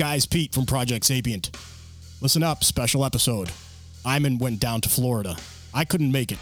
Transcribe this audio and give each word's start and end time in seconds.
guys, 0.00 0.24
Pete 0.24 0.54
from 0.54 0.64
Project 0.64 1.04
Sapient. 1.04 1.54
Listen 2.22 2.42
up, 2.42 2.64
special 2.64 3.04
episode. 3.04 3.50
Iman 4.06 4.38
went 4.38 4.58
down 4.58 4.80
to 4.80 4.88
Florida. 4.88 5.36
I 5.74 5.84
couldn't 5.84 6.10
make 6.10 6.32
it. 6.32 6.38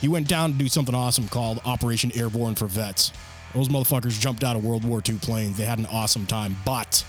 He 0.00 0.08
went 0.08 0.28
down 0.28 0.52
to 0.52 0.58
do 0.58 0.66
something 0.66 0.94
awesome 0.94 1.28
called 1.28 1.60
Operation 1.66 2.10
Airborne 2.14 2.54
for 2.54 2.64
Vets. 2.64 3.12
Those 3.52 3.68
motherfuckers 3.68 4.18
jumped 4.18 4.42
out 4.42 4.56
of 4.56 4.64
World 4.64 4.82
War 4.82 5.02
II 5.06 5.16
planes. 5.16 5.58
They 5.58 5.66
had 5.66 5.78
an 5.78 5.84
awesome 5.92 6.24
time, 6.24 6.56
but 6.64 7.04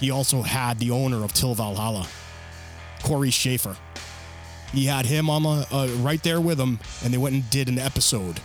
he 0.00 0.10
also 0.10 0.42
had 0.42 0.80
the 0.80 0.90
owner 0.90 1.22
of 1.22 1.32
Till 1.32 1.54
Valhalla, 1.54 2.08
Corey 3.04 3.30
Schaefer. 3.30 3.76
He 4.72 4.86
had 4.86 5.06
him 5.06 5.30
on 5.30 5.44
the 5.44 5.68
uh, 5.70 5.86
right 6.00 6.24
there 6.24 6.40
with 6.40 6.58
him, 6.58 6.80
and 7.04 7.14
they 7.14 7.18
went 7.18 7.36
and 7.36 7.48
did 7.50 7.68
an 7.68 7.78
episode 7.78 8.40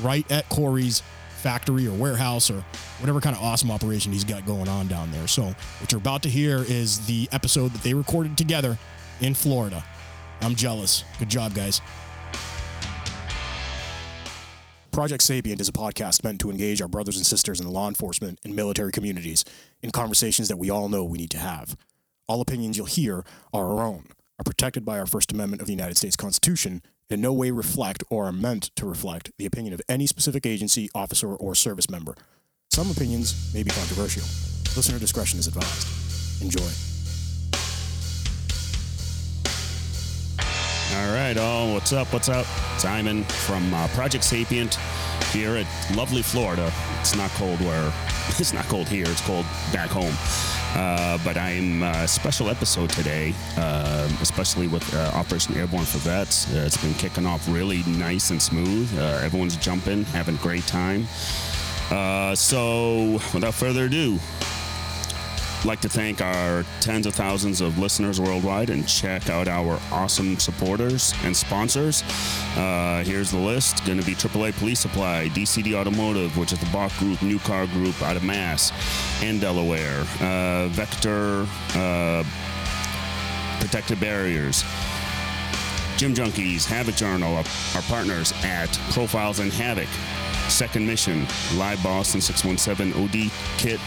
right 0.00 0.24
at 0.32 0.48
Corey's 0.48 1.02
factory 1.44 1.86
or 1.86 1.92
warehouse 1.92 2.50
or 2.50 2.64
whatever 3.00 3.20
kind 3.20 3.36
of 3.36 3.42
awesome 3.42 3.70
operation 3.70 4.10
he's 4.10 4.24
got 4.24 4.46
going 4.46 4.66
on 4.66 4.88
down 4.88 5.12
there. 5.12 5.28
So, 5.28 5.42
what 5.42 5.92
you're 5.92 6.00
about 6.00 6.22
to 6.22 6.30
hear 6.30 6.64
is 6.66 7.04
the 7.04 7.28
episode 7.32 7.72
that 7.72 7.82
they 7.82 7.92
recorded 7.92 8.38
together 8.38 8.78
in 9.20 9.34
Florida. 9.34 9.84
I'm 10.40 10.54
jealous. 10.54 11.04
Good 11.18 11.28
job, 11.28 11.52
guys. 11.52 11.82
Project 14.90 15.22
Sapient 15.22 15.60
is 15.60 15.68
a 15.68 15.72
podcast 15.72 16.24
meant 16.24 16.40
to 16.40 16.50
engage 16.50 16.80
our 16.80 16.88
brothers 16.88 17.18
and 17.18 17.26
sisters 17.26 17.60
in 17.60 17.66
the 17.66 17.72
law 17.72 17.88
enforcement 17.88 18.38
and 18.42 18.56
military 18.56 18.90
communities 18.90 19.44
in 19.82 19.90
conversations 19.90 20.48
that 20.48 20.56
we 20.56 20.70
all 20.70 20.88
know 20.88 21.04
we 21.04 21.18
need 21.18 21.30
to 21.32 21.38
have. 21.38 21.76
All 22.26 22.40
opinions 22.40 22.78
you'll 22.78 22.86
hear 22.86 23.22
are 23.52 23.70
our 23.70 23.84
own, 23.84 24.06
are 24.38 24.44
protected 24.44 24.84
by 24.84 24.98
our 24.98 25.06
First 25.06 25.30
Amendment 25.30 25.60
of 25.60 25.66
the 25.66 25.74
United 25.74 25.98
States 25.98 26.16
Constitution, 26.16 26.80
in 27.14 27.20
no 27.22 27.32
way 27.32 27.50
reflect 27.50 28.04
or 28.10 28.26
are 28.26 28.32
meant 28.32 28.64
to 28.76 28.84
reflect 28.84 29.30
the 29.38 29.46
opinion 29.46 29.72
of 29.72 29.80
any 29.88 30.06
specific 30.06 30.44
agency, 30.44 30.90
officer, 30.94 31.34
or 31.34 31.54
service 31.54 31.88
member. 31.88 32.14
Some 32.70 32.90
opinions 32.90 33.54
may 33.54 33.62
be 33.62 33.70
controversial. 33.70 34.22
Listener 34.76 34.98
discretion 34.98 35.38
is 35.38 35.46
advised. 35.46 36.42
Enjoy. 36.42 36.60
All 40.96 41.12
right. 41.14 41.36
Oh, 41.38 41.72
what's 41.72 41.92
up? 41.92 42.12
What's 42.12 42.28
up? 42.28 42.46
Simon 42.78 43.24
from 43.24 43.72
uh, 43.72 43.88
Project 43.88 44.24
Sapient 44.24 44.74
here 45.32 45.56
at 45.56 45.96
lovely 45.96 46.22
Florida. 46.22 46.72
It's 47.00 47.16
not 47.16 47.30
cold 47.32 47.60
where 47.60 47.92
it's 48.28 48.52
not 48.52 48.64
cold 48.66 48.88
here. 48.88 49.06
It's 49.08 49.20
cold 49.22 49.46
back 49.72 49.90
home. 49.90 50.14
Uh, 50.74 51.18
but 51.24 51.36
I'm 51.36 51.82
a 51.82 51.86
uh, 51.86 52.06
special 52.06 52.50
episode 52.50 52.90
today, 52.90 53.32
uh, 53.56 54.08
especially 54.20 54.66
with 54.66 54.82
uh, 54.94 55.12
Operation 55.14 55.56
Airborne 55.56 55.84
for 55.84 55.98
Vets. 55.98 56.52
Uh, 56.52 56.64
it's 56.66 56.76
been 56.76 56.94
kicking 56.94 57.26
off 57.26 57.46
really 57.48 57.84
nice 57.86 58.30
and 58.30 58.42
smooth. 58.42 58.92
Everyone's 58.98 59.56
jumping, 59.56 60.04
having 60.06 60.34
a 60.34 60.38
great 60.38 60.66
time. 60.66 61.06
so, 62.34 63.20
without 63.32 63.54
further 63.54 63.84
ado, 63.84 64.18
like 65.64 65.80
to 65.80 65.88
thank 65.88 66.20
our 66.20 66.64
tens 66.80 67.06
of 67.06 67.14
thousands 67.14 67.60
of 67.60 67.78
listeners 67.78 68.20
worldwide 68.20 68.70
and 68.70 68.86
check 68.86 69.30
out 69.30 69.48
our 69.48 69.80
awesome 69.90 70.38
supporters 70.38 71.14
and 71.24 71.36
sponsors. 71.36 72.02
Uh, 72.56 73.02
here's 73.04 73.30
the 73.30 73.38
list. 73.38 73.84
Going 73.86 73.98
to 73.98 74.04
be 74.04 74.14
AAA 74.14 74.56
Police 74.58 74.80
Supply, 74.80 75.28
DCD 75.28 75.74
Automotive, 75.74 76.36
which 76.36 76.52
is 76.52 76.58
the 76.58 76.66
Bach 76.66 76.92
Group, 76.98 77.22
New 77.22 77.38
Car 77.38 77.66
Group 77.68 78.00
out 78.02 78.16
of 78.16 78.24
Mass 78.24 78.72
and 79.22 79.40
Delaware, 79.40 80.00
uh, 80.20 80.68
Vector 80.68 81.46
uh, 81.74 82.24
Protective 83.60 84.00
Barriers. 84.00 84.64
Gym 85.96 86.12
Junkies, 86.12 86.66
Havok 86.66 86.96
Journal, 86.96 87.36
our, 87.36 87.82
partners 87.82 88.32
at 88.42 88.68
Profiles 88.90 89.38
and 89.38 89.52
Havok, 89.52 89.88
Second 90.50 90.86
Mission, 90.86 91.26
Live 91.56 91.82
Boston 91.82 92.20
617 92.20 92.92
OD 93.02 93.30
Kit, 93.58 93.80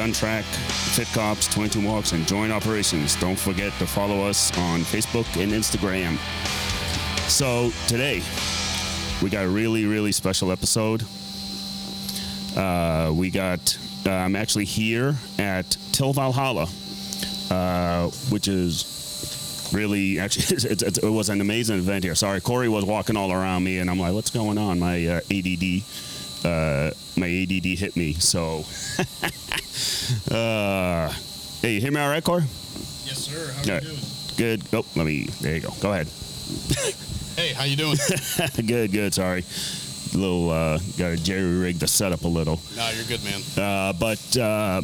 Gun 0.00 0.12
Track, 0.12 0.44
Fit 0.46 1.08
Cops, 1.08 1.46
22 1.48 1.86
Walks, 1.86 2.12
and 2.12 2.26
Joint 2.26 2.50
Operations. 2.50 3.16
Don't 3.16 3.38
forget 3.38 3.70
to 3.74 3.86
follow 3.86 4.26
us 4.26 4.50
on 4.56 4.80
Facebook 4.80 5.26
and 5.38 5.52
Instagram. 5.52 6.16
So 7.28 7.70
today, 7.86 8.22
we 9.22 9.28
got 9.28 9.44
a 9.44 9.48
really, 9.50 9.84
really 9.84 10.10
special 10.12 10.52
episode. 10.52 11.02
Uh, 12.56 13.12
we 13.14 13.30
got, 13.30 13.76
uh, 14.06 14.10
I'm 14.12 14.36
actually 14.36 14.64
here 14.64 15.16
at 15.38 15.76
Till 15.92 16.14
Valhalla, 16.14 16.66
uh, 17.50 18.08
which 18.30 18.48
is 18.48 19.70
really 19.74 20.18
actually 20.18 20.56
it, 20.70 20.96
it, 20.96 21.04
was 21.04 21.28
an 21.28 21.42
amazing 21.42 21.76
event 21.76 22.04
here. 22.04 22.14
Sorry, 22.14 22.40
Corey 22.40 22.70
was 22.70 22.86
walking 22.86 23.18
all 23.18 23.32
around 23.32 23.64
me, 23.64 23.80
and 23.80 23.90
I'm 23.90 24.00
like, 24.00 24.14
"What's 24.14 24.30
going 24.30 24.56
on?" 24.56 24.78
My 24.78 25.06
uh, 25.06 25.20
ADD 25.30 25.82
uh, 26.44 26.90
my 27.16 27.26
ADD 27.26 27.78
hit 27.78 27.96
me. 27.96 28.14
So, 28.14 28.64
uh, 30.34 31.08
hey, 31.60 31.74
you 31.74 31.80
hear 31.80 31.92
me 31.92 32.00
all 32.00 32.08
right, 32.08 32.24
Corey? 32.24 32.42
Yes, 33.04 33.18
sir. 33.18 33.52
How 33.52 33.72
are 33.72 33.80
you 33.80 33.88
doing? 33.88 34.00
Good. 34.36 34.62
Oh, 34.72 34.84
let 34.96 35.06
me. 35.06 35.24
There 35.40 35.54
you 35.56 35.60
go. 35.60 35.70
Go 35.80 35.92
ahead. 35.92 36.08
hey, 37.36 37.52
how 37.52 37.64
you 37.64 37.76
doing? 37.76 37.96
good, 38.66 38.92
good. 38.92 39.14
Sorry. 39.14 39.44
A 40.12 40.16
little 40.16 40.50
uh, 40.50 40.78
got 40.98 41.10
to 41.10 41.16
jerry 41.16 41.58
rig 41.58 41.78
the 41.78 41.86
setup 41.86 42.24
a 42.24 42.28
little. 42.28 42.60
No, 42.76 42.90
you're 42.90 43.04
good, 43.04 43.22
man. 43.22 43.40
Uh, 43.56 43.92
but 43.92 44.36
uh, 44.36 44.82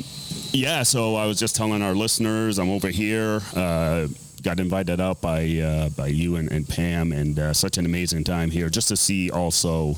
yeah, 0.53 0.83
so 0.83 1.17
I 1.17 1.27
was 1.27 1.39
just 1.39 1.57
telling 1.57 1.83
our 1.83 1.95
listeners 1.95 2.59
I'm 2.59 2.71
over 2.71 2.89
here. 2.89 3.41
Uh, 3.55 4.09
got 4.43 4.61
invited 4.61 5.01
out 5.01 5.21
by 5.21 5.59
uh, 5.59 5.89
by 5.91 6.07
you 6.07 6.37
and, 6.37 6.51
and 6.53 6.69
Pam, 6.69 7.13
and 7.13 7.39
uh, 7.39 7.53
such 7.53 7.79
an 7.79 7.85
amazing 7.87 8.25
time 8.25 8.51
here 8.51 8.69
just 8.69 8.89
to 8.89 8.97
see 8.97 9.31
also 9.31 9.97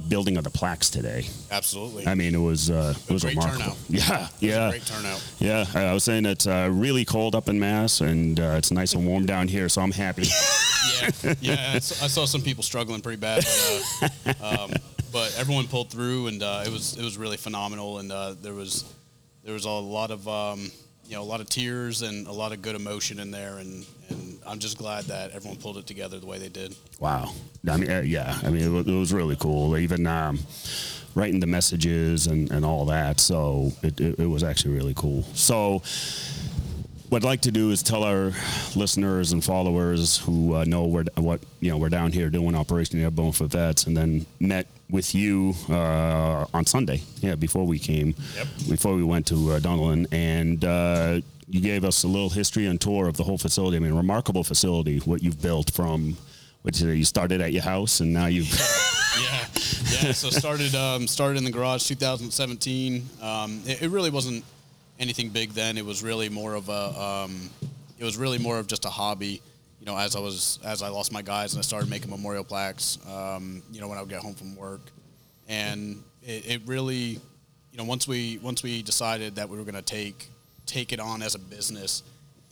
the 0.00 0.08
building 0.08 0.36
of 0.36 0.44
the 0.44 0.50
plaques 0.50 0.90
today. 0.90 1.26
Absolutely. 1.50 2.06
I 2.06 2.14
mean, 2.14 2.32
it 2.32 2.38
was 2.38 2.70
uh, 2.70 2.94
it 3.08 3.12
was 3.12 3.24
great 3.24 3.34
remarkable. 3.36 3.64
Turnout. 3.64 3.78
Yeah, 3.88 4.28
yeah. 4.38 4.70
great 4.70 4.86
turnout. 4.86 5.24
Yeah, 5.40 5.64
I 5.74 5.92
was 5.92 6.04
saying 6.04 6.24
it's 6.24 6.46
uh, 6.46 6.68
really 6.70 7.04
cold 7.04 7.34
up 7.34 7.48
in 7.48 7.58
Mass, 7.58 8.00
and 8.00 8.38
uh, 8.38 8.54
it's 8.56 8.70
nice 8.70 8.94
and 8.94 9.06
warm 9.06 9.26
down 9.26 9.48
here, 9.48 9.68
so 9.68 9.82
I'm 9.82 9.90
happy. 9.90 10.22
yeah, 11.22 11.34
yeah. 11.40 11.72
I 11.74 11.78
saw 11.80 12.26
some 12.26 12.42
people 12.42 12.62
struggling 12.62 13.00
pretty 13.00 13.18
bad, 13.18 13.44
but, 14.00 14.12
uh, 14.40 14.56
um, 14.64 14.70
but 15.12 15.34
everyone 15.36 15.66
pulled 15.66 15.90
through, 15.90 16.28
and 16.28 16.42
uh, 16.42 16.62
it 16.64 16.70
was 16.70 16.96
it 16.96 17.02
was 17.02 17.18
really 17.18 17.36
phenomenal. 17.36 17.98
And 17.98 18.12
uh, 18.12 18.34
there 18.40 18.54
was 18.54 18.84
there 19.42 19.54
was 19.54 19.64
a 19.64 19.70
lot 19.70 20.12
of 20.12 20.28
um, 20.28 20.70
you 21.06 21.16
know 21.16 21.22
a 21.22 21.28
lot 21.32 21.40
of 21.40 21.48
tears 21.48 22.02
and 22.02 22.28
a 22.28 22.32
lot 22.32 22.52
of 22.52 22.62
good 22.62 22.76
emotion 22.76 23.18
in 23.18 23.32
there, 23.32 23.58
and 23.58 23.84
and 24.08 24.38
I'm 24.46 24.58
just 24.58 24.78
glad 24.78 25.04
that 25.04 25.32
everyone 25.32 25.58
pulled 25.58 25.78
it 25.78 25.86
together 25.86 26.18
the 26.18 26.26
way 26.26 26.38
they 26.38 26.48
did. 26.48 26.74
Wow, 27.00 27.32
I 27.68 27.76
mean, 27.76 27.90
uh, 27.90 28.00
yeah, 28.00 28.38
I 28.42 28.50
mean, 28.50 28.62
it 28.62 28.68
was, 28.68 28.86
it 28.86 28.98
was 28.98 29.12
really 29.12 29.36
cool. 29.36 29.76
Even 29.76 30.06
um, 30.06 30.38
writing 31.14 31.40
the 31.40 31.46
messages 31.46 32.26
and, 32.26 32.50
and 32.50 32.64
all 32.64 32.84
that, 32.86 33.20
so 33.20 33.72
it, 33.82 34.00
it, 34.00 34.18
it 34.20 34.26
was 34.26 34.42
actually 34.42 34.74
really 34.74 34.94
cool. 34.94 35.22
So 35.34 35.82
what 37.08 37.22
I'd 37.22 37.26
like 37.26 37.40
to 37.42 37.50
do 37.50 37.70
is 37.70 37.82
tell 37.82 38.04
our 38.04 38.32
listeners 38.76 39.32
and 39.32 39.42
followers 39.42 40.18
who 40.18 40.54
uh, 40.54 40.64
know 40.64 40.84
we're, 40.86 41.04
what 41.16 41.40
you 41.60 41.70
know 41.70 41.78
we're 41.78 41.88
down 41.88 42.12
here 42.12 42.28
doing 42.28 42.54
Operation 42.54 43.00
Airborne 43.00 43.32
for 43.32 43.46
Vets, 43.46 43.86
and 43.86 43.96
then 43.96 44.26
met 44.40 44.66
with 44.90 45.14
you 45.14 45.54
uh, 45.70 46.44
on 46.52 46.66
Sunday. 46.66 47.02
Yeah, 47.20 47.34
before 47.34 47.66
we 47.66 47.78
came, 47.78 48.14
yep. 48.36 48.46
before 48.68 48.94
we 48.94 49.04
went 49.04 49.26
to 49.28 49.52
uh, 49.52 49.60
Donelon, 49.60 50.06
and 50.12 50.64
uh, 50.64 51.20
you 51.50 51.60
gave 51.60 51.84
us 51.84 52.04
a 52.04 52.08
little 52.08 52.30
history 52.30 52.66
and 52.66 52.80
tour 52.80 53.08
of 53.08 53.16
the 53.16 53.24
whole 53.24 53.38
facility. 53.38 53.76
I 53.76 53.80
mean, 53.80 53.94
remarkable 53.94 54.44
facility. 54.44 54.98
What 54.98 55.22
you've 55.22 55.40
built 55.40 55.70
from, 55.70 56.16
which 56.62 56.80
you 56.80 57.04
started 57.04 57.40
at 57.40 57.52
your 57.52 57.62
house, 57.62 58.00
and 58.00 58.12
now 58.12 58.26
you've. 58.26 58.50
yeah, 59.20 59.46
yeah. 60.02 60.12
So 60.12 60.30
started 60.30 60.74
um, 60.74 61.06
started 61.06 61.38
in 61.38 61.44
the 61.44 61.50
garage 61.50 61.86
2017. 61.86 63.06
Um, 63.22 63.62
it, 63.66 63.82
it 63.82 63.90
really 63.90 64.10
wasn't 64.10 64.44
anything 64.98 65.30
big 65.30 65.50
then. 65.50 65.78
It 65.78 65.84
was 65.84 66.02
really 66.02 66.28
more 66.28 66.54
of 66.54 66.68
a 66.68 67.00
um, 67.00 67.50
it 67.98 68.04
was 68.04 68.16
really 68.16 68.38
more 68.38 68.58
of 68.58 68.66
just 68.66 68.84
a 68.84 68.90
hobby. 68.90 69.40
You 69.80 69.86
know, 69.86 69.96
as 69.96 70.16
I 70.16 70.20
was 70.20 70.58
as 70.64 70.82
I 70.82 70.88
lost 70.88 71.12
my 71.12 71.22
guys 71.22 71.54
and 71.54 71.60
I 71.60 71.62
started 71.62 71.88
making 71.88 72.10
memorial 72.10 72.44
plaques. 72.44 72.98
Um, 73.08 73.62
you 73.72 73.80
know, 73.80 73.88
when 73.88 73.96
I 73.96 74.02
would 74.02 74.10
get 74.10 74.20
home 74.20 74.34
from 74.34 74.54
work, 74.54 74.90
and 75.48 76.02
it, 76.22 76.46
it 76.46 76.62
really, 76.66 77.18
you 77.72 77.78
know, 77.78 77.84
once 77.84 78.06
we 78.06 78.38
once 78.42 78.62
we 78.62 78.82
decided 78.82 79.36
that 79.36 79.48
we 79.48 79.56
were 79.56 79.64
going 79.64 79.76
to 79.76 79.82
take 79.82 80.28
take 80.68 80.92
it 80.92 81.00
on 81.00 81.22
as 81.22 81.34
a 81.34 81.38
business 81.38 82.04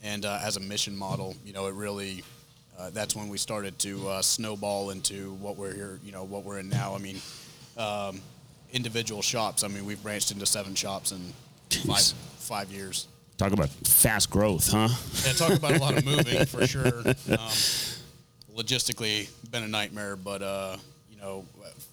and 0.03 0.25
uh, 0.25 0.39
as 0.43 0.57
a 0.57 0.59
mission 0.59 0.97
model, 0.97 1.35
you 1.45 1.53
know, 1.53 1.67
it 1.67 1.73
really. 1.73 2.23
Uh, 2.77 2.91
that's 2.91 3.15
when 3.15 3.27
we 3.27 3.39
started 3.39 3.79
to 3.79 4.07
uh, 4.07 4.21
snowball 4.21 4.91
into 4.91 5.33
what 5.35 5.57
we're 5.57 5.73
here, 5.73 5.99
you 6.03 6.11
know, 6.11 6.23
what 6.23 6.43
we're 6.43 6.59
in 6.59 6.69
now. 6.69 6.93
I 6.93 6.99
mean, 6.99 7.19
um, 7.75 8.21
individual 8.71 9.23
shops. 9.23 9.63
I 9.63 9.67
mean, 9.67 9.83
we've 9.83 10.01
branched 10.03 10.29
into 10.29 10.45
seven 10.45 10.75
shops 10.75 11.11
in 11.11 11.33
five 11.87 12.13
five 12.37 12.71
years. 12.71 13.07
Talk 13.37 13.51
about 13.51 13.69
fast 13.69 14.29
growth, 14.29 14.69
huh? 14.71 14.89
Yeah, 15.25 15.33
talk 15.33 15.53
about 15.53 15.71
a 15.71 15.79
lot 15.79 15.97
of 15.97 16.05
moving 16.05 16.45
for 16.45 16.67
sure. 16.67 16.99
Um, 16.99 17.49
logistically, 18.55 19.29
been 19.49 19.63
a 19.63 19.67
nightmare, 19.67 20.15
but 20.15 20.43
uh, 20.43 20.77
you 21.09 21.17
know, 21.17 21.45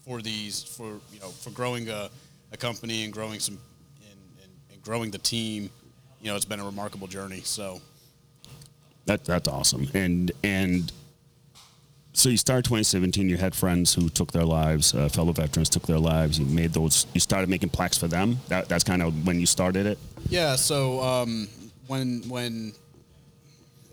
for 0.05 0.21
these, 0.21 0.63
for 0.63 1.01
you 1.13 1.21
know, 1.21 1.29
for 1.29 1.51
growing 1.51 1.89
a, 1.89 2.11
a 2.53 2.57
company 2.57 3.05
and 3.05 3.13
growing 3.13 3.41
some, 3.41 3.59
and, 4.03 4.19
and, 4.43 4.53
and 4.73 4.83
growing 4.83 5.11
the 5.11 5.19
team, 5.19 5.71
you 6.25 6.31
know, 6.31 6.37
it's 6.37 6.45
been 6.45 6.59
a 6.61 6.65
remarkable 6.65 7.07
journey. 7.07 7.43
So. 7.45 7.81
That 9.07 9.23
that's 9.27 9.47
awesome, 9.47 9.87
and 9.93 10.33
and 10.43 10.91
so 12.15 12.31
you 12.31 12.39
started 12.39 12.65
2017. 12.65 13.29
You 13.29 13.37
had 13.37 13.55
friends 13.55 13.93
who 13.93 14.09
took 14.09 14.33
their 14.33 14.45
lives, 14.47 14.95
uh, 14.95 15.11
fellow 15.11 15.33
veterans 15.33 15.69
took 15.69 15.83
their 15.83 15.99
lives. 15.99 16.39
You 16.39 16.47
made 16.47 16.73
those. 16.73 17.07
You 17.13 17.21
started 17.21 17.51
making 17.51 17.69
plaques 17.69 17.99
for 17.99 18.09
them. 18.09 18.39
That, 18.49 18.67
that's 18.69 18.83
kind 18.83 19.03
of 19.03 19.27
when 19.27 19.39
you 19.39 19.45
started 19.45 19.85
it. 19.85 19.99
Yeah. 20.31 20.57
So 20.57 21.03
um, 21.03 21.49
when 21.87 22.23
when 22.29 22.73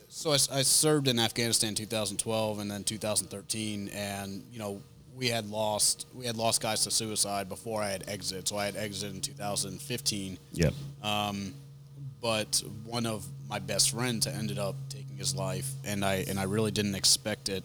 so 0.07 0.31
I 0.31 0.37
served 0.37 1.09
in 1.09 1.19
Afghanistan 1.19 1.75
2012 1.75 2.59
and 2.59 2.71
then 2.71 2.85
2013, 2.85 3.89
and 3.89 4.43
you 4.53 4.59
know 4.59 4.81
we 5.17 5.27
had 5.27 5.49
lost 5.49 6.07
we 6.13 6.25
had 6.25 6.37
lost 6.37 6.61
guys 6.61 6.83
to 6.83 6.91
suicide 6.91 7.49
before 7.49 7.81
I 7.81 7.89
had 7.89 8.07
exited. 8.07 8.47
So 8.47 8.55
I 8.55 8.65
had 8.65 8.77
exited 8.77 9.15
in 9.15 9.21
2015, 9.21 10.37
Yep. 10.53 10.73
But 12.21 12.61
one 12.85 13.05
of 13.05 13.25
my 13.49 13.59
best 13.59 13.91
friends 13.91 14.27
ended 14.27 14.59
up 14.59 14.75
taking 14.89 15.17
his 15.17 15.35
life, 15.35 15.69
and 15.83 16.05
I 16.05 16.25
and 16.27 16.39
I 16.39 16.43
really 16.43 16.71
didn't 16.71 16.95
expect 16.95 17.49
it. 17.49 17.63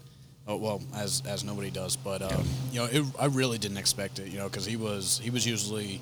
Oh, 0.49 0.57
well, 0.57 0.83
as 0.95 1.23
as 1.27 1.45
nobody 1.45 1.71
does, 1.71 1.97
but 1.97 2.23
um, 2.23 2.45
you 2.73 2.81
know, 2.81 2.87
it, 2.87 3.05
I 3.19 3.27
really 3.27 3.59
didn't 3.59 3.79
expect 3.79 4.19
it. 4.19 4.29
You 4.29 4.39
know, 4.39 4.49
because 4.49 4.65
he 4.65 4.77
was 4.77 5.21
he 5.23 5.31
was 5.31 5.47
usually 5.47 6.01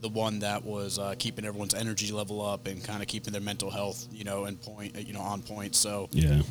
the 0.00 0.08
one 0.08 0.40
that 0.40 0.64
was 0.64 0.98
uh, 0.98 1.14
keeping 1.18 1.46
everyone's 1.46 1.74
energy 1.74 2.12
level 2.12 2.44
up 2.44 2.66
and 2.66 2.84
kind 2.84 3.00
of 3.00 3.08
keeping 3.08 3.32
their 3.32 3.40
mental 3.40 3.70
health, 3.70 4.06
you 4.12 4.24
know, 4.24 4.44
in 4.44 4.56
point, 4.56 4.94
you 5.06 5.14
know, 5.14 5.20
on 5.20 5.40
point. 5.40 5.74
So 5.74 6.08
yeah. 6.12 6.42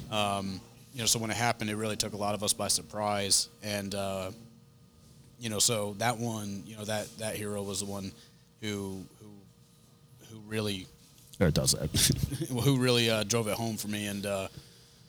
you 0.93 0.99
know, 0.99 1.05
so 1.05 1.19
when 1.19 1.29
it 1.29 1.37
happened, 1.37 1.69
it 1.69 1.75
really 1.75 1.95
took 1.95 2.13
a 2.13 2.17
lot 2.17 2.35
of 2.35 2.43
us 2.43 2.53
by 2.53 2.67
surprise, 2.67 3.49
and 3.63 3.93
uh, 3.93 4.31
you 5.39 5.49
know, 5.49 5.59
so 5.59 5.95
that 5.97 6.17
one, 6.17 6.63
you 6.65 6.77
know, 6.77 6.85
that 6.85 7.07
that 7.17 7.35
hero 7.35 7.61
was 7.61 7.79
the 7.81 7.85
one 7.85 8.11
who 8.61 9.03
who 9.19 9.27
who 10.29 10.39
really 10.47 10.87
or 11.39 11.47
it 11.47 11.53
does 11.53 11.71
that. 11.71 11.89
who 12.63 12.77
really 12.77 13.09
uh, 13.09 13.23
drove 13.23 13.47
it 13.47 13.55
home 13.55 13.77
for 13.77 13.87
me, 13.87 14.07
and 14.07 14.25
uh, 14.25 14.47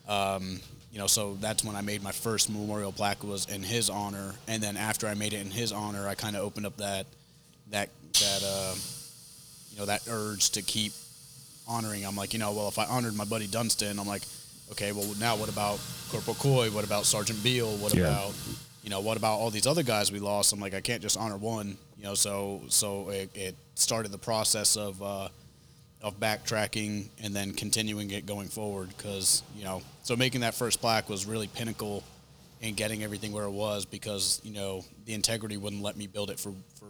um, 0.09 0.61
you 0.93 0.99
know, 0.99 1.07
so 1.07 1.35
that's 1.41 1.65
when 1.65 1.75
I 1.77 1.81
made 1.81 2.03
my 2.03 2.13
first 2.13 2.51
memorial 2.51 2.93
plaque 2.93 3.23
was 3.25 3.47
in 3.47 3.63
his 3.63 3.91
honor, 3.91 4.35
and 4.49 4.63
then 4.63 4.77
after 4.77 5.07
I 5.07 5.15
made 5.15 5.33
it 5.33 5.41
in 5.41 5.51
his 5.51 5.73
honor, 5.73 6.07
I 6.09 6.15
kind 6.15 6.37
of 6.37 6.43
opened 6.43 6.67
up 6.67 6.77
that 6.79 7.07
that 7.71 7.89
that 8.13 8.43
uh, 8.47 8.75
you 9.73 9.79
know 9.79 9.87
that 9.87 10.03
urge 10.09 10.51
to 10.51 10.63
keep 10.63 10.93
honoring. 11.67 12.05
I'm 12.05 12.17
like, 12.17 12.33
you 12.33 12.39
know, 12.39 12.53
well, 12.53 12.69
if 12.69 12.79
I 12.79 12.85
honored 12.85 13.15
my 13.17 13.25
buddy 13.25 13.47
Dunstan, 13.47 13.99
I'm 13.99 14.07
like, 14.07 14.23
okay, 14.73 14.93
well, 14.93 15.09
now 15.19 15.35
what 15.37 15.49
about 15.49 15.81
Corporal 16.11 16.37
Coy? 16.37 16.71
What 16.71 16.85
about 16.85 17.07
Sergeant 17.07 17.43
Beale? 17.43 17.77
What 17.79 17.95
Yeah. 17.95 18.05
about 18.09 18.33
you 18.83 18.91
know, 18.91 19.01
what 19.01 19.17
about 19.17 19.39
all 19.39 19.49
these 19.51 19.67
other 19.67 19.83
guys 19.83 20.13
we 20.13 20.21
lost? 20.21 20.53
I'm 20.53 20.61
like, 20.61 20.75
I 20.75 20.83
can't 20.83 21.01
just 21.01 21.17
honor 21.17 21.39
one, 21.39 21.79
you 21.99 22.05
know. 22.05 22.15
So 22.15 22.61
so 22.69 23.09
it, 23.09 23.31
it 23.35 23.55
started 23.75 24.13
the 24.13 24.19
process 24.19 24.77
of. 24.77 25.03
Uh, 25.03 25.29
of 26.05 26.21
backtracking 26.21 27.07
and 27.23 27.35
then 27.35 27.51
continuing 27.53 28.11
it 28.11 28.27
going 28.27 28.47
forward 28.47 28.91
because 28.97 29.43
you 29.57 29.65
know 29.65 29.81
so 30.03 30.15
making 30.15 30.43
that 30.43 30.55
first 30.55 30.79
plaque 30.81 31.09
was 31.09 31.25
really 31.25 31.49
pinnacle 31.49 32.05
in 32.61 32.75
getting 32.75 33.03
everything 33.03 33.33
where 33.33 33.45
it 33.45 33.51
was 33.51 33.87
because 33.87 34.39
you 34.45 34.53
know 34.53 34.85
the 35.07 35.15
integrity 35.15 35.57
wouldn't 35.57 35.83
let 35.83 35.97
me 35.97 36.07
build 36.07 36.31
it 36.31 36.39
for 36.39 36.53
for 36.79 36.87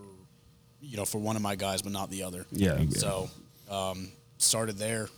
you 0.81 0.97
know 0.97 1.05
for 1.05 1.19
one 1.19 1.37
of 1.37 1.43
my 1.43 1.55
guys 1.55 1.81
but 1.81 1.93
not 1.93 2.11
the 2.11 2.25
other 2.25 2.45
Yeah, 2.51 2.79
yeah. 2.81 2.91
so 2.91 3.31
um, 3.71 4.09
started 4.39 4.79
there 4.79 5.09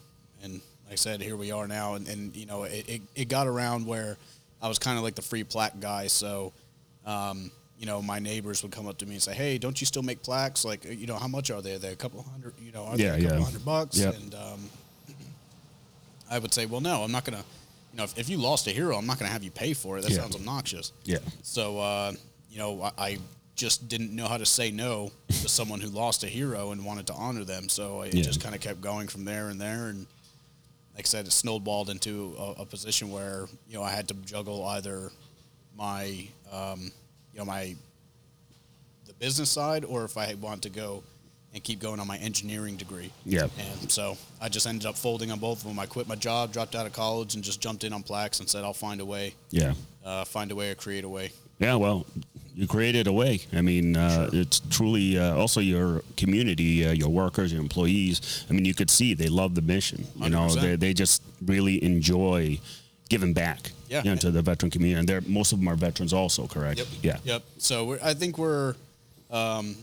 and 0.43 0.52
like 0.84 0.93
I 0.93 0.96
said 0.96 1.22
here 1.22 1.34
we 1.37 1.50
are 1.50 1.66
now 1.66 1.94
and, 1.94 2.06
and 2.06 2.37
you 2.37 2.44
know 2.44 2.64
it, 2.64 2.84
it, 2.87 3.02
it 3.14 3.28
got 3.31 3.46
around 3.46 3.87
where 3.87 4.19
I 4.60 4.69
was 4.69 4.78
kind 4.78 4.98
of 4.98 5.04
like 5.04 5.14
the 5.14 5.22
free 5.22 5.43
plaque 5.43 5.81
guy 5.81 6.08
so 6.08 6.52
um, 7.06 7.50
you 7.78 7.87
know, 7.87 8.00
my 8.00 8.19
neighbors 8.19 8.62
would 8.62 8.73
come 8.73 8.87
up 8.88 8.99
to 8.99 9.06
me 9.06 9.14
and 9.14 9.23
say, 9.23 9.34
"Hey, 9.34 9.58
don't 9.58 9.78
you 9.81 9.87
still 9.87 10.02
make 10.02 10.23
plaques? 10.23 10.64
Like, 10.64 10.84
you 10.84 11.06
know, 11.06 11.17
how 11.17 11.28
much 11.28 11.50
are 11.50 11.61
they? 11.61 11.76
They're 11.76 11.93
a 11.93 11.96
couple 11.96 12.23
hundred, 12.23 12.55
you 12.61 12.73
know, 12.73 12.84
are 12.84 12.96
they 12.96 13.05
a 13.06 13.12
couple 13.20 13.38
yeah. 13.38 13.44
hundred 13.44 13.64
bucks?" 13.64 13.99
Yep. 13.99 14.14
And 14.17 14.34
um, 14.34 14.70
I 16.31 16.38
would 16.38 16.52
say, 16.55 16.67
"Well, 16.67 16.81
no, 16.81 17.02
I'm 17.02 17.12
not 17.12 17.25
gonna. 17.25 17.44
You 17.93 17.99
know, 17.99 18.05
if, 18.05 18.19
if 18.19 18.28
you 18.28 18.37
lost 18.38 18.67
a 18.67 18.70
hero, 18.70 18.96
I'm 18.96 19.06
not 19.06 19.19
gonna 19.19 19.31
have 19.31 19.43
you 19.43 19.50
pay 19.50 19.73
for 19.73 19.99
it. 19.99 20.02
That 20.02 20.11
Yeah. 20.11 20.19
sounds 20.19 20.34
obnoxious." 20.37 20.93
yeah. 21.05 21.19
So, 21.43 21.78
uh, 21.78 22.12
you 22.50 22.58
know, 22.58 22.82
I, 22.82 22.93
I 22.99 23.19
just 23.55 23.88
didn't 23.88 24.14
know 24.14 24.26
how 24.29 24.37
to 24.37 24.44
say 24.46 24.70
no 24.70 25.11
to 25.29 25.49
someone 25.49 25.81
who 25.81 25.88
lost 25.88 26.25
a 26.25 26.26
hero 26.26 26.72
and 26.72 26.84
wanted 26.84 27.06
to 27.06 27.14
honor 27.14 27.44
them. 27.44 27.69
So 27.69 28.02
it 28.02 28.14
Yeah. 28.14 28.22
just 28.22 28.40
kind 28.43 28.55
of 28.55 28.61
kept 28.61 28.81
going 28.82 29.08
from 29.08 29.25
there 29.25 29.49
and 29.49 29.58
there. 29.61 29.88
And 29.88 30.06
like 30.94 31.06
I 31.06 31.08
said, 31.08 31.26
it 31.26 31.32
snowballed 31.32 31.88
into 31.90 32.34
a, 32.38 32.62
a 32.62 32.67
position 32.67 33.11
where 33.11 33.46
you 33.69 33.75
know 33.76 33.82
I 33.82 33.90
had 33.90 34.08
to 34.08 34.14
juggle 34.14 34.64
either 34.67 35.11
my, 35.76 36.26
um, 36.50 36.90
you 37.36 37.42
know, 37.42 37.44
my 37.44 37.74
the 39.06 39.12
business 39.14 39.50
side, 39.50 39.84
or 39.84 40.04
if 40.04 40.16
I 40.16 40.34
want 40.40 40.62
to 40.62 40.70
go 40.70 41.02
and 41.52 41.62
keep 41.62 41.80
going 41.80 42.00
on 42.00 42.06
my 42.06 42.16
engineering 42.18 42.76
degree. 42.76 43.10
Yeah. 43.24 43.48
And 43.80 43.90
so 43.90 44.16
I 44.40 44.48
just 44.48 44.66
ended 44.66 44.86
up 44.86 44.96
folding 44.96 45.30
on 45.30 45.38
both 45.38 45.58
of 45.60 45.68
them. 45.68 45.78
I 45.78 45.84
quit 45.86 46.08
my 46.08 46.14
job, 46.16 46.52
dropped 46.52 46.74
out 46.74 46.86
of 46.86 46.92
college, 46.92 47.34
and 47.34 47.44
just 47.44 47.60
jumped 47.60 47.84
in 47.84 47.92
on 47.92 48.02
plaques 48.02 48.40
and 48.40 48.48
said 48.48 48.64
I'll 48.64 48.72
find 48.74 49.00
a 49.00 49.04
way, 49.04 49.34
Yeah. 49.50 49.74
uh, 50.04 50.24
find 50.24 50.50
a 50.50 50.54
way 50.54 50.70
or 50.70 50.74
create 50.74 51.04
a 51.04 51.08
way. 51.08 51.30
Yeah, 51.58 51.74
well, 51.76 52.06
you 52.54 52.66
created 52.66 53.06
a 53.06 53.12
way. 53.12 53.40
I 53.52 53.60
mean, 53.60 53.96
uh, 53.96 54.30
it's 54.32 54.60
truly 54.70 55.18
uh, 55.18 55.34
also 55.34 55.60
your 55.60 56.02
community, 56.16 56.86
uh, 56.86 56.92
your 56.92 57.10
workers, 57.10 57.52
your 57.52 57.60
employees. 57.62 58.44
I 58.48 58.52
mean, 58.54 58.64
you 58.64 58.74
could 58.74 58.90
see 58.90 59.12
they 59.14 59.28
love 59.28 59.54
the 59.54 59.62
mission. 59.62 60.06
You 60.16 60.30
know, 60.30 60.46
100%. 60.48 60.60
they, 60.60 60.76
they 60.76 60.94
just 60.94 61.22
really 61.44 61.82
enjoy 61.84 62.60
giving 63.08 63.32
back 63.34 63.72
Yeah. 63.88 64.02
you 64.02 64.10
know, 64.10 64.16
to 64.16 64.30
the 64.30 64.42
veteran 64.42 64.70
community. 64.70 64.98
And 64.98 65.08
they're, 65.08 65.20
most 65.22 65.52
of 65.52 65.58
them 65.58 65.68
are 65.68 65.76
veterans 65.76 66.12
also, 66.12 66.46
correct? 66.46 66.78
Yep. 66.78 66.86
Yeah. 67.02 67.18
Yep. 67.24 67.42
So 67.58 67.84
we're, 67.84 67.98
I 68.02 68.14
think 68.14 68.38
we're 68.38 68.74
um, 69.30 69.76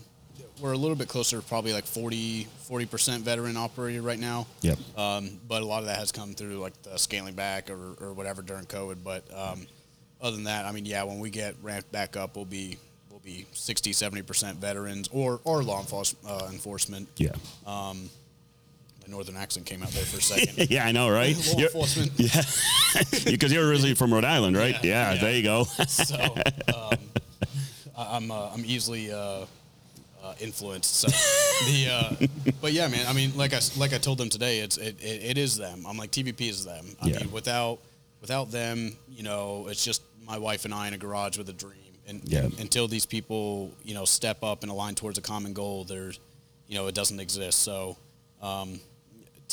we're 0.61 0.71
a 0.73 0.77
little 0.77 0.95
bit 0.95 1.07
closer, 1.07 1.41
probably 1.41 1.73
like 1.73 1.85
40 1.85 2.47
40% 2.69 3.19
veteran 3.19 3.57
operated 3.57 4.01
right 4.01 4.19
now. 4.19 4.47
Yep. 4.61 4.77
Um, 4.97 5.39
but 5.47 5.61
a 5.61 5.65
lot 5.65 5.79
of 5.79 5.87
that 5.87 5.97
has 5.99 6.11
come 6.11 6.33
through 6.33 6.59
like 6.59 6.81
the 6.83 6.97
scaling 6.97 7.33
back 7.33 7.69
or, 7.69 7.93
or 7.99 8.13
whatever 8.13 8.41
during 8.41 8.65
COVID. 8.65 9.03
But 9.03 9.25
um, 9.35 9.67
other 10.21 10.35
than 10.35 10.45
that, 10.45 10.65
I 10.65 10.71
mean, 10.71 10.85
yeah, 10.85 11.03
when 11.03 11.19
we 11.19 11.29
get 11.29 11.55
ramped 11.61 11.91
back 11.91 12.15
up, 12.15 12.35
we'll 12.35 12.45
be 12.45 12.77
we'll 13.09 13.19
be 13.19 13.45
60, 13.53 13.91
70 13.93 14.21
percent 14.21 14.57
veterans 14.59 15.09
or 15.11 15.41
or 15.43 15.63
law 15.63 15.79
enforcement. 15.81 16.25
Uh, 16.25 16.47
enforcement. 16.51 17.09
Yeah. 17.17 17.31
My 19.05 19.11
northern 19.11 19.35
accent 19.35 19.65
came 19.65 19.83
out 19.83 19.89
there 19.89 20.05
for 20.05 20.17
a 20.17 20.21
second. 20.21 20.69
yeah, 20.71 20.85
I 20.85 20.91
know, 20.91 21.09
right? 21.09 21.35
law 21.35 21.43
You're- 21.57 21.63
enforcement. 21.65 22.11
Because 23.25 23.51
you're 23.51 23.67
originally 23.67 23.95
from 23.95 24.13
Rhode 24.13 24.23
Island, 24.25 24.55
right? 24.55 24.75
Yeah, 24.83 24.89
Yeah, 25.09 25.13
yeah. 25.13 25.21
there 25.21 25.33
you 25.35 25.43
go. 25.43 25.63
so 25.87 26.15
um, 26.75 26.97
I'm 27.97 28.31
uh, 28.31 28.49
I'm 28.53 28.63
easily 28.65 29.11
uh, 29.11 29.45
uh, 30.23 30.33
influenced. 30.39 30.95
So 30.95 31.07
the 31.65 31.87
uh, 31.91 32.51
but 32.61 32.71
yeah, 32.73 32.87
man. 32.87 33.05
I 33.07 33.13
mean, 33.13 33.35
like 33.35 33.53
I 33.53 33.59
like 33.77 33.93
I 33.93 33.97
told 33.97 34.17
them 34.19 34.29
today, 34.29 34.59
it's 34.59 34.77
it, 34.77 34.95
it, 35.01 35.23
it 35.31 35.37
is 35.37 35.57
them. 35.57 35.85
I'm 35.87 35.97
like 35.97 36.11
TVP 36.11 36.49
is 36.49 36.63
them. 36.65 36.85
I 37.01 37.07
Yeah. 37.07 37.19
mean, 37.19 37.31
without 37.31 37.79
without 38.21 38.51
them, 38.51 38.95
you 39.09 39.23
know, 39.23 39.67
it's 39.69 39.83
just 39.83 40.01
my 40.25 40.37
wife 40.37 40.65
and 40.65 40.73
I 40.73 40.87
in 40.87 40.93
a 40.93 40.97
garage 40.97 41.37
with 41.37 41.49
a 41.49 41.53
dream. 41.53 41.73
And, 42.07 42.21
Yeah. 42.25 42.43
and 42.43 42.59
until 42.59 42.87
these 42.87 43.05
people, 43.05 43.71
you 43.83 43.93
know, 43.95 44.05
step 44.05 44.43
up 44.43 44.61
and 44.63 44.71
align 44.71 44.95
towards 44.95 45.17
a 45.17 45.21
common 45.21 45.53
goal, 45.53 45.83
there's, 45.83 46.19
you 46.67 46.75
know, 46.75 46.87
it 46.87 46.95
doesn't 46.95 47.19
exist. 47.19 47.59
So. 47.63 47.97
Um, 48.41 48.81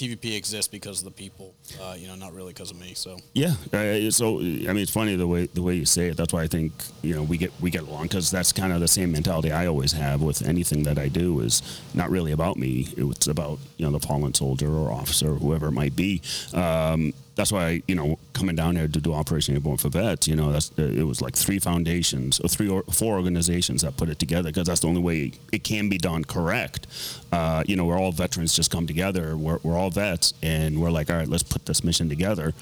TVP 0.00 0.34
exists 0.34 0.66
because 0.66 1.00
of 1.00 1.04
the 1.04 1.10
people, 1.10 1.54
uh, 1.82 1.94
you 1.96 2.08
know, 2.08 2.14
not 2.14 2.32
really 2.32 2.54
because 2.54 2.70
of 2.70 2.80
me. 2.80 2.94
So 2.94 3.18
Yeah. 3.34 3.54
Uh, 3.72 4.10
so 4.10 4.38
I 4.38 4.72
mean, 4.72 4.78
it's 4.78 4.90
funny 4.90 5.14
the 5.14 5.26
way 5.26 5.46
the 5.46 5.60
way 5.60 5.74
you 5.74 5.84
say 5.84 6.08
it. 6.08 6.16
That's 6.16 6.32
why 6.32 6.42
I 6.42 6.46
think 6.46 6.72
you 7.02 7.14
know 7.14 7.22
we 7.22 7.36
get 7.36 7.52
we 7.60 7.70
get 7.70 7.82
along 7.82 8.04
because 8.04 8.30
that's 8.30 8.50
kind 8.52 8.72
of 8.72 8.80
the 8.80 8.88
same 8.88 9.12
mentality 9.12 9.52
I 9.52 9.66
always 9.66 9.92
have 9.92 10.22
with 10.22 10.40
anything 10.42 10.84
that 10.84 10.98
I 10.98 11.08
do 11.08 11.40
is 11.40 11.62
not 11.92 12.08
really 12.10 12.32
about 12.32 12.56
me. 12.56 12.88
It's 12.96 13.26
about 13.26 13.58
you 13.76 13.84
know 13.84 13.92
the 13.92 14.00
fallen 14.06 14.32
soldier 14.32 14.72
or 14.72 14.90
officer, 14.90 15.32
or 15.32 15.36
whoever 15.36 15.68
it 15.68 15.72
might 15.72 15.94
be. 15.94 16.22
Um, 16.54 17.12
that's 17.40 17.52
why 17.52 17.82
you 17.88 17.94
know 17.94 18.18
coming 18.34 18.54
down 18.54 18.76
here 18.76 18.86
to 18.86 19.00
do 19.00 19.14
Operation 19.14 19.54
Airborne 19.54 19.78
for 19.78 19.88
Vets. 19.88 20.28
You 20.28 20.36
know, 20.36 20.52
that's 20.52 20.70
uh, 20.78 20.82
it 20.82 21.04
was 21.04 21.22
like 21.22 21.34
three 21.34 21.58
foundations 21.58 22.38
or 22.38 22.48
three 22.48 22.68
or 22.68 22.82
four 22.82 23.16
organizations 23.16 23.80
that 23.80 23.96
put 23.96 24.10
it 24.10 24.18
together 24.18 24.50
because 24.50 24.66
that's 24.66 24.80
the 24.80 24.88
only 24.88 25.00
way 25.00 25.32
it 25.50 25.64
can 25.64 25.88
be 25.88 25.96
done 25.96 26.22
correct. 26.22 26.86
Uh, 27.32 27.64
you 27.66 27.76
know, 27.76 27.86
we're 27.86 27.98
all 27.98 28.12
veterans 28.12 28.54
just 28.54 28.70
come 28.70 28.86
together. 28.86 29.38
We're, 29.38 29.58
we're 29.62 29.78
all 29.78 29.88
vets, 29.88 30.34
and 30.42 30.82
we're 30.82 30.90
like, 30.90 31.08
all 31.08 31.16
right, 31.16 31.28
let's 31.28 31.42
put 31.42 31.64
this 31.64 31.82
mission 31.82 32.10
together. 32.10 32.52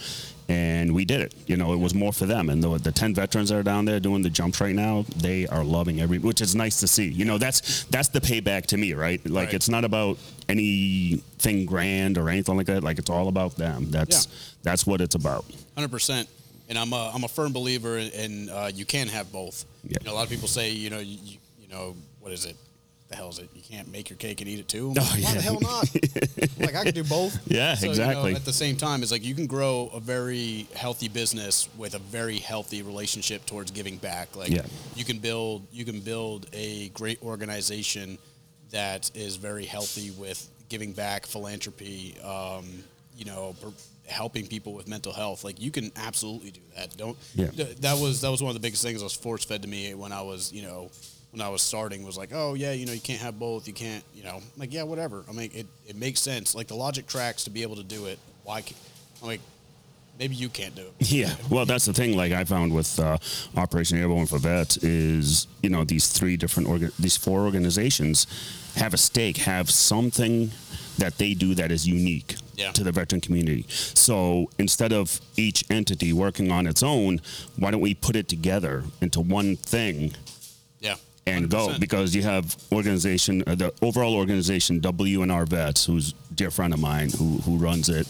And 0.51 0.95
we 0.95 1.05
did 1.05 1.21
it. 1.21 1.35
You 1.47 1.59
know, 1.59 1.75
it 1.75 1.77
was 1.77 1.95
more 1.95 2.11
for 2.13 2.25
them. 2.25 2.49
And 2.49 2.63
the, 2.65 2.79
the 2.79 2.91
10 2.91 3.15
veterans 3.15 3.51
that 3.51 3.57
are 3.59 3.63
down 3.63 3.85
there 3.85 4.01
doing 4.01 4.23
the 4.23 4.31
jumps 4.31 4.61
right 4.63 4.75
now, 4.75 5.05
they 5.17 5.47
are 5.47 5.63
loving 5.63 6.01
every, 6.01 6.19
which 6.19 6.41
is 6.41 6.55
nice 6.57 6.81
to 6.81 6.89
see. 6.89 7.07
You 7.07 7.27
know, 7.27 7.37
that's 7.37 7.85
that's 7.85 8.09
the 8.09 8.21
payback 8.21 8.65
to 8.67 8.79
me, 8.79 8.95
right? 8.95 9.21
Like, 9.29 9.47
Right. 9.49 9.55
it's 9.55 9.69
not 9.69 9.85
about 9.85 10.17
anything 10.49 11.67
grand 11.67 12.19
or 12.19 12.29
anything 12.31 12.57
like 12.57 12.67
that. 12.67 12.83
Like, 12.83 12.99
it's 12.99 13.11
all 13.11 13.29
about 13.29 13.57
them. 13.57 13.91
That's 13.91 14.27
Yeah. 14.27 14.33
that's 14.63 14.87
what 14.87 15.01
it's 15.01 15.15
about. 15.15 15.45
Hundred 15.75 15.91
percent. 15.91 16.29
And 16.71 16.79
I'm 16.79 16.93
a, 16.93 17.11
I'm 17.15 17.25
a 17.25 17.29
firm 17.29 17.53
believer 17.53 17.97
in, 17.99 18.09
in 18.11 18.49
uh, 18.51 18.71
you 18.75 18.85
can 18.85 19.09
have 19.09 19.31
both. 19.33 19.65
Yeah. 19.85 19.99
You 20.01 20.07
know, 20.07 20.13
a 20.13 20.17
lot 20.17 20.25
of 20.25 20.31
people 20.31 20.49
say, 20.49 20.71
you 20.71 20.91
know, 20.91 20.99
you, 20.99 21.39
you 21.61 21.69
know, 21.69 21.95
what 22.21 22.33
is 22.33 22.45
it? 22.45 22.57
The 23.09 23.17
hell 23.17 23.31
is 23.31 23.39
it? 23.39 23.49
You 23.55 23.63
can't 23.63 23.91
make 23.91 24.11
your 24.11 24.19
cake 24.19 24.43
and 24.43 24.51
eat 24.51 24.61
it 24.61 24.69
too. 24.69 24.91
I'm 24.95 24.99
Oh, 24.99 25.01
like, 25.01 25.13
Why 25.13 25.19
yeah. 25.21 25.35
the 25.35 25.41
hell 25.41 25.61
not? 25.61 25.95
like 26.61 26.75
I 26.75 26.85
can 26.85 26.93
do 26.95 27.05
both. 27.05 27.39
Yeah, 27.51 27.75
So, 27.75 27.81
you 27.81 27.87
know, 27.87 27.91
exactly. 27.93 28.35
at 28.35 28.45
the 28.45 28.53
same 28.53 28.77
time, 28.77 29.03
it's 29.03 29.11
like 29.11 29.25
you 29.25 29.35
can 29.35 29.47
grow 29.47 29.91
a 29.95 30.01
very 30.01 30.67
healthy 30.75 31.09
business 31.09 31.71
with 31.79 31.95
a 31.95 31.99
very 32.01 32.37
healthy 32.37 32.83
relationship 32.83 33.47
towards 33.47 33.71
giving 33.71 33.97
back. 33.97 34.37
Like 34.37 34.51
Yeah. 34.51 34.63
you 34.95 35.05
can 35.07 35.19
build 35.21 35.67
you 35.73 35.87
can 35.87 36.01
build 36.01 36.47
a 36.53 36.91
great 36.91 37.23
organization 37.23 38.19
that 38.73 39.11
is 39.15 39.37
very 39.37 39.65
healthy 39.65 40.11
with 40.11 40.47
giving 40.69 40.93
back, 40.93 41.25
philanthropy, 41.27 42.15
um, 42.23 42.67
you 43.17 43.25
know, 43.25 43.55
per- 43.63 43.73
helping 44.07 44.47
people 44.47 44.75
with 44.75 44.87
mental 44.87 45.15
health. 45.15 45.45
Like 45.45 45.59
you 45.63 45.71
can 45.71 45.91
absolutely 45.97 46.51
do 46.51 46.61
that. 46.77 46.95
Don't. 46.99 47.17
Yeah. 47.35 47.47
th- 47.49 47.77
That 47.79 47.99
was 47.99 48.21
that 48.21 48.31
was 48.31 48.43
one 48.43 48.51
of 48.51 48.55
the 48.55 48.61
biggest 48.61 48.83
things 48.83 48.99
that 49.01 49.05
was 49.05 49.15
force 49.15 49.45
fed 49.47 49.63
to 49.63 49.69
me 49.69 49.95
when 49.95 50.13
I 50.13 50.21
was 50.21 50.53
you 50.53 50.61
know 50.61 50.91
when 51.39 51.47
I 51.47 51.51
was 51.51 51.63
starting 51.63 52.05
was 52.05 52.19
like, 52.19 52.31
oh 52.35 52.55
yeah, 52.55 52.73
you 52.73 52.85
know, 52.85 52.93
you 52.93 53.01
can't 53.01 53.21
have 53.21 53.39
both. 53.39 53.69
You 53.69 53.73
can't, 53.75 54.03
you 54.13 54.25
know, 54.25 54.37
I'm 54.37 54.43
like 54.57 54.73
yeah, 54.73 54.83
whatever. 54.83 55.25
I 55.29 55.33
mean, 55.33 55.51
it, 55.55 55.67
it 55.87 55.95
makes 55.97 56.19
sense. 56.21 56.55
Like 56.55 56.67
the 56.67 56.75
logic 56.75 57.07
tracks 57.07 57.45
to 57.45 57.51
be 57.51 57.63
able 57.63 57.77
to 57.77 57.85
do 57.85 58.07
it. 58.07 58.19
Why? 58.43 58.61
Can't, 58.63 58.77
I'm 59.23 59.29
like, 59.29 59.41
maybe 60.19 60.35
you 60.35 60.49
can't 60.49 60.75
do 60.75 60.83
it. 60.83 60.93
Yeah, 61.11 61.33
well, 61.49 61.65
that's 61.65 61.85
the 61.87 61.93
thing. 61.93 62.17
Like 62.17 62.33
I 62.33 62.43
found 62.45 62.75
with 62.75 62.99
uh, 62.99 63.19
Operation 63.57 63.99
Airborne 63.99 64.27
for 64.27 64.39
Vets 64.39 64.79
is 64.79 65.47
you 65.63 65.71
know 65.71 65.85
these 65.85 66.09
three 66.09 66.37
different 66.37 66.69
orga- 66.69 66.95
these 66.97 67.17
four 67.17 67.43
organizations 67.45 68.27
have 68.75 68.93
a 68.93 68.99
stake, 68.99 69.37
have 69.39 69.71
something 69.71 70.51
that 70.99 71.19
they 71.19 71.35
do 71.35 71.55
that 71.55 71.71
is 71.71 71.87
unique 71.87 72.35
Yeah. 72.57 72.73
to 72.73 72.83
the 72.83 72.91
veteran 72.91 73.21
community. 73.21 73.65
So 73.69 74.51
instead 74.59 74.93
of 74.93 75.21
each 75.37 75.65
entity 75.71 76.13
working 76.13 76.51
on 76.51 76.67
its 76.67 76.83
own, 76.83 77.21
why 77.57 77.71
don't 77.71 77.81
we 77.81 77.95
put 77.95 78.17
it 78.17 78.27
together 78.29 78.83
into 79.01 79.21
one 79.21 79.55
thing 79.57 80.15
Yeah. 80.81 80.97
And 81.37 81.51
go 81.51 81.69
100%. 81.69 81.81
because 81.81 82.15
you 82.15 82.23
have 82.23 82.57
organization 82.73 83.43
uh, 83.47 83.55
the 83.55 83.73
overall 83.83 84.15
organization 84.15 84.81
WNR 84.81 85.49
Vets 85.49 85.85
who's 85.85 86.15
a 86.31 86.35
dear 86.35 86.51
friend 86.51 86.73
of 86.75 86.81
mine 86.81 87.11
who 87.11 87.39
who 87.39 87.57
runs 87.57 87.89
it. 87.89 88.07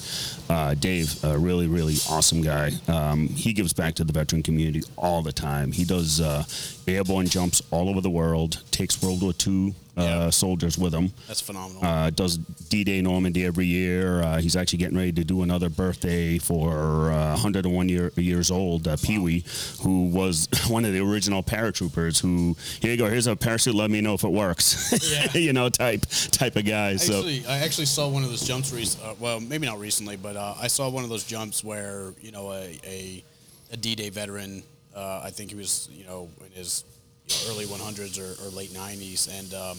Uh, 0.48 0.74
Dave 0.74 1.22
a 1.24 1.38
really 1.38 1.66
really 1.66 1.96
awesome 2.08 2.42
guy. 2.42 2.72
Um, 2.88 3.28
he 3.28 3.52
gives 3.52 3.72
back 3.72 3.94
to 3.94 4.04
the 4.04 4.12
veteran 4.12 4.42
community 4.42 4.82
all 4.96 5.22
the 5.22 5.32
time. 5.32 5.72
He 5.72 5.84
does 5.84 6.20
uh, 6.20 6.44
airborne 6.86 7.26
jumps 7.26 7.62
all 7.70 7.88
over 7.88 8.00
the 8.00 8.10
world 8.10 8.62
takes 8.70 9.02
World 9.02 9.22
War 9.22 9.32
II 9.46 9.74
Yeah. 10.04 10.30
soldiers 10.30 10.78
with 10.78 10.92
him 10.94 11.12
That's 11.26 11.40
phenomenal. 11.40 11.84
uh, 11.84 12.10
does 12.10 12.38
D-Day 12.38 13.00
Normandy 13.02 13.44
every 13.44 13.66
year. 13.66 14.22
Uh, 14.22 14.40
he's 14.40 14.56
actually 14.56 14.78
getting 14.78 14.96
ready 14.96 15.12
to 15.12 15.24
do 15.24 15.42
another 15.42 15.68
birthday 15.68 16.38
for 16.38 17.10
uh, 17.10 17.30
101 17.32 17.88
year, 17.88 18.12
years 18.16 18.50
old 18.50 18.86
uh, 18.86 18.96
Pee 19.02 19.18
Wee, 19.18 19.44
who 19.82 20.08
was 20.08 20.48
one 20.68 20.84
of 20.84 20.92
the 20.92 21.00
original 21.00 21.42
paratroopers. 21.42 22.20
Who 22.20 22.56
here 22.80 22.90
you 22.92 22.96
go, 22.98 23.06
here's 23.08 23.26
a 23.26 23.34
parachute. 23.36 23.74
Let 23.74 23.90
me 23.90 24.00
know 24.00 24.14
if 24.14 24.24
it 24.24 24.32
works. 24.32 24.92
Yeah. 25.08 25.32
you 25.38 25.52
know, 25.52 25.68
type 25.70 26.04
type 26.32 26.56
of 26.56 26.64
guy. 26.66 26.96
So 26.96 27.14
Actually, 27.18 27.46
I 27.46 27.58
actually 27.58 27.86
saw 27.86 28.08
one 28.08 28.24
of 28.24 28.28
those 28.30 28.42
jumps. 28.46 28.72
Rec- 28.72 29.02
uh, 29.04 29.14
well, 29.18 29.40
maybe 29.40 29.66
not 29.66 29.78
recently, 29.78 30.16
but 30.16 30.36
uh, 30.36 30.54
I 30.60 30.66
saw 30.66 30.88
one 30.90 31.02
of 31.04 31.08
those 31.10 31.24
jumps 31.24 31.64
where 31.64 32.12
you 32.20 32.30
know 32.32 32.52
a 32.52 32.78
a, 32.84 33.24
a 33.72 33.76
D-Day 33.76 34.10
veteran. 34.10 34.62
Uh, 34.94 35.22
I 35.24 35.30
think 35.30 35.50
he 35.50 35.56
was 35.56 35.88
you 35.92 36.04
know 36.04 36.28
in 36.44 36.52
his 36.52 36.84
know, 37.28 37.52
early 37.52 37.64
100s 37.66 38.18
or, 38.18 38.46
or 38.46 38.50
late 38.50 38.70
90s, 38.70 39.28
and 39.38 39.52
um, 39.54 39.78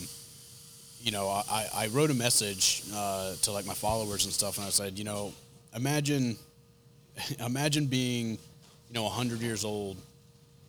you 1.02 1.12
know 1.12 1.28
I, 1.28 1.68
I 1.74 1.88
wrote 1.88 2.10
a 2.12 2.14
message 2.14 2.84
uh, 2.94 3.36
to 3.44 3.52
like 3.52 3.66
my 3.66 3.74
followers 3.74 4.26
and 4.26 4.34
stuff, 4.34 4.58
and 4.58 4.66
I 4.68 4.70
said, 4.70 4.98
you 4.98 5.06
know, 5.06 5.34
imagine 5.76 6.38
imagine 7.40 7.86
being 7.88 8.32
you 8.32 8.94
know 8.94 9.04
100 9.04 9.40
years 9.42 9.66
old 9.66 9.98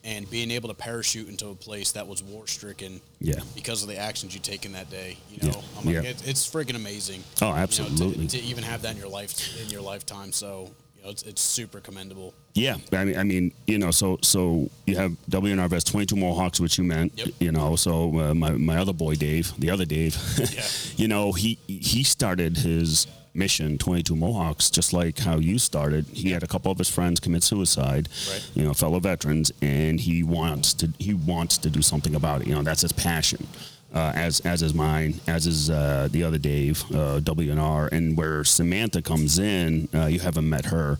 and 0.02 0.28
being 0.30 0.50
able 0.50 0.66
to 0.70 0.74
parachute 0.74 1.28
into 1.28 1.48
a 1.48 1.54
place 1.54 1.92
that 1.92 2.06
was 2.06 2.22
war 2.22 2.46
stricken 2.46 2.98
yeah, 3.20 3.34
because 3.54 3.82
of 3.82 3.88
the 3.90 3.98
actions 3.98 4.32
you 4.34 4.40
taken 4.40 4.72
that 4.72 4.88
day. 4.88 5.14
You 5.30 5.46
know, 5.46 5.54
Yeah, 5.54 5.62
I'm 5.78 5.84
like, 5.84 5.94
yeah. 5.96 6.10
it, 6.10 6.26
it's 6.26 6.48
freaking 6.50 6.74
amazing. 6.76 7.22
Oh, 7.42 7.48
you 7.48 7.50
know, 7.50 7.56
to- 7.56 7.60
absolutely. 7.62 8.26
to, 8.28 8.38
even 8.40 8.64
have 8.64 8.80
that 8.82 8.92
in 8.94 8.96
your 8.98 9.10
life 9.10 9.60
in 9.62 9.68
your 9.68 9.82
lifetime. 9.82 10.32
So 10.32 10.70
you 11.00 11.06
know, 11.06 11.10
it's, 11.12 11.22
it's 11.22 11.40
super 11.40 11.80
commendable. 11.80 12.34
yeah. 12.54 12.76
I 12.92 13.04
mean, 13.04 13.16
I 13.18 13.22
mean, 13.24 13.52
you 13.66 13.78
know, 13.78 13.90
so 13.90 14.18
so 14.22 14.68
you 14.86 14.96
have 14.96 15.12
WNR 15.30 15.68
Vets 15.70 15.84
22 15.84 16.14
Mohawks, 16.16 16.60
which 16.60 16.76
you 16.76 16.84
meant. 16.84 17.12
Yep. 17.16 17.28
You 17.40 17.52
know, 17.52 17.74
so 17.76 18.18
uh, 18.18 18.34
my 18.34 18.50
my 18.50 18.76
other 18.76 18.92
boy 18.92 19.14
Dave, 19.14 19.52
the 19.58 19.70
other 19.70 19.86
Dave. 19.86 20.16
Yeah. 20.52 20.64
you 20.96 21.08
know, 21.08 21.32
he 21.32 21.58
he 21.66 22.02
started 22.04 22.58
his 22.58 23.06
mission 23.32 23.78
22 23.78 24.16
Mohawks 24.16 24.68
just 24.70 24.92
like 24.92 25.18
how 25.20 25.38
you 25.38 25.56
started. 25.58 26.04
He 26.12 26.32
had 26.32 26.42
a 26.42 26.46
couple 26.48 26.70
of 26.72 26.78
his 26.78 26.88
friends 26.90 27.20
commit 27.20 27.44
suicide, 27.44 28.08
Right. 28.30 28.50
you 28.54 28.64
know, 28.64 28.74
fellow 28.74 28.98
veterans, 29.00 29.52
and 29.62 30.00
he 30.00 30.22
wants 30.22 30.74
to 30.74 30.92
he 30.98 31.14
wants 31.14 31.56
to 31.58 31.70
do 31.70 31.80
something 31.80 32.14
about 32.14 32.42
it. 32.42 32.48
You 32.48 32.54
know, 32.56 32.62
that's 32.62 32.82
his 32.82 32.92
passion. 32.92 33.46
Uh, 33.92 34.12
as 34.14 34.38
as 34.40 34.62
is 34.62 34.72
mine, 34.72 35.20
as 35.26 35.48
is 35.48 35.68
uh, 35.68 36.08
the 36.12 36.22
other 36.22 36.38
Dave, 36.38 36.84
uh, 36.92 37.18
WNR, 37.20 37.90
and 37.90 38.16
where 38.16 38.44
Samantha 38.44 39.02
comes 39.02 39.40
in, 39.40 39.88
uh, 39.92 40.06
you 40.06 40.20
haven't 40.20 40.48
met 40.48 40.66
her. 40.66 40.98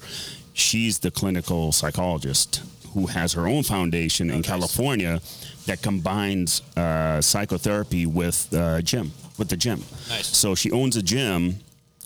She's 0.54 0.98
the 0.98 1.12
clinical 1.12 1.70
psychologist 1.70 2.62
who 2.92 3.06
has 3.06 3.32
her 3.34 3.46
own 3.46 3.62
foundation 3.62 4.30
in. 4.30 4.42
California 4.42 5.20
that 5.66 5.82
combines 5.82 6.62
uh, 6.76 7.20
psychotherapy 7.20 8.06
with 8.06 8.52
uh, 8.52 8.80
gym, 8.82 9.12
with 9.38 9.48
the 9.48 9.56
gym. 9.56 9.84
Nice. 10.08 10.26
So 10.26 10.54
she 10.54 10.70
owns 10.72 10.96
a 10.96 11.02
gym, 11.02 11.56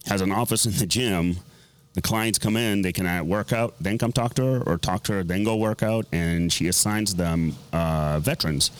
has 0.07 0.21
an 0.21 0.33
office 0.33 0.67
in 0.67 0.73
the 0.73 0.87
gym. 0.87 1.37
The 1.95 2.03
clients 2.03 2.39
come 2.39 2.57
in, 2.57 2.83
they 2.83 2.93
can 2.93 3.27
work 3.27 3.53
out, 3.53 3.75
then 3.81 3.99
come 3.99 4.13
talk 4.13 4.35
to 4.35 4.43
her, 4.43 4.63
or 4.67 4.77
talk 4.77 5.05
to 5.05 5.13
her, 5.15 5.25
then 5.25 5.45
go 5.45 5.57
work 5.57 5.83
out, 5.83 6.07
and 6.13 6.53
she 6.53 6.67
assigns 6.67 7.15
them 7.15 7.55
uh, 7.73 8.19
veterans 8.19 8.71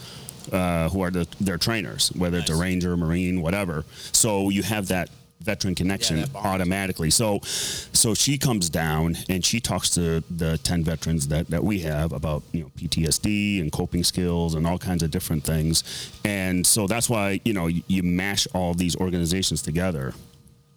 uh, 0.53 0.89
who 0.89 1.01
are 1.03 1.11
the, 1.11 1.27
their 1.41 1.59
trainers, 1.59 2.09
whether 2.13 2.39
it's 2.39 2.51
a 2.51 2.57
ranger, 2.57 2.97
marine, 2.97 3.43
whatever. 3.43 3.85
So 4.13 4.51
you 4.51 4.63
have 4.63 4.89
that 4.89 5.11
veteran 5.41 5.75
connection 5.75 6.21
that 6.21 6.35
automatically. 6.35 7.11
So, 7.11 7.41
so 7.43 8.15
she 8.15 8.39
comes 8.39 8.71
down 8.71 9.17
and 9.29 9.45
she 9.45 9.61
talks 9.61 9.91
to 9.91 10.21
the 10.31 10.59
ten 10.59 10.83
veterans 10.83 11.29
that, 11.29 11.49
that 11.49 11.63
we 11.63 11.81
have 11.81 12.13
about 12.13 12.43
you 12.53 12.63
know 12.63 12.71
PTSD 12.77 13.61
and 13.61 13.71
coping 13.71 14.03
skills 14.05 14.55
and 14.55 14.67
all 14.67 14.79
kinds 14.79 15.03
of 15.03 15.11
different 15.11 15.45
things. 15.45 16.11
And 16.25 16.67
so 16.67 16.87
that's 16.87 17.09
why 17.09 17.41
you 17.45 17.53
know 17.53 17.67
you, 17.67 17.83
you 17.87 18.03
mash 18.03 18.47
all 18.55 18.75
these 18.75 18.97
organizations 18.97 19.63
together. 19.63 20.15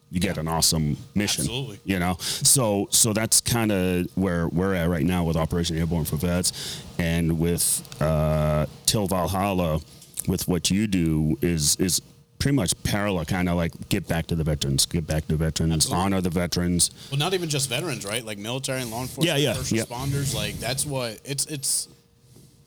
You 0.10 0.20
get 0.22 0.38
an 0.38 0.48
awesome 0.48 0.96
mission. 1.16 1.42
Absolutely. 1.44 1.80
You 1.84 2.00
know, 2.00 2.16
so 2.20 2.88
so 2.92 3.12
that's 3.14 3.42
kind 3.42 3.72
of 3.72 4.08
where 4.16 4.48
we're 4.48 4.74
at 4.74 4.90
right 4.90 5.04
now 5.06 5.26
with 5.26 5.36
Operation 5.36 5.78
Airborne 5.78 6.06
for 6.06 6.16
Vets, 6.16 6.82
and 6.98 7.40
with 7.40 7.82
uh, 8.02 8.66
Till 8.86 9.08
Valhalla, 9.08 9.82
with 10.28 10.48
what 10.48 10.72
you 10.72 10.88
do 10.88 11.38
is 11.42 11.76
is 11.76 12.02
pretty 12.40 12.56
much 12.56 12.72
parallel, 12.84 13.26
kind 13.26 13.50
of 13.50 13.56
like 13.58 13.74
get 13.90 14.08
back 14.08 14.28
to 14.28 14.36
the 14.36 14.44
veterans, 14.46 14.86
get 14.86 15.06
back 15.08 15.24
to 15.24 15.30
the 15.36 15.38
veterans, 15.44 15.74
Absolutely. 15.74 16.06
honor 16.06 16.22
the 16.22 16.30
veterans. 16.30 16.92
Well, 17.12 17.18
not 17.20 17.34
even 17.34 17.50
just 17.50 17.68
veterans, 17.68 18.06
right? 18.06 18.24
Like 18.24 18.38
military 18.38 18.82
and 18.82 18.92
law 18.92 19.02
enforcement, 19.02 19.40
Yeah, 19.40 19.50
yeah, 19.50 19.54
first 19.56 19.72
yeah. 19.74 19.84
responders. 19.84 20.34
Like 20.34 20.58
that's 20.60 20.86
what 20.86 21.20
it's 21.26 21.46
it's. 21.48 21.90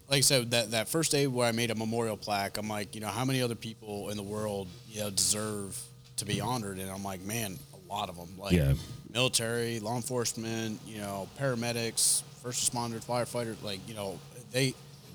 Like 0.09 0.19
I 0.19 0.21
said, 0.23 0.51
that, 0.51 0.73
that 0.73 0.89
first 0.89 1.13
day 1.13 1.29
where 1.29 1.47
I 1.47 1.53
made 1.53 1.71
a 1.71 1.77
memorial 1.77 2.17
plaque, 2.17 2.59
I'm 2.59 2.69
like, 2.69 2.97
you 2.97 3.01
know, 3.01 3.07
how 3.07 3.25
many 3.25 3.41
other 3.43 3.55
people 3.55 4.09
in 4.11 4.17
the 4.17 4.25
world, 4.25 4.67
you 4.89 4.99
know, 5.03 5.11
deserve 5.11 5.81
to 6.21 6.25
be 6.25 6.41
honored? 6.41 6.79
And 6.79 6.91
I'm 6.91 7.03
like, 7.05 7.21
man, 7.23 7.59
a 7.75 7.93
lot 7.93 8.09
of 8.09 8.17
them. 8.17 8.29
Like 8.39 8.53
Yeah. 8.53 8.75
military, 9.13 9.81
law 9.81 9.97
enforcement, 9.97 10.81
you 10.87 10.99
know, 10.99 11.29
paramedics, 11.39 12.23
first 12.43 12.71
responders, 12.73 13.05
firefighters. 13.05 13.63
Like, 13.63 13.81
you 13.89 13.95
know, 13.95 14.19
they 14.53 14.75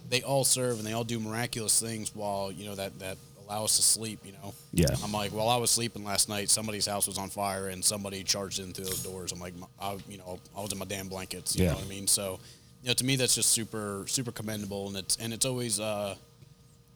they 0.09 0.21
all 0.21 0.43
serve 0.43 0.77
and 0.77 0.85
they 0.85 0.93
all 0.93 1.03
do 1.03 1.19
miraculous 1.19 1.79
things 1.79 2.13
while 2.13 2.51
you 2.51 2.65
know 2.65 2.75
that 2.75 2.99
that 2.99 3.17
allow 3.47 3.63
us 3.63 3.75
to 3.77 3.81
sleep. 3.81 4.19
You 4.25 4.33
know. 4.33 4.53
Yeah. 4.73 4.95
I'm 5.03 5.11
like, 5.11 5.31
while 5.31 5.49
I 5.49 5.57
was 5.57 5.71
sleeping 5.71 6.03
last 6.03 6.29
night, 6.29 6.49
somebody's 6.49 6.85
house 6.85 7.07
was 7.07 7.17
on 7.17 7.29
fire 7.29 7.69
and 7.69 7.83
somebody 7.83 8.23
charged 8.23 8.59
in 8.59 8.73
through 8.73 8.85
those 8.85 9.01
doors. 9.03 9.31
I'm 9.31 9.39
like, 9.39 9.53
I, 9.79 9.97
you 10.09 10.17
know, 10.17 10.39
I 10.57 10.61
was 10.61 10.71
in 10.71 10.77
my 10.77 10.85
damn 10.85 11.07
blankets. 11.07 11.55
You 11.55 11.63
Yeah. 11.63 11.69
know 11.71 11.75
what 11.77 11.85
I 11.85 11.89
mean? 11.89 12.07
So, 12.07 12.39
you 12.81 12.87
know, 12.89 12.93
to 12.93 13.05
me, 13.05 13.15
that's 13.15 13.33
just 13.35 13.49
super, 13.51 14.03
super 14.07 14.31
commendable, 14.31 14.87
and 14.89 14.97
it's 14.97 15.15
and 15.17 15.33
it's 15.33 15.45
always, 15.45 15.79
uh, 15.79 16.15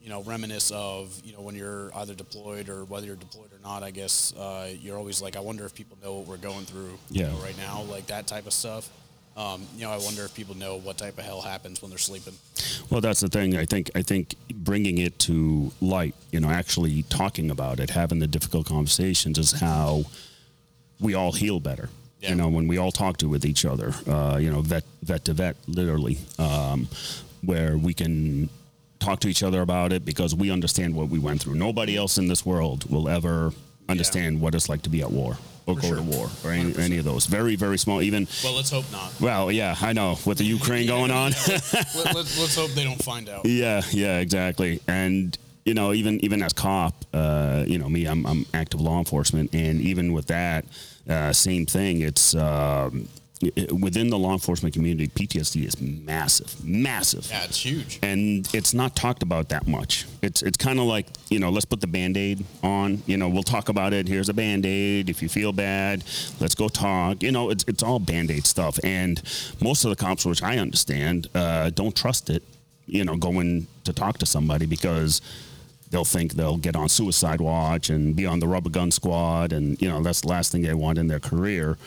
you 0.10 0.16
know, 0.16 0.24
reminisce 0.24 0.72
of 0.72 1.22
you 1.24 1.34
know 1.34 1.42
when 1.42 1.54
you're 1.54 1.92
either 1.98 2.16
deployed 2.16 2.68
or 2.68 2.84
whether 2.84 3.06
you're 3.06 3.16
deployed 3.16 3.54
or 3.54 3.60
not. 3.62 3.84
I 3.84 3.92
guess 3.92 4.34
uh, 4.36 4.74
you're 4.82 4.98
always 4.98 5.22
like, 5.22 5.36
I 5.36 5.39
wonder 5.39 5.66
if 5.66 5.75
people 5.75 6.00
know 6.01 6.16
what 6.16 6.25
we're 6.25 6.38
going 6.38 6.66
through. 6.66 6.98
you 7.12 7.25
know, 7.25 7.38
right 7.44 7.56
now, 7.60 7.84
like 7.84 8.08
that 8.08 8.25
type 8.25 8.48
of 8.48 8.54
stuff. 8.54 8.89
Um, 9.38 9.68
you 9.75 9.84
know, 9.84 9.92
I 9.92 9.98
wonder 10.00 10.24
if 10.24 10.34
people 10.34 10.58
know 10.58 10.78
what 10.78 10.98
type 10.98 11.20
of 11.20 11.25
hell 11.25 11.42
happens 11.42 11.84
when 11.84 11.92
they're 11.92 12.00
sleeping. 12.00 12.34
Well, 12.89 13.01
that's 13.01 13.20
the 13.20 13.28
thing. 13.28 13.56
I 13.56 13.66
think 13.66 13.92
I 13.94 14.01
think 14.01 14.34
bringing 14.51 14.98
it 14.98 15.20
to 15.20 15.72
light, 15.80 16.16
you 16.32 16.39
know, 16.39 16.50
actually 16.50 17.04
talking 17.04 17.51
about 17.51 17.80
it, 17.80 17.92
having 17.92 18.18
the 18.18 18.28
difficult 18.28 18.66
conversations, 18.66 19.38
is 19.38 19.51
how 19.51 20.06
we 21.00 21.13
all 21.13 21.34
heal 21.34 21.60
better. 21.60 21.89
Yeah. 22.20 22.30
You 22.30 22.36
know, 22.36 22.50
when 22.50 22.68
we 22.68 22.80
all 22.80 22.92
talk 22.92 23.18
to 23.18 23.30
with 23.30 23.46
each 23.46 23.63
other, 23.63 23.94
uh, 24.08 24.39
you 24.42 24.50
know, 24.50 24.62
vet 24.62 24.86
vet 25.04 25.25
to 25.25 25.34
vet, 25.34 25.56
literally, 25.68 26.18
um, 26.39 26.88
where 27.44 27.78
we 27.78 27.94
can 27.94 28.50
talk 29.00 29.20
to 29.22 29.27
each 29.27 29.44
other 29.44 29.62
about 29.62 29.94
it 29.94 30.06
because 30.06 30.36
we 30.36 30.51
understand 30.51 30.96
what 30.96 31.10
we 31.10 31.20
went 31.20 31.41
through. 31.41 31.56
Nobody 31.56 31.96
else 31.98 32.18
in 32.18 32.27
this 32.27 32.46
world 32.46 32.89
will 32.91 33.08
ever 33.10 33.53
understand 33.88 34.39
what 34.41 34.53
it's 34.56 34.70
like 34.70 34.82
to 34.84 34.89
be 34.89 35.01
at 35.01 35.10
war 35.12 35.38
or 35.65 35.75
For 35.75 35.82
go 35.82 35.88
sure. 35.88 35.96
to 35.98 36.01
war 36.03 36.29
or 36.44 36.51
any, 36.51 36.75
any 36.77 36.98
of 36.98 37.06
those. 37.06 37.25
Very, 37.25 37.56
very 37.56 37.77
small. 37.77 38.01
Even 38.01 38.27
Well, 38.44 38.53
let's 38.56 38.70
hope 38.72 38.86
not. 38.91 39.12
well, 39.20 39.51
yeah, 39.51 39.75
I 39.82 39.94
know 39.94 40.18
with 40.25 40.38
the 40.38 40.44
Ukraine 40.44 40.88
going 40.88 41.12
on. 41.12 41.32
Let, 41.32 41.50
let's, 41.50 41.75
let's 42.39 42.56
hope 42.56 42.72
they 42.72 42.84
don't 42.84 43.01
find 43.03 43.29
out. 43.29 43.46
Yeah, 43.46 43.82
yeah, 43.91 44.20
exactly. 44.20 44.82
And 44.88 45.38
you 45.65 45.74
know, 45.75 45.94
even 45.94 46.20
even 46.25 46.41
as 46.41 46.53
cop, 46.53 47.06
uh, 47.13 47.63
you 47.68 47.77
know, 47.77 47.89
me, 47.89 48.06
I'm 48.06 48.25
I'm 48.25 48.46
active 48.53 48.82
law 48.82 48.98
enforcement, 48.98 49.53
and 49.53 49.79
even 49.82 50.13
with 50.13 50.27
that, 50.27 50.65
uh, 51.08 51.32
same 51.34 51.65
thing. 51.68 52.01
It's 52.01 52.34
um, 52.34 53.08
within 53.41 54.10
the 54.10 54.17
law 54.17 54.34
enforcement 54.34 54.74
community, 54.74 55.08
PTSD 55.08 55.65
is 55.65 55.79
massive, 55.79 56.63
massive. 56.63 57.27
Yeah, 57.29 57.43
it's 57.46 57.63
huge. 57.63 58.00
And 58.03 58.48
it's 58.53 58.74
not 58.74 58.96
talked 58.96 59.24
about 59.24 59.50
that 59.50 59.67
much. 59.67 60.05
It's 60.22 60.41
it's 60.41 60.58
kind 60.58 60.79
of 60.79 60.86
like 60.86 61.08
you 61.29 61.39
know, 61.39 61.50
let's 61.50 61.65
put 61.65 61.79
the 61.81 61.88
band 61.88 62.17
aid 62.17 62.43
on. 62.63 63.01
You 63.05 63.17
know, 63.17 63.29
we'll 63.29 63.43
talk 63.43 63.69
about 63.69 63.93
it. 63.93 64.08
Here's 64.08 64.29
a 64.29 64.34
band 64.34 64.65
aid. 64.65 65.10
If 65.10 65.22
you 65.22 65.29
feel 65.29 65.53
bad, 65.53 66.03
let's 66.39 66.55
go 66.55 66.67
talk. 66.67 67.24
You 67.24 67.31
know, 67.31 67.50
it's 67.50 67.63
it's 67.67 67.81
all 67.84 68.00
band 68.00 68.29
aid 68.31 68.46
stuff. 68.46 68.77
And 68.84 69.22
most 69.62 69.86
of 69.86 69.89
the 69.89 69.96
cops, 69.96 70.25
which 70.25 70.43
I 70.43 70.58
understand, 70.58 71.27
uh, 71.34 71.69
don't 71.69 71.96
trust 71.96 72.29
it 72.29 72.43
you 72.89 73.05
know, 73.05 73.15
going 73.15 73.67
to 73.84 73.93
talk 73.93 74.17
to 74.17 74.25
somebody 74.25 74.65
because 74.65 75.22
they'll 75.91 76.05
think 76.05 76.34
they'll 76.34 76.58
get 76.58 76.75
on 76.75 76.89
suicide 76.89 77.39
watch 77.39 77.89
and 77.89 78.15
be 78.15 78.25
on 78.25 78.39
the 78.39 78.48
rubber 78.48 78.69
gun 78.69 78.91
squad, 78.91 79.53
and 79.53 79.81
you 79.81 79.88
know 79.88 80.01
that's 80.01 80.22
the 80.22 80.27
last 80.27 80.51
thing 80.51 80.63
they 80.63 80.74
want 80.74 80.98
in 80.98 81.08
their 81.08 81.19
career. 81.19 81.77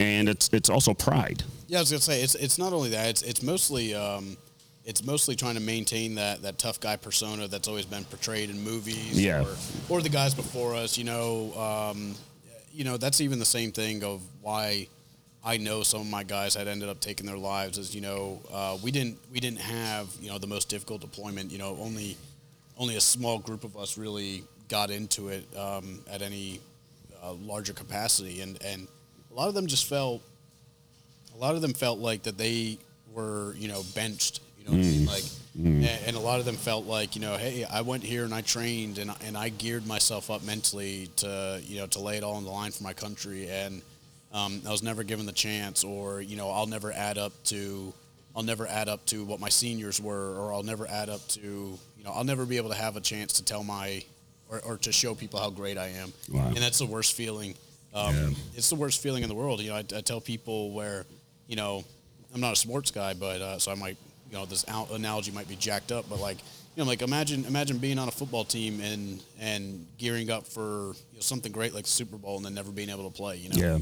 And 0.00 0.28
it's 0.28 0.48
it's 0.52 0.70
also 0.70 0.94
pride. 0.94 1.44
Yeah, 1.68 1.78
I 1.78 1.82
was 1.82 1.90
gonna 1.90 2.00
say 2.00 2.22
it's 2.22 2.34
it's 2.34 2.58
not 2.58 2.72
only 2.72 2.90
that. 2.90 3.10
It's 3.10 3.22
it's 3.22 3.42
mostly 3.42 3.94
um, 3.94 4.36
it's 4.84 5.04
mostly 5.04 5.36
trying 5.36 5.54
to 5.54 5.60
maintain 5.60 6.14
that 6.16 6.42
that 6.42 6.58
tough 6.58 6.80
guy 6.80 6.96
persona 6.96 7.46
that's 7.46 7.68
always 7.68 7.84
been 7.84 8.04
portrayed 8.04 8.50
in 8.50 8.60
movies. 8.60 9.20
Yeah. 9.20 9.44
Or, 9.88 9.98
or 9.98 10.02
the 10.02 10.08
guys 10.08 10.34
before 10.34 10.74
us. 10.74 10.96
You 10.96 11.04
know, 11.04 11.52
um, 11.54 12.14
you 12.72 12.84
know 12.84 12.96
that's 12.96 13.20
even 13.20 13.38
the 13.38 13.44
same 13.44 13.72
thing 13.72 14.02
of 14.02 14.22
why 14.40 14.88
I 15.44 15.58
know 15.58 15.82
some 15.82 16.00
of 16.00 16.06
my 16.06 16.22
guys 16.22 16.54
had 16.54 16.66
ended 16.66 16.88
up 16.88 17.00
taking 17.00 17.26
their 17.26 17.38
lives. 17.38 17.78
Is 17.78 17.94
you 17.94 18.00
know 18.00 18.40
uh, 18.52 18.78
we 18.82 18.90
didn't 18.90 19.18
we 19.30 19.38
didn't 19.38 19.60
have 19.60 20.08
you 20.20 20.30
know 20.30 20.38
the 20.38 20.46
most 20.46 20.68
difficult 20.70 21.02
deployment. 21.02 21.50
You 21.50 21.58
know 21.58 21.76
only 21.80 22.16
only 22.78 22.96
a 22.96 23.00
small 23.00 23.38
group 23.38 23.64
of 23.64 23.76
us 23.76 23.98
really 23.98 24.44
got 24.68 24.90
into 24.90 25.28
it 25.28 25.44
um, 25.56 26.00
at 26.10 26.22
any 26.22 26.60
uh, 27.22 27.32
larger 27.34 27.74
capacity, 27.74 28.40
and 28.40 28.58
and 28.64 28.88
a 29.30 29.34
lot 29.34 29.48
of 29.48 29.54
them 29.54 29.66
just 29.66 29.86
felt 29.86 30.22
a 31.34 31.38
lot 31.38 31.54
of 31.54 31.62
them 31.62 31.72
felt 31.72 31.98
like 31.98 32.24
that 32.24 32.36
they 32.36 32.78
were, 33.12 33.54
you 33.56 33.68
know, 33.68 33.82
benched. 33.94 34.40
You 34.58 34.64
know 34.66 34.70
what 34.72 34.80
I 34.86 34.90
mean? 34.90 35.06
Like, 35.06 35.24
and, 35.56 35.84
and 35.84 36.16
a 36.16 36.20
lot 36.20 36.38
of 36.38 36.46
them 36.46 36.54
felt 36.56 36.84
like, 36.86 37.14
you 37.16 37.22
know, 37.22 37.36
hey, 37.36 37.64
I 37.64 37.80
went 37.80 38.02
here 38.04 38.24
and 38.24 38.34
I 38.34 38.40
trained 38.42 38.98
and 38.98 39.10
and 39.24 39.36
I 39.36 39.48
geared 39.48 39.86
myself 39.86 40.30
up 40.30 40.42
mentally 40.44 41.08
to, 41.16 41.60
you 41.64 41.78
know, 41.80 41.86
to 41.88 41.98
lay 42.00 42.16
it 42.18 42.22
all 42.24 42.34
on 42.34 42.44
the 42.44 42.50
line 42.50 42.70
for 42.72 42.82
my 42.82 42.92
country, 42.92 43.48
and 43.48 43.82
um, 44.32 44.62
I 44.66 44.70
was 44.70 44.82
never 44.82 45.02
given 45.02 45.26
the 45.26 45.32
chance, 45.32 45.82
or 45.82 46.20
you 46.20 46.36
know, 46.36 46.50
I'll 46.50 46.66
never 46.66 46.92
add 46.92 47.18
up 47.18 47.32
to, 47.44 47.92
I'll 48.36 48.42
never 48.44 48.66
add 48.66 48.88
up 48.88 49.04
to 49.06 49.24
what 49.24 49.40
my 49.40 49.48
seniors 49.48 50.00
were, 50.00 50.36
or 50.38 50.52
I'll 50.52 50.62
never 50.62 50.86
add 50.86 51.08
up 51.08 51.26
to, 51.28 51.40
you 51.40 52.04
know, 52.04 52.12
I'll 52.12 52.24
never 52.24 52.44
be 52.46 52.56
able 52.58 52.68
to 52.70 52.76
have 52.76 52.96
a 52.96 53.00
chance 53.00 53.32
to 53.34 53.44
tell 53.44 53.64
my, 53.64 54.04
or, 54.50 54.60
or 54.64 54.76
to 54.78 54.92
show 54.92 55.14
people 55.14 55.40
how 55.40 55.50
great 55.50 55.76
I 55.78 55.88
am, 55.88 56.12
Wow. 56.30 56.46
and 56.48 56.58
that's 56.58 56.78
the 56.78 56.86
worst 56.86 57.14
feeling. 57.16 57.54
Um, 57.94 58.14
Yeah. 58.14 58.28
It's 58.56 58.68
the 58.68 58.76
worst 58.76 59.02
feeling 59.02 59.22
in 59.22 59.28
the 59.28 59.34
world. 59.34 59.60
You 59.60 59.70
know, 59.70 59.76
I, 59.76 59.84
I 59.96 60.00
tell 60.00 60.20
people 60.20 60.70
where, 60.72 61.06
you 61.48 61.56
know, 61.56 61.84
I'm 62.34 62.40
not 62.40 62.52
a 62.52 62.56
sports 62.56 62.90
guy, 62.90 63.14
but 63.14 63.40
uh, 63.40 63.58
so 63.58 63.72
I 63.72 63.74
might, 63.74 63.96
you 64.30 64.36
know, 64.36 64.44
this 64.46 64.64
out 64.68 64.90
analogy 64.90 65.32
might 65.32 65.48
be 65.48 65.56
jacked 65.56 65.90
up, 65.90 66.04
but 66.08 66.20
like, 66.20 66.38
you 66.76 66.84
know, 66.84 66.88
like 66.88 67.02
imagine 67.02 67.44
imagine 67.46 67.78
being 67.78 67.98
on 67.98 68.06
a 68.06 68.12
football 68.12 68.44
team 68.44 68.80
and 68.80 69.20
and 69.40 69.86
gearing 69.98 70.30
up 70.30 70.46
for 70.46 70.60
you 71.10 71.14
know, 71.16 71.20
something 71.20 71.50
great 71.50 71.74
like 71.74 71.86
Super 71.86 72.16
Bowl 72.16 72.36
and 72.36 72.44
then 72.46 72.54
never 72.54 72.70
being 72.70 72.90
able 72.90 73.10
to 73.10 73.14
play. 73.16 73.36
You 73.38 73.48
know. 73.48 73.56
Yeah. 73.56 73.78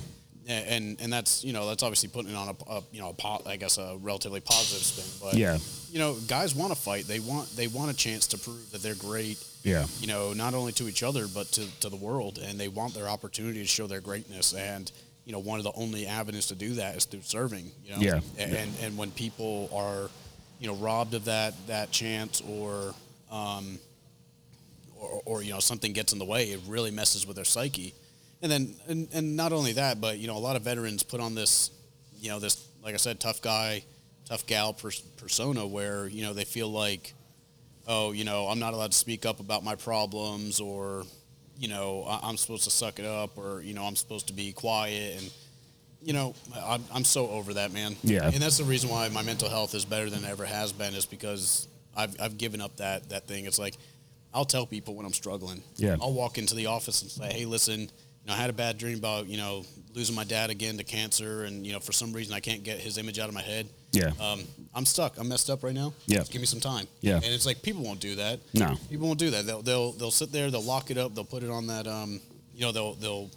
And 0.51 0.99
and 0.99 1.13
that's 1.13 1.45
you 1.45 1.53
know 1.53 1.69
that's 1.69 1.83
obviously 1.83 2.09
putting 2.09 2.31
it 2.31 2.35
on 2.35 2.49
a, 2.49 2.71
a 2.73 2.83
you 2.91 3.03
know 3.03 3.11
a 3.11 3.13
po- 3.13 3.43
I 3.45 3.57
guess 3.57 3.77
a 3.77 3.99
relatively 4.01 4.41
positive 4.41 4.83
spin, 4.83 5.29
but 5.29 5.35
Yeah. 5.39 5.59
you 5.91 5.99
know 5.99 6.15
guys 6.27 6.55
want 6.55 6.73
to 6.73 6.79
fight. 6.81 7.05
They 7.07 7.21
want 7.21 7.55
they 7.55 7.67
want 7.67 7.91
a 7.91 7.95
chance 7.95 8.27
to 8.29 8.39
prove 8.39 8.71
that 8.71 8.83
they're 8.83 8.95
great 8.95 9.37
Yeah. 9.63 9.87
you 10.01 10.07
know, 10.07 10.33
not 10.33 10.55
only 10.55 10.73
to 10.73 10.89
each 10.89 11.03
other 11.03 11.27
but 11.27 11.47
to, 11.53 11.81
to 11.81 11.89
the 11.89 11.97
world, 11.97 12.39
and 12.39 12.59
they 12.59 12.69
want 12.69 12.95
their 12.95 13.09
opportunity 13.09 13.61
to 13.61 13.67
show 13.67 13.87
their 13.87 14.01
greatness. 14.01 14.55
And 14.55 14.91
you 15.25 15.33
know, 15.33 15.41
one 15.41 15.59
of 15.59 15.65
the 15.65 15.73
only 15.75 16.07
avenues 16.07 16.47
to 16.47 16.55
do 16.55 16.75
that 16.75 16.97
is 16.97 17.05
through 17.05 17.23
serving. 17.23 17.71
You 17.85 17.91
know, 17.93 17.99
Yeah. 18.01 18.21
And 18.39 18.53
and, 18.55 18.71
and 18.83 18.97
when 18.97 19.11
people 19.11 19.69
are, 19.75 20.09
you 20.59 20.69
know, 20.69 20.75
robbed 20.77 21.15
of 21.15 21.27
that 21.27 21.55
that 21.67 21.91
chance 21.91 22.41
or, 22.49 22.95
um, 23.31 23.79
or, 24.97 25.23
or 25.27 25.43
you 25.43 25.53
know 25.53 25.61
something 25.61 25.93
gets 25.93 26.13
in 26.13 26.19
the 26.19 26.25
way, 26.25 26.47
it 26.47 26.61
really 26.67 26.91
messes 26.91 27.27
with 27.27 27.37
their 27.37 27.45
psyche. 27.45 27.95
And 28.41 28.51
then 28.51 28.75
and, 28.89 29.09
and 29.13 29.37
not 29.37 29.53
only 29.53 29.73
that, 29.75 30.01
but 30.01 30.19
you 30.19 30.29
know, 30.29 30.37
a 30.37 30.39
lot 30.39 30.57
of 30.57 30.63
veterans 30.63 31.03
put 31.03 31.21
on 31.21 31.35
this, 31.35 31.71
you 32.21 32.31
know, 32.31 32.39
this 32.39 32.67
like 32.83 32.95
I 32.95 32.99
said, 32.99 33.21
tough 33.21 33.43
guy, 33.43 33.83
tough 34.25 34.47
gal 34.47 34.73
pers- 34.73 35.01
persona 35.01 35.67
where 35.67 36.07
you 36.07 36.23
know 36.23 36.33
they 36.33 36.45
feel 36.45 36.69
like 36.71 37.13
oh, 37.89 38.13
you 38.13 38.25
know, 38.25 38.47
I'm 38.47 38.59
not 38.59 38.75
allowed 38.75 38.93
to 38.93 38.99
speak 38.99 39.25
up 39.27 39.41
about 39.41 39.65
my 39.65 39.75
problems, 39.75 40.61
or, 40.61 41.05
you 41.59 41.69
know, 41.69 42.05
I- 42.07 42.21
I'm 42.23 42.37
supposed 42.37 42.65
to 42.65 42.71
suck 42.71 42.99
it 42.99 43.07
up, 43.07 43.37
or, 43.39 43.63
you 43.63 43.73
know, 43.75 43.85
I'm 43.85 43.97
supposed 43.97 44.27
to 44.29 44.35
be 44.35 44.53
quiet. 44.53 45.19
And, 45.19 45.31
you 46.03 46.13
know, 46.13 46.35
I'm, 46.55 46.85
I'm 46.95 47.05
so 47.05 47.29
over 47.31 47.55
that, 47.55 47.73
man. 47.73 47.97
Yeah. 48.05 48.25
And 48.33 48.43
that's 48.43 48.59
the 48.59 48.65
reason 48.65 48.91
why 48.91 49.09
my 49.09 49.23
mental 49.23 49.49
health 49.49 49.75
is 49.75 49.85
better 49.85 50.11
than 50.11 50.23
it 50.23 50.29
ever 50.29 50.45
has 50.45 50.71
been, 50.71 50.95
is 50.95 51.07
because 51.07 51.67
I've, 51.97 52.15
I've 52.21 52.39
given 52.39 52.61
up 52.61 52.77
that, 52.77 53.09
that 53.09 53.27
thing. 53.27 53.47
It's 53.47 53.59
like, 53.59 53.75
I'll 54.35 54.45
tell 54.45 54.67
people 54.67 54.95
when 54.95 55.07
I'm 55.07 55.15
struggling. 55.15 55.63
Yeah. 55.77 55.97
I'll 56.01 56.13
walk 56.13 56.37
into 56.37 56.55
the 56.55 56.67
office 56.67 57.01
and 57.03 57.11
say, 57.11 57.33
hey, 57.33 57.47
listen, 57.47 57.81
you 57.81 57.89
know, 58.27 58.35
I 58.35 58.37
had 58.37 58.51
a 58.51 58.53
bad 58.53 58.77
dream 58.77 58.99
about, 58.99 59.27
you 59.27 59.39
know, 59.39 59.65
losing 59.95 60.15
my 60.15 60.25
dad 60.25 60.51
again 60.51 60.77
to 60.77 60.85
cancer, 60.85 61.45
and, 61.45 61.67
you 61.67 61.73
know, 61.73 61.81
for 61.81 61.93
some 61.93 62.13
reason 62.13 62.35
I 62.35 62.41
can't 62.41 62.63
get 62.63 62.79
his 62.79 62.99
image 62.99 63.19
out 63.19 63.29
of 63.29 63.35
my 63.35 63.41
head. 63.43 63.67
Yeah. 63.93 64.13
Um, 64.21 64.45
I'm 64.79 64.87
stuck. 64.87 65.19
I'm 65.19 65.29
messed 65.29 65.51
up 65.51 65.65
right 65.65 65.75
now. 65.75 65.93
Yeah. 66.07 66.19
Just 66.19 66.31
give 66.31 66.41
me 66.41 66.47
some 66.47 66.61
time. 66.61 66.87
Yeah. 67.01 67.17
And 67.17 67.25
it's 67.25 67.45
like 67.45 67.63
people 67.63 67.83
won't 67.83 67.99
do 67.99 68.15
that. 68.15 68.39
No. 68.55 68.77
People 68.89 69.09
won't 69.09 69.19
do 69.19 69.31
that. 69.31 69.45
They'll 69.45 69.61
they'll 69.61 69.93
they'll 69.93 70.13
sit 70.13 70.31
there. 70.31 70.51
They'll 70.53 70.63
lock 70.63 70.93
it 70.93 70.97
up. 70.97 71.17
They'll 71.17 71.25
put 71.25 71.43
it 71.43 71.51
on 71.51 71.67
that 71.67 71.89
um, 71.89 72.21
you 72.55 72.65
know, 72.65 72.71
they'll 72.71 72.95
they'll 72.95 73.31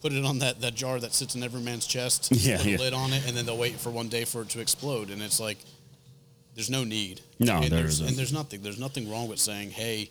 put 0.00 0.12
it 0.12 0.24
on 0.24 0.38
that 0.38 0.60
that 0.60 0.76
jar 0.76 1.00
that 1.00 1.12
sits 1.12 1.34
in 1.34 1.42
every 1.42 1.60
man's 1.60 1.86
chest. 1.86 2.30
Yeah, 2.36 2.58
Put 2.58 2.66
a 2.66 2.76
lid 2.76 2.94
on 2.94 3.12
it, 3.12 3.26
and 3.26 3.36
then 3.36 3.46
they'll 3.46 3.58
wait 3.58 3.74
for 3.74 3.90
one 3.90 4.08
day 4.08 4.24
for 4.24 4.42
it 4.42 4.48
to 4.50 4.60
explode. 4.60 5.10
And 5.10 5.20
it's 5.20 5.40
like, 5.40 5.58
there's 6.54 6.70
no 6.70 6.84
need. 6.84 7.20
No, 7.40 7.56
and 7.56 7.64
there 7.64 7.80
there's, 7.80 7.94
isn't. 7.94 8.08
And 8.08 8.16
there's 8.16 8.32
nothing. 8.32 8.62
There's 8.62 8.78
nothing 8.78 9.10
wrong 9.10 9.28
with 9.28 9.40
saying, 9.40 9.70
hey, 9.70 10.10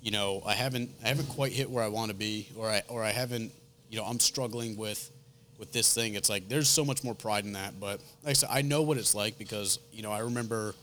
you 0.00 0.10
know, 0.10 0.42
I 0.44 0.54
haven't 0.54 0.90
I 1.04 1.08
haven't 1.08 1.28
quite 1.28 1.52
hit 1.52 1.70
where 1.70 1.84
I 1.84 1.88
want 1.88 2.10
to 2.10 2.16
be, 2.16 2.48
or 2.56 2.68
I 2.68 2.82
or 2.88 3.04
I 3.04 3.10
haven't, 3.10 3.52
you 3.88 3.98
know, 3.98 4.04
I'm 4.04 4.18
struggling 4.18 4.76
with 4.76 5.10
with 5.58 5.72
this 5.72 5.92
thing. 5.94 6.14
It's 6.14 6.28
like 6.28 6.48
there's 6.48 6.68
so 6.68 6.84
much 6.84 7.04
more 7.04 7.14
pride 7.14 7.44
in 7.44 7.52
that. 7.52 7.78
But 7.78 8.00
like 8.22 8.30
I 8.30 8.32
said, 8.34 8.48
I 8.52 8.62
know 8.62 8.82
what 8.82 8.96
it's 8.98 9.14
like 9.14 9.38
because 9.38 9.78
you 9.92 10.02
know 10.02 10.10
I 10.12 10.20
remember, 10.20 10.74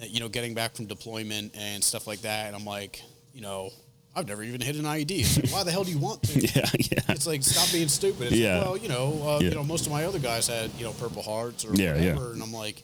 uh, 0.00 0.04
you 0.06 0.20
know, 0.20 0.28
getting 0.28 0.54
back 0.54 0.74
from 0.74 0.86
deployment 0.86 1.56
and 1.56 1.82
stuff 1.82 2.06
like 2.06 2.20
that, 2.22 2.46
and 2.46 2.56
I'm 2.56 2.64
like, 2.64 3.02
you 3.34 3.40
know, 3.40 3.70
I've 4.14 4.26
never 4.26 4.42
even 4.42 4.60
hit 4.60 4.76
an 4.76 4.84
IED. 4.84 5.42
Like, 5.44 5.52
why 5.52 5.62
the 5.62 5.70
hell 5.70 5.84
do 5.84 5.90
you 5.92 5.98
want 5.98 6.22
to? 6.24 6.40
Yeah. 6.54 6.70
Yeah. 6.78 6.98
It's 7.10 7.26
like 7.26 7.42
stop 7.42 7.70
being 7.72 7.88
stupid. 7.88 8.28
It's 8.28 8.36
Yeah. 8.36 8.56
like, 8.58 8.64
well, 8.66 8.76
you 8.78 8.88
know, 8.88 9.22
uh, 9.28 9.38
Yeah. 9.40 9.50
you 9.50 9.54
know, 9.54 9.64
most 9.64 9.86
of 9.86 9.92
my 9.92 10.04
other 10.04 10.18
guys 10.18 10.46
had 10.48 10.70
you 10.78 10.84
know 10.84 10.92
Purple 10.92 11.22
Hearts 11.22 11.64
or 11.64 11.74
Yeah, 11.74 11.96
yeah. 11.96 12.16
and 12.18 12.42
I'm 12.42 12.52
like, 12.52 12.82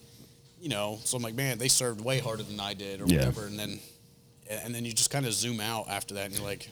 you 0.61 0.69
know, 0.69 0.99
so 1.03 1.17
I'm 1.17 1.23
like, 1.23 1.35
man, 1.35 1.57
they 1.57 1.67
served 1.67 1.99
way 2.01 2.19
harder 2.19 2.43
than 2.43 2.59
I 2.59 2.73
did 2.73 3.01
or 3.01 3.05
Yeah. 3.07 3.17
whatever, 3.19 3.47
and 3.47 3.57
then 3.59 3.79
and 4.49 4.75
then 4.75 4.85
you 4.85 4.93
just 4.93 5.09
kind 5.09 5.25
of 5.25 5.33
zoom 5.33 5.59
out 5.59 5.89
after 5.89 6.13
that, 6.15 6.25
and 6.27 6.35
you're 6.35 6.43
like, 6.45 6.69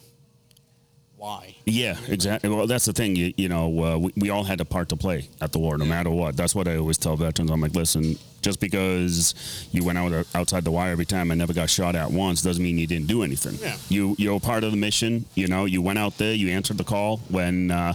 why? 1.21 1.55
Yeah, 1.65 1.97
exactly. 2.07 2.49
Well, 2.49 2.65
that's 2.65 2.85
the 2.85 2.93
thing. 2.93 3.15
You, 3.15 3.31
you 3.37 3.47
know, 3.47 3.83
uh, 3.83 3.97
we, 3.99 4.11
we 4.17 4.29
all 4.31 4.43
had 4.43 4.59
a 4.59 4.65
part 4.65 4.89
to 4.89 4.95
play 4.95 5.29
at 5.39 5.51
the 5.51 5.59
war, 5.59 5.77
no 5.77 5.85
matter 5.85 6.09
what. 6.09 6.35
That's 6.35 6.55
what 6.55 6.67
I 6.67 6.77
always 6.77 6.97
tell 6.97 7.15
veterans. 7.15 7.51
I'm 7.51 7.61
like, 7.61 7.75
listen, 7.75 8.17
just 8.41 8.59
because 8.59 9.67
you 9.71 9.83
went 9.83 9.99
out 9.99 10.25
outside 10.33 10.63
the 10.63 10.71
wire 10.71 10.91
every 10.91 11.05
time 11.05 11.29
and 11.29 11.37
never 11.37 11.53
got 11.53 11.69
shot 11.69 11.95
at 11.95 12.09
once 12.09 12.41
doesn't 12.41 12.63
mean 12.63 12.79
you 12.79 12.87
didn't 12.87 13.05
do 13.05 13.21
anything. 13.21 13.53
Yeah. 13.61 13.77
You 13.87 14.15
you're 14.17 14.37
a 14.37 14.39
part 14.39 14.63
of 14.63 14.71
the 14.71 14.77
mission. 14.77 15.25
You 15.35 15.45
know, 15.47 15.65
you 15.65 15.79
went 15.83 15.99
out 15.99 16.17
there, 16.17 16.33
you 16.33 16.49
answered 16.49 16.79
the 16.79 16.83
call 16.83 17.17
when 17.29 17.69
uh, 17.69 17.93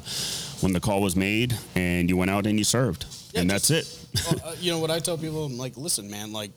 when 0.61 0.73
the 0.73 0.79
call 0.81 1.03
was 1.03 1.17
made, 1.17 1.53
and 1.75 2.09
you 2.09 2.17
went 2.17 2.31
out 2.31 2.47
and 2.47 2.57
you 2.59 2.65
served, 2.65 3.07
Yeah, 3.33 3.41
and 3.41 3.51
just- 3.51 3.69
that's 3.69 4.23
it. 4.31 4.41
well, 4.45 4.53
uh, 4.53 4.57
you 4.61 4.71
know 4.71 4.79
what 4.79 4.93
I 4.93 5.01
tell 5.01 5.19
people? 5.19 5.47
I'm 5.47 5.59
like, 5.59 5.77
listen, 5.77 6.09
man, 6.09 6.33
like, 6.33 6.53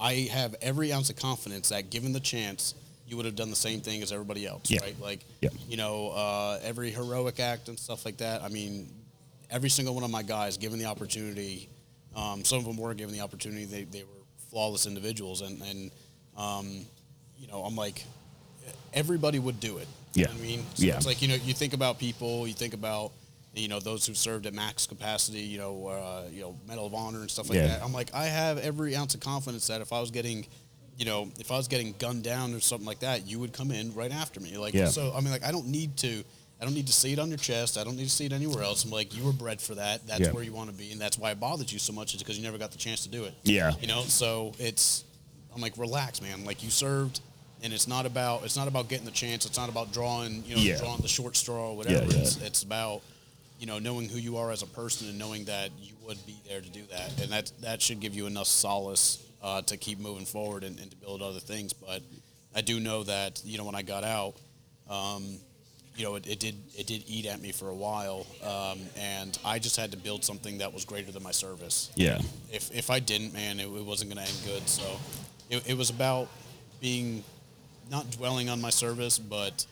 I 0.00 0.28
have 0.32 0.56
every 0.60 0.92
ounce 0.92 1.08
of 1.08 1.14
confidence 1.16 1.68
that 1.68 1.88
given 1.90 2.12
the 2.12 2.20
chance, 2.20 2.74
you 3.10 3.16
would 3.16 3.26
have 3.26 3.34
done 3.34 3.50
the 3.50 3.56
same 3.56 3.80
thing 3.80 4.02
as 4.02 4.12
everybody 4.12 4.46
else, 4.46 4.70
Yeah. 4.70 4.80
right? 4.82 4.98
Like, 5.00 5.24
Yeah. 5.40 5.50
you 5.68 5.76
know, 5.76 6.10
uh, 6.10 6.60
every 6.62 6.92
heroic 6.92 7.40
act 7.40 7.68
and 7.68 7.76
stuff 7.78 8.04
like 8.04 8.18
that. 8.18 8.40
I 8.42 8.48
mean, 8.48 8.88
every 9.50 9.68
single 9.68 9.94
one 9.96 10.04
of 10.04 10.10
my 10.10 10.22
guys, 10.22 10.56
given 10.56 10.78
the 10.78 10.84
opportunity, 10.84 11.68
um, 12.14 12.44
some 12.44 12.58
of 12.60 12.64
them 12.64 12.76
were 12.76 12.94
given 12.94 13.12
the 13.12 13.20
opportunity. 13.20 13.64
They, 13.64 13.82
they 13.82 14.04
were 14.04 14.08
flawless 14.48 14.86
individuals, 14.86 15.40
and 15.42 15.60
and 15.62 15.90
um, 16.36 16.86
you 17.36 17.48
know, 17.48 17.64
I'm 17.64 17.74
like, 17.76 18.04
everybody 18.92 19.38
would 19.40 19.58
do 19.60 19.78
it. 19.78 19.88
You 20.14 20.24
know 20.24 20.30
Yeah. 20.30 20.36
I 20.36 20.40
mean, 20.40 20.66
so 20.74 20.84
Yeah. 20.86 20.96
It's 20.96 21.06
like 21.06 21.20
you 21.22 21.28
know, 21.28 21.34
you 21.34 21.52
think 21.54 21.72
about 21.72 21.98
people, 21.98 22.46
you 22.46 22.54
think 22.54 22.74
about 22.74 23.12
you 23.54 23.66
know 23.66 23.80
those 23.80 24.06
who 24.06 24.14
served 24.14 24.46
at 24.46 24.54
max 24.54 24.86
capacity, 24.86 25.40
you 25.40 25.58
know, 25.58 25.86
uh, 25.88 26.28
you 26.32 26.40
know, 26.42 26.56
Medal 26.68 26.86
of 26.86 26.94
Honor 26.94 27.20
and 27.22 27.30
stuff 27.30 27.48
like 27.48 27.56
Yeah. 27.58 27.66
that. 27.66 27.82
I'm 27.82 27.92
like, 27.92 28.14
I 28.14 28.26
have 28.26 28.58
every 28.58 28.94
ounce 28.94 29.14
of 29.14 29.20
confidence 29.20 29.66
that 29.66 29.80
if 29.80 29.92
I 29.92 30.00
was 30.00 30.10
getting, 30.12 30.46
you 31.00 31.06
know, 31.06 31.30
if 31.38 31.50
I 31.50 31.56
was 31.56 31.66
getting 31.66 31.94
gunned 31.98 32.22
down 32.24 32.52
or 32.54 32.60
something 32.60 32.86
like 32.86 33.00
that, 33.00 33.26
you 33.26 33.38
would 33.40 33.54
come 33.54 33.70
in 33.70 33.94
right 33.94 34.12
after 34.12 34.38
me. 34.38 34.58
Like, 34.58 34.74
Yeah. 34.74 34.88
so 34.88 35.12
I 35.16 35.20
mean, 35.20 35.30
like, 35.30 35.42
I 35.44 35.50
don't 35.50 35.66
need 35.68 35.96
to. 35.98 36.22
I 36.60 36.64
don't 36.66 36.74
need 36.74 36.88
to 36.88 36.92
see 36.92 37.10
it 37.14 37.18
on 37.18 37.30
your 37.30 37.38
chest. 37.38 37.78
I 37.78 37.84
don't 37.84 37.96
need 37.96 38.04
to 38.04 38.10
see 38.10 38.26
it 38.26 38.34
anywhere 38.34 38.62
else. 38.62 38.84
I'm 38.84 38.90
like, 38.90 39.16
you 39.16 39.24
were 39.24 39.32
bred 39.32 39.62
for 39.62 39.74
that. 39.76 40.06
That's 40.06 40.20
Yeah. 40.20 40.32
where 40.32 40.42
you 40.44 40.52
want 40.52 40.68
to 40.68 40.76
be, 40.76 40.92
and 40.92 41.00
that's 41.00 41.16
why 41.16 41.30
it 41.30 41.40
bothered 41.40 41.72
you 41.72 41.78
so 41.78 41.94
much. 41.94 42.14
Is 42.14 42.22
because 42.22 42.36
you 42.36 42.44
never 42.44 42.58
got 42.58 42.70
the 42.70 42.76
chance 42.76 43.02
to 43.04 43.08
do 43.08 43.24
it. 43.24 43.32
Yeah. 43.44 43.72
You 43.80 43.86
know, 43.86 44.04
so 44.04 44.52
it's 44.58 45.04
I'm 45.54 45.62
like, 45.62 45.78
relax, 45.78 46.20
man. 46.20 46.44
Like 46.44 46.62
you 46.62 46.68
served, 46.68 47.20
and 47.62 47.72
it's 47.72 47.88
not 47.88 48.04
about 48.04 48.44
it's 48.44 48.56
not 48.56 48.68
about 48.68 48.88
getting 48.90 49.06
the 49.06 49.10
chance. 49.10 49.46
It's 49.46 49.56
not 49.56 49.70
about 49.70 49.90
drawing 49.94 50.44
you 50.46 50.56
know 50.56 50.60
Yeah. 50.60 50.76
drawing 50.76 51.00
the 51.00 51.08
short 51.08 51.34
straw 51.34 51.70
or 51.70 51.76
whatever. 51.78 52.12
Yeah. 52.12 52.20
It's 52.20 52.36
it's 52.36 52.62
about 52.62 53.00
you 53.58 53.64
know 53.66 53.78
knowing 53.78 54.10
who 54.10 54.18
you 54.18 54.36
are 54.36 54.50
as 54.52 54.60
a 54.62 54.66
person 54.66 55.08
and 55.08 55.18
knowing 55.18 55.46
that 55.46 55.70
you 55.80 55.94
would 56.06 56.18
be 56.26 56.36
there 56.46 56.60
to 56.60 56.68
do 56.68 56.82
that, 56.90 57.18
and 57.22 57.32
that 57.32 57.52
that 57.62 57.80
should 57.80 58.00
give 58.00 58.14
you 58.14 58.26
enough 58.26 58.48
solace 58.48 59.18
uh, 59.42 59.62
to 59.62 59.76
keep 59.76 59.98
moving 59.98 60.26
forward 60.26 60.64
and, 60.64 60.78
and 60.78 60.90
to 60.90 60.96
build 60.96 61.22
other 61.22 61.40
things. 61.40 61.72
But 61.72 62.02
I 62.54 62.60
do 62.60 62.80
know 62.80 63.04
that 63.04 63.42
you 63.44 63.58
know 63.58 63.64
when 63.64 63.74
I 63.74 63.82
got 63.82 64.04
out. 64.04 64.34
Um, 64.88 65.38
you 65.96 66.06
know, 66.06 66.14
it, 66.14 66.26
it 66.26 66.40
did 66.40 66.54
it 66.78 66.86
did 66.86 67.04
eat 67.06 67.26
at 67.26 67.40
me 67.40 67.52
for 67.52 67.68
a 67.68 67.74
while, 67.74 68.26
um, 68.42 68.78
and 68.96 69.38
I 69.44 69.58
just 69.58 69.76
had 69.76 69.90
to 69.90 69.98
build 69.98 70.24
something 70.24 70.58
that 70.58 70.72
was 70.72 70.84
greater 70.84 71.12
than 71.12 71.22
my 71.22 71.32
service. 71.32 71.90
Yeah. 71.94 72.20
If 72.50 72.74
if 72.74 72.90
I 72.90 73.00
didn't, 73.00 73.34
man, 73.34 73.60
it, 73.60 73.66
it 73.66 73.84
wasn't 73.84 74.14
going 74.14 74.24
to 74.24 74.30
end 74.30 74.40
good. 74.46 74.66
So 74.68 74.82
it, 75.50 75.68
it 75.68 75.76
was 75.76 75.90
about 75.90 76.28
being 76.80 77.22
not 77.90 78.10
dwelling 78.12 78.48
on 78.48 78.60
my 78.60 78.70
service, 78.70 79.18
but 79.18 79.66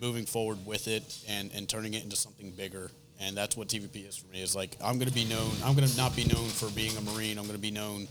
moving 0.00 0.26
forward 0.26 0.58
with 0.66 0.88
it 0.88 1.18
and 1.28 1.50
and 1.54 1.68
turning 1.68 1.94
it 1.94 2.04
into 2.04 2.16
something 2.16 2.50
bigger. 2.50 2.90
And 3.22 3.36
that's 3.36 3.56
what 3.56 3.68
TVP 3.68 4.08
is 4.08 4.16
for 4.16 4.26
me. 4.32 4.42
Is 4.42 4.56
like 4.56 4.76
I'm 4.82 4.98
going 4.98 5.08
to 5.08 5.14
be 5.14 5.24
known. 5.24 5.50
I'm 5.64 5.74
going 5.74 5.88
to 5.88 5.96
not 5.96 6.14
be 6.16 6.24
known 6.24 6.48
for 6.48 6.68
being 6.70 6.96
a 6.96 7.00
Marine. 7.00 7.38
I'm 7.38 7.44
going 7.44 7.56
to 7.56 7.58
be 7.58 7.70
known 7.70 8.08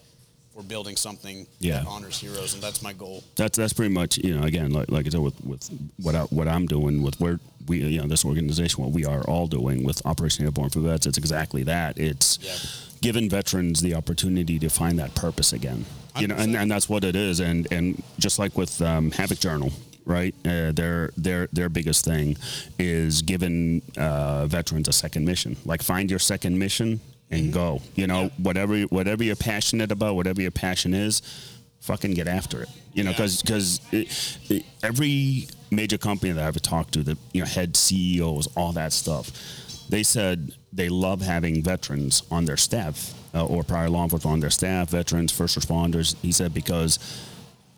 for 0.54 0.64
building 0.64 0.96
something 0.96 1.48
Yeah. 1.60 1.80
that 1.80 1.88
honors 1.88 2.20
heroes, 2.20 2.54
and 2.54 2.62
that's 2.64 2.82
my 2.82 2.94
goal. 2.94 3.24
That's 3.36 3.58
that's 3.58 3.74
pretty 3.74 3.94
much 3.94 4.18
you 4.18 4.36
know 4.36 4.44
again 4.44 4.72
like 4.72 4.90
like 4.92 5.06
I 5.06 5.10
said 5.10 5.22
with 5.22 5.40
with 5.44 5.70
what 6.02 6.16
I, 6.16 6.22
what 6.24 6.48
I'm 6.48 6.66
doing 6.66 7.02
with 7.02 7.20
where 7.20 7.40
we 7.68 7.80
you 7.84 8.02
know 8.02 8.08
this 8.08 8.26
organization 8.26 8.84
what 8.84 8.92
we 8.94 9.06
are 9.06 9.22
all 9.24 9.48
doing 9.48 9.84
with 9.84 10.06
Operation 10.06 10.46
Airborne 10.46 10.70
for 10.70 10.80
Vets 10.80 11.06
it's 11.06 11.18
exactly 11.18 11.64
that 11.64 11.98
it's 12.00 12.40
Yeah. 12.42 12.56
giving 13.02 13.30
veterans 13.30 13.82
the 13.82 13.94
opportunity 13.96 14.58
to 14.60 14.70
find 14.70 14.98
that 15.00 15.14
purpose 15.16 15.54
again 15.54 15.86
you 16.18 16.28
know 16.28 16.36
and, 16.36 16.56
and 16.56 16.70
that's 16.72 16.90
what 16.90 17.04
it 17.04 17.16
is 17.16 17.40
and 17.40 17.68
and 17.72 18.02
just 18.18 18.40
like 18.40 18.58
with 18.58 18.82
um, 18.82 19.12
Havok 19.12 19.40
Journal 19.40 19.72
right 20.06 20.34
uh, 20.46 20.72
their 20.72 21.12
their 21.16 21.48
their 21.54 21.70
biggest 21.70 22.04
thing 22.06 22.36
is 22.80 23.22
giving 23.22 23.82
uh, 23.98 24.48
veterans 24.48 24.88
a 24.88 24.94
second 24.94 25.26
mission 25.26 25.56
like 25.66 25.84
find 25.84 26.10
your 26.10 26.20
second 26.20 26.58
mission 26.58 27.00
and 27.32 27.54
go 27.54 27.82
you 27.96 28.08
know. 28.08 28.24
Yeah. 28.24 28.30
whatever 28.38 28.80
whatever 28.84 29.24
you're 29.24 29.36
passionate 29.36 29.92
about 29.92 30.16
whatever 30.16 30.42
your 30.42 30.52
passion 30.52 30.94
is 30.94 31.22
fucking 31.82 32.14
get 32.14 32.28
after 32.28 32.62
it. 32.64 32.70
You 32.94 33.04
know, 33.04 33.12
Yeah. 33.12 33.28
because 33.42 33.80
every 34.84 35.48
major 35.72 35.98
company 35.98 36.32
that 36.34 36.42
I've 36.42 36.50
ever 36.50 36.60
talked 36.60 36.94
to, 36.96 37.04
the 37.04 37.18
you 37.34 37.42
know 37.42 37.48
head 37.48 37.76
CEOs, 37.78 38.48
all 38.56 38.72
that 38.74 38.94
stuff, 38.94 39.32
they 39.90 40.04
said 40.04 40.52
they 40.74 40.90
love 40.90 41.22
having 41.22 41.64
veterans 41.64 42.24
on 42.32 42.46
their 42.46 42.58
staff 42.58 43.14
uh, 43.34 43.46
or 43.46 43.64
prior 43.64 43.90
law 43.90 44.04
enforcement 44.04 44.34
on 44.34 44.40
their 44.40 44.50
staff, 44.50 44.90
veterans, 44.90 45.32
first 45.32 45.58
responders. 45.60 46.16
He 46.22 46.32
said 46.32 46.54
because. 46.54 47.00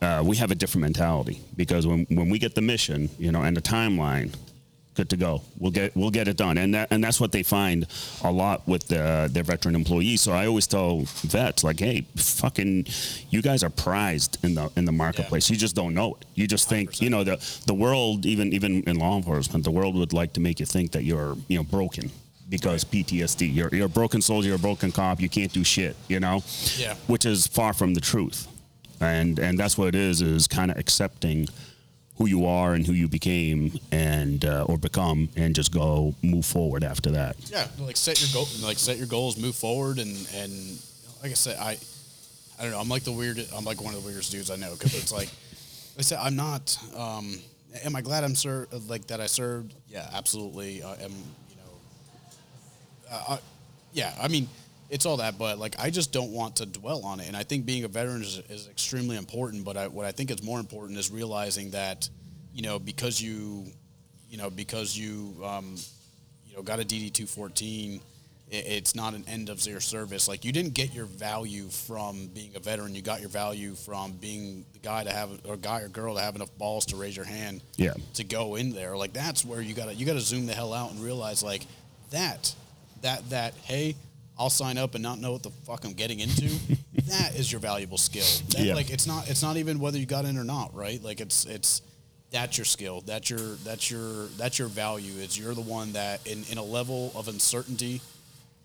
Uh, 0.04 0.24
we 0.26 0.36
have 0.36 0.50
a 0.50 0.56
different 0.56 0.82
mentality 0.82 1.40
because 1.56 1.86
when, 1.86 2.08
when 2.10 2.28
we 2.28 2.40
get 2.40 2.56
the 2.56 2.62
mission, 2.62 3.08
you 3.20 3.32
know, 3.32 3.44
and 3.44 3.56
the 3.56 3.62
timeline, 3.62 4.34
good 4.96 5.10
to 5.10 5.18
go. 5.18 5.42
We'll 5.58 5.72
get 5.72 5.96
we'll 5.96 6.12
get 6.12 6.28
it 6.28 6.38
done, 6.38 6.58
and 6.58 6.74
that 6.74 6.90
and 6.92 7.04
that's 7.04 7.20
what 7.20 7.32
they 7.32 7.44
find 7.44 7.88
a 8.24 8.32
lot 8.32 8.68
with 8.68 8.88
the, 8.88 9.30
their 9.32 9.44
veteran 9.44 9.76
employees. 9.76 10.22
So 10.22 10.32
I 10.34 10.46
always 10.48 10.68
tell 10.68 11.02
vets 11.24 11.64
like, 11.64 11.80
hey, 11.80 12.06
fucking, 12.16 12.88
you 13.30 13.42
guys 13.42 13.64
are 13.64 13.70
prized 13.70 14.44
in 14.44 14.56
the 14.56 14.72
in 14.76 14.86
the 14.86 14.92
marketplace. 14.92 15.50
You 15.50 15.58
just 15.58 15.76
don't 15.76 15.94
know 15.94 16.16
it. 16.16 16.26
You 16.36 16.48
just 16.48 16.70
think, 16.70 17.02
you 17.02 17.10
know, 17.10 17.24
the 17.24 17.38
the 17.66 17.74
world, 17.74 18.26
even 18.26 18.54
even 18.54 18.84
in 18.84 18.98
law 18.98 19.18
enforcement, 19.18 19.64
the 19.64 19.72
world 19.72 19.96
would 19.96 20.14
like 20.14 20.34
to 20.34 20.42
make 20.42 20.60
you 20.60 20.66
think 20.66 20.92
that 20.92 21.04
you're 21.04 21.36
you 21.48 21.58
know 21.58 21.64
broken. 21.64 22.12
Because 22.50 22.84
PTSD, 22.84 23.56
you're, 23.56 23.70
you're 23.72 23.86
a 23.86 23.90
broken 23.90 24.22
soldier, 24.22 24.50
you're 24.50 24.58
a 24.58 24.60
broken 24.60 24.92
cop, 24.92 25.22
you 25.22 25.30
can't 25.30 25.54
do 25.54 25.64
shit, 25.64 25.96
you 26.10 26.20
know? 26.20 26.44
Yeah. 26.76 26.96
Which 27.08 27.26
is 27.26 27.48
far 27.48 27.72
from 27.72 27.94
the 27.94 28.02
truth. 28.02 28.46
And 29.00 29.40
and 29.40 29.58
that's 29.58 29.78
what 29.78 29.88
it 29.88 29.96
is, 29.96 30.22
is 30.22 30.50
kind 30.50 30.70
of 30.70 30.78
accepting 30.78 31.48
who 32.22 32.28
you 32.28 32.46
are 32.46 32.76
and 32.76 32.86
who 32.86 32.94
you 32.94 33.08
became 33.08 33.80
and 33.92 34.46
uh, 34.46 34.64
or 34.70 34.78
become 34.78 35.28
and 35.36 35.56
just 35.56 35.74
go 35.74 36.14
move 36.22 36.46
forward 36.46 36.84
after 36.84 37.10
that 37.10 37.36
Yeah, 37.50 37.66
like 37.80 37.98
set 37.98 38.22
your 38.22 38.30
goal, 38.32 38.48
like 38.62 38.78
set 38.78 38.98
your 38.98 39.08
goals, 39.08 39.38
move 39.38 39.56
forward, 39.56 39.98
and 39.98 40.16
and 40.36 40.54
like 41.24 41.32
I 41.32 41.34
said, 41.34 41.58
I 41.58 41.78
I 42.60 42.64
don't 42.64 42.72
know. 42.74 42.80
I'm 42.80 42.90
like 42.90 43.04
the 43.04 43.12
weird. 43.12 43.44
I'm 43.56 43.66
like 43.66 43.82
one 43.82 43.96
of 43.96 44.02
the 44.02 44.06
weirdest 44.08 44.32
dudes 44.32 44.52
I 44.52 44.56
know 44.56 44.74
because 44.74 44.94
it's 44.94 45.12
like 45.12 45.30
I 45.98 46.04
said, 46.04 46.20
I'm 46.22 46.36
not. 46.36 46.78
Um, 46.96 47.40
am 47.84 47.96
I 47.96 48.02
glad 48.02 48.24
I'm 48.24 48.36
ser- 48.36 48.68
like 48.88 49.08
that 49.08 49.20
I 49.20 49.26
served? 49.26 49.74
Yeah, 49.90 50.08
absolutely. 50.14 50.84
I 50.84 50.94
am. 50.94 51.12
You 51.50 51.56
know. 51.58 51.74
Uh, 53.12 53.24
I, 53.30 53.40
yeah, 53.94 54.14
I 54.22 54.28
mean, 54.28 54.48
it's 54.92 55.06
all 55.08 55.18
that, 55.18 55.40
but 55.40 55.58
like 55.58 55.76
I 55.80 55.90
just 55.90 56.12
don't 56.12 56.32
want 56.34 56.58
to 56.58 56.66
dwell 56.68 57.04
on 57.06 57.20
it. 57.22 57.28
And 57.28 57.36
I 57.36 57.44
think 57.44 57.66
being 57.66 57.86
a 57.86 57.88
veteran 57.88 58.22
is, 58.22 58.40
is 58.50 58.68
extremely 58.68 59.18
important. 59.18 59.64
But 59.66 59.78
I, 59.78 59.88
what 59.88 60.06
I 60.06 60.12
think 60.12 60.30
is 60.30 60.44
more 60.44 60.60
important 60.60 61.00
is 61.00 61.10
realizing 61.10 61.72
that, 61.72 62.08
you 62.54 62.62
know, 62.62 62.78
because 62.78 63.20
you, 63.22 63.66
you 64.30 64.38
know, 64.38 64.50
because 64.50 64.96
you, 64.98 65.34
um, 65.44 65.76
you 66.46 66.56
know, 66.56 66.62
got 66.62 66.80
a 66.80 66.84
DD 66.84 67.12
two 67.14 67.26
fourteen. 67.26 68.02
It's 68.54 68.96
not 68.96 69.14
an 69.14 69.24
end 69.30 69.48
of 69.48 69.66
your 69.66 69.80
service. 69.80 70.28
Like 70.28 70.44
you 70.44 70.52
didn't 70.52 70.74
get 70.74 70.94
your 70.94 71.06
value 71.06 71.70
from 71.70 72.28
being 72.34 72.52
a 72.58 72.60
veteran. 72.60 72.94
You 72.94 73.02
got 73.02 73.22
your 73.22 73.30
value 73.30 73.76
from 73.76 74.12
being 74.12 74.66
the 74.74 74.80
guy 74.80 75.06
to 75.06 75.10
have, 75.10 75.30
or 75.46 75.56
guy 75.56 75.80
or 75.80 75.88
girl 75.88 76.16
to 76.16 76.22
have 76.22 76.36
enough 76.36 76.54
balls 76.58 76.86
to 76.88 76.98
raise 76.98 77.16
your 77.16 77.24
hand 77.24 77.62
Yeah. 77.78 77.94
to 78.16 78.26
go 78.26 78.56
in 78.56 78.72
there. 78.74 78.98
Like 78.98 79.14
that's 79.14 79.46
where 79.46 79.62
you 79.62 79.74
gotta 79.74 79.94
you 79.94 80.06
gotta 80.06 80.20
zoom 80.20 80.48
the 80.48 80.54
hell 80.54 80.74
out 80.74 80.92
and 80.92 81.02
realize 81.02 81.42
like 81.42 81.66
that 82.10 82.54
that 83.04 83.30
that 83.30 83.54
hey, 83.64 83.96
I'll 84.42 84.50
sign 84.50 84.80
up 84.80 84.96
and 84.96 85.04
not 85.04 85.20
know 85.20 85.34
what 85.34 85.44
the 85.44 85.52
fuck 85.52 85.86
I'm 85.86 85.94
getting 85.94 86.20
into. 86.20 86.50
that 87.06 87.36
is 87.36 87.52
your 87.52 87.62
valuable 87.62 88.00
skill. 88.00 88.26
That, 88.50 88.66
Yeah. 88.66 88.74
Like 88.74 88.90
it's 88.90 89.06
not 89.06 89.30
it's 89.30 89.44
not 89.44 89.58
even 89.58 89.80
whether 89.80 90.00
you 90.00 90.08
got 90.08 90.26
in 90.26 90.36
or 90.36 90.44
not, 90.44 90.74
right? 90.74 91.02
Like 91.02 91.22
it's 91.22 91.46
it's 91.46 91.84
that's 92.32 92.58
your 92.58 92.66
skill. 92.66 93.02
That's 93.02 93.30
your 93.30 93.40
that's 93.64 93.92
your 93.92 94.26
that's 94.38 94.58
your 94.58 94.68
value. 94.68 95.14
Is 95.22 95.38
you're 95.38 95.54
the 95.54 95.62
one 95.62 95.94
that 95.94 96.26
in, 96.26 96.44
in 96.52 96.58
a 96.58 96.64
level 96.64 97.12
of 97.14 97.28
uncertainty, 97.28 98.02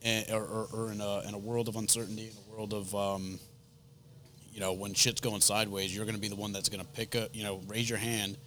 and, 0.03 0.31
or, 0.31 0.45
or, 0.45 0.69
or 0.73 0.93
in 0.93 1.03
a 1.03 1.29
in 1.29 1.35
a 1.35 1.39
world 1.39 1.69
of 1.69 1.77
uncertainty, 1.77 2.29
in 2.29 2.33
a 2.49 2.57
world 2.57 2.73
of 2.73 2.95
um, 2.95 3.39
you 4.51 4.61
know, 4.61 4.73
when 4.73 4.95
shit's 4.95 5.21
going 5.21 5.43
sideways, 5.43 5.95
you're 5.95 6.07
going 6.07 6.15
to 6.15 6.21
be 6.21 6.29
the 6.29 6.37
one 6.37 6.53
that's 6.53 6.71
going 6.71 6.81
to 6.81 6.91
pick 6.93 7.15
up, 7.15 7.29
you 7.35 7.45
know, 7.45 7.61
raise 7.69 7.91
your 7.91 7.99
hand 7.99 8.39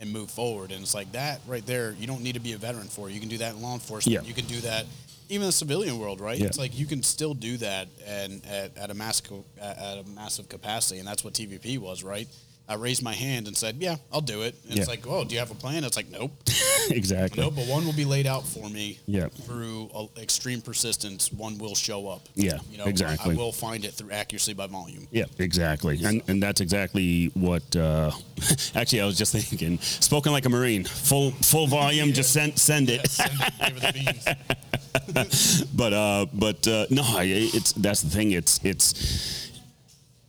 and 0.00 0.12
move 0.12 0.30
forward. 0.30 0.72
And 0.72 0.82
it's 0.82 0.94
like 0.94 1.12
that 1.12 1.40
right 1.46 1.64
there. 1.66 1.92
You 1.98 2.06
don't 2.06 2.22
need 2.22 2.34
to 2.34 2.40
be 2.40 2.52
a 2.52 2.58
veteran 2.58 2.88
for. 2.88 3.08
You 3.08 3.20
can 3.20 3.28
do 3.28 3.38
that 3.38 3.54
in 3.54 3.62
law 3.62 3.74
enforcement. 3.74 4.22
Yeah. 4.22 4.28
You 4.28 4.34
can 4.34 4.46
do 4.46 4.60
that 4.60 4.86
even 5.28 5.42
in 5.42 5.48
the 5.48 5.52
civilian 5.52 5.98
world, 5.98 6.20
right? 6.20 6.38
Yeah. 6.38 6.46
It's 6.46 6.58
like 6.58 6.78
you 6.78 6.86
can 6.86 7.02
still 7.02 7.34
do 7.34 7.56
that 7.58 7.88
and 8.06 8.44
at, 8.46 8.76
at 8.76 8.90
a 8.90 9.02
at 9.02 9.78
at 9.78 9.98
a 9.98 10.08
massive 10.14 10.48
capacity, 10.48 10.98
and 10.98 11.08
that's 11.08 11.24
what 11.24 11.34
TVP 11.34 11.78
was, 11.78 12.04
right? 12.04 12.28
I 12.68 12.74
raised 12.74 13.02
my 13.02 13.12
hand 13.14 13.46
and 13.46 13.56
said, 13.56 13.76
"Yeah, 13.78 13.96
I'll 14.12 14.20
do 14.20 14.42
it." 14.42 14.54
And 14.68 14.78
it's 14.78 14.88
like, 14.88 15.06
"Oh, 15.06 15.24
do 15.24 15.34
you 15.34 15.38
have 15.38 15.50
a 15.50 15.54
plan?" 15.54 15.84
It's 15.84 15.96
like, 15.96 16.10
"Nope, 16.10 16.32
exactly 16.90 17.42
nope." 17.42 17.54
But 17.56 17.66
one 17.68 17.84
will 17.86 17.92
be 17.92 18.04
laid 18.04 18.26
out 18.26 18.44
for 18.46 18.68
me. 18.68 18.98
Yeah. 19.06 19.28
Through 19.28 19.90
uh, 19.94 20.06
extreme 20.20 20.60
persistence, 20.60 21.32
one 21.32 21.58
will 21.58 21.74
show 21.74 22.08
up. 22.08 22.22
Yeah, 22.34 22.58
You 22.70 22.78
know, 22.78 22.84
exactly. 22.86 23.34
I 23.34 23.36
will 23.36 23.52
find 23.52 23.84
it 23.84 23.94
through 23.94 24.10
accuracy 24.10 24.52
by 24.54 24.66
volume. 24.66 25.06
yeah 25.10 25.24
exactly 25.38 26.02
and 26.04 26.22
and 26.28 26.42
that's 26.42 26.60
exactly 26.60 27.30
what 27.34 27.64
uh, 27.76 28.10
actually 28.74 29.00
i 29.00 29.04
was 29.06 29.16
just 29.16 29.32
thinking 29.36 29.78
spoken 29.80 30.32
like 30.32 30.44
a 30.46 30.48
marine 30.48 30.84
full 30.84 31.30
full 31.42 31.66
volume 31.66 32.12
just 32.12 32.32
send 32.32 32.58
send 32.58 32.88
it 32.90 33.08
Send 33.10 33.32
it, 33.40 33.52
give 33.66 33.76
it 33.76 33.82
the 33.82 33.92
beans. 33.92 35.64
but 35.74 35.92
uh, 35.92 36.26
but 36.32 36.66
uh, 36.66 36.86
no, 36.90 37.02
it's 37.20 37.72
that's 37.72 38.02
the 38.02 38.10
thing. 38.10 38.32
It's 38.32 38.60
it's 38.64 39.45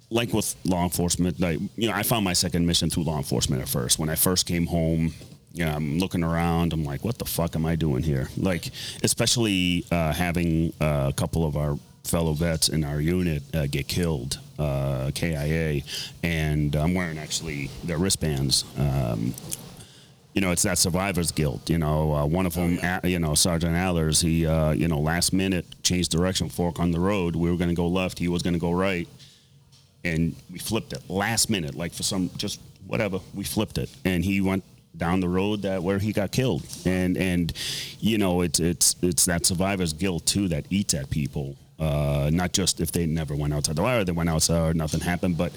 like 0.10 0.34
with 0.34 0.56
law 0.66 0.84
enforcement. 0.84 1.40
Like 1.40 1.60
you 1.76 1.90
know, 1.90 1.96
I 1.96 2.04
found 2.04 2.24
my 2.24 2.34
second 2.34 2.66
mission 2.66 2.90
through 2.90 3.04
law 3.04 3.18
enforcement 3.18 3.62
at 3.62 3.70
first. 3.70 4.00
When 4.00 4.10
I 4.10 4.16
first 4.16 4.46
came 4.46 4.66
home, 4.66 5.14
you 5.54 5.66
know, 5.66 5.72
I'm 5.72 5.98
looking 6.00 6.24
around. 6.24 6.74
I'm 6.74 6.84
like, 6.84 7.04
what 7.04 7.18
the 7.18 7.26
fuck 7.26 7.56
am 7.56 7.66
I 7.66 7.76
doing 7.76 8.04
here? 8.04 8.30
Like, 8.38 8.72
especially 9.04 9.86
uh, 9.92 10.14
having 10.14 10.74
uh, 10.80 11.08
a 11.10 11.14
couple 11.14 11.46
of 11.46 11.58
our 11.58 11.78
fellow 12.04 12.34
vets 12.34 12.70
in 12.70 12.84
our 12.84 13.02
unit 13.02 13.44
uh, 13.54 13.68
get 13.68 13.88
killed, 13.88 14.40
uh, 14.58 15.12
KIA, 15.14 15.82
and 16.24 16.76
I'm 16.76 16.94
wearing 16.94 17.18
actually 17.18 17.70
their 17.84 17.98
wristbands. 17.98 18.64
Um, 18.78 19.34
you 20.34 20.42
know, 20.42 20.52
it's 20.52 20.62
that 20.64 20.78
survivor's 20.78 21.32
guilt. 21.32 21.68
You 21.68 21.80
know, 21.80 22.14
uh, 22.14 22.26
one 22.28 22.46
of 22.46 22.54
them, 22.54 22.78
a 22.84 23.08
you 23.08 23.18
know, 23.18 23.34
Sergeant 23.34 23.76
Allers, 23.76 24.22
he, 24.22 24.46
uh, 24.46 24.72
you 24.72 24.88
know, 24.88 25.00
last 25.00 25.34
minute 25.34 25.66
changed 25.82 26.12
direction, 26.12 26.48
fork 26.48 26.80
on 26.80 26.92
the 26.92 27.00
road. 27.00 27.36
We 27.36 27.50
were 27.50 27.58
going 27.58 27.70
to 27.70 27.76
go 27.76 27.88
left, 27.88 28.20
he 28.20 28.28
was 28.28 28.44
going 28.44 28.54
to 28.54 28.60
go 28.60 28.72
right, 28.72 29.08
and 30.14 30.36
we 30.52 30.60
flipped 30.60 30.94
it 30.94 31.10
last 31.10 31.50
minute, 31.50 31.76
like 31.76 31.94
for 31.94 32.04
some 32.04 32.30
just 32.38 32.60
whatever. 32.86 33.20
We 33.34 33.44
flipped 33.44 33.78
it, 33.78 33.90
and 34.06 34.24
he 34.24 34.42
went 34.42 34.64
down 34.96 35.20
the 35.20 35.30
road 35.30 35.62
that 35.62 35.84
where 35.84 36.00
he 36.00 36.14
got 36.14 36.32
killed, 36.32 36.66
and 36.86 37.18
and 37.18 37.54
you 38.00 38.18
know, 38.18 38.42
it's 38.42 38.60
it's 38.60 38.96
it's 39.02 39.26
that 39.26 39.46
survivor's 39.46 39.94
guilt 39.94 40.26
too 40.26 40.48
that 40.50 40.66
eats 40.70 40.94
at 40.94 41.10
people. 41.10 41.56
Uh, 41.80 42.32
not 42.34 42.54
just 42.54 42.82
if 42.82 42.92
they 42.92 43.06
never 43.06 43.36
went 43.36 43.54
outside 43.54 43.76
the 43.76 43.84
wire, 43.84 44.04
they 44.04 44.12
went 44.12 44.30
outside, 44.30 44.72
or 44.72 44.74
nothing 44.74 45.00
happened, 45.00 45.38
but 45.38 45.52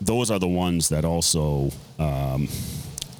those 0.00 0.30
are 0.30 0.38
the 0.38 0.48
ones 0.48 0.88
that 0.88 1.04
also. 1.04 1.70
Um, 1.98 2.48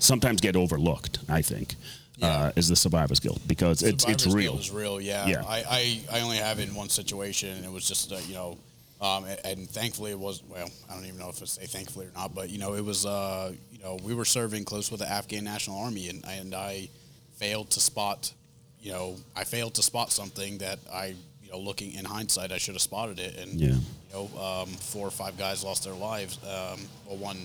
sometimes 0.01 0.41
get 0.41 0.55
overlooked. 0.55 1.19
I 1.29 1.43
think 1.43 1.75
uh, 2.23 2.53
is 2.57 2.69
the 2.69 2.77
survivor's 2.77 3.21
guilt 3.21 3.41
because 3.47 3.83
it's 3.83 4.05
it's 4.07 4.27
real. 4.27 4.53
guilt 4.53 4.61
is 4.61 4.71
real. 4.71 5.01
Yeah. 5.01 5.27
Yeah. 5.27 5.43
I, 5.47 6.01
I, 6.11 6.19
I 6.19 6.21
only 6.21 6.39
have 6.39 6.59
it 6.59 6.69
in 6.69 6.75
one 6.75 6.89
situation, 6.89 7.51
and 7.51 7.65
it 7.65 7.71
was 7.71 7.87
just 7.87 8.13
uh, 8.13 8.19
you 8.27 8.35
know, 8.35 8.59
um, 9.01 9.25
and, 9.25 9.39
and 9.45 9.71
thankfully 9.71 10.11
it 10.11 10.19
was 10.19 10.43
well. 10.49 10.69
I 10.91 10.95
don't 10.95 11.05
even 11.07 11.19
know 11.19 11.29
if 11.29 11.41
I 11.43 11.47
say 11.47 11.67
thankfully 11.67 12.07
or 12.07 12.13
not, 12.15 12.35
but 12.35 12.51
you 12.51 12.59
know, 12.59 12.75
it 12.75 12.85
was 12.85 13.07
uh, 13.07 13.53
you 13.71 13.79
know, 13.81 13.99
we 14.03 14.15
were 14.15 14.25
serving 14.25 14.65
close 14.65 14.91
with 14.91 15.01
the 15.01 15.09
Afghan 15.11 15.45
National 15.45 15.79
Army, 15.79 16.09
and 16.09 16.25
and 16.27 16.55
I 16.55 16.89
failed 17.37 17.71
to 17.71 17.81
spot, 17.81 18.33
you 18.81 18.91
know, 18.93 19.17
I 19.37 19.45
failed 19.45 19.75
to 19.75 19.83
spot 19.83 20.11
something 20.13 20.59
that 20.59 20.79
I. 20.93 21.15
You 21.41 21.55
know, 21.55 21.61
looking 21.61 21.95
in 21.95 22.05
hindsight, 22.05 22.53
I 22.53 22.59
should 22.59 22.75
have 22.75 22.83
spotted 22.83 23.19
it, 23.19 23.39
and 23.39 23.59
Yeah. 23.59 23.69
you 23.69 23.81
know, 24.13 24.29
um, 24.39 24.67
four 24.69 25.07
or 25.07 25.11
five 25.11 25.39
guys 25.39 25.65
lost 25.65 25.83
their 25.83 25.95
lives. 25.95 26.37
Um, 26.45 26.79
well, 27.07 27.17
one, 27.17 27.39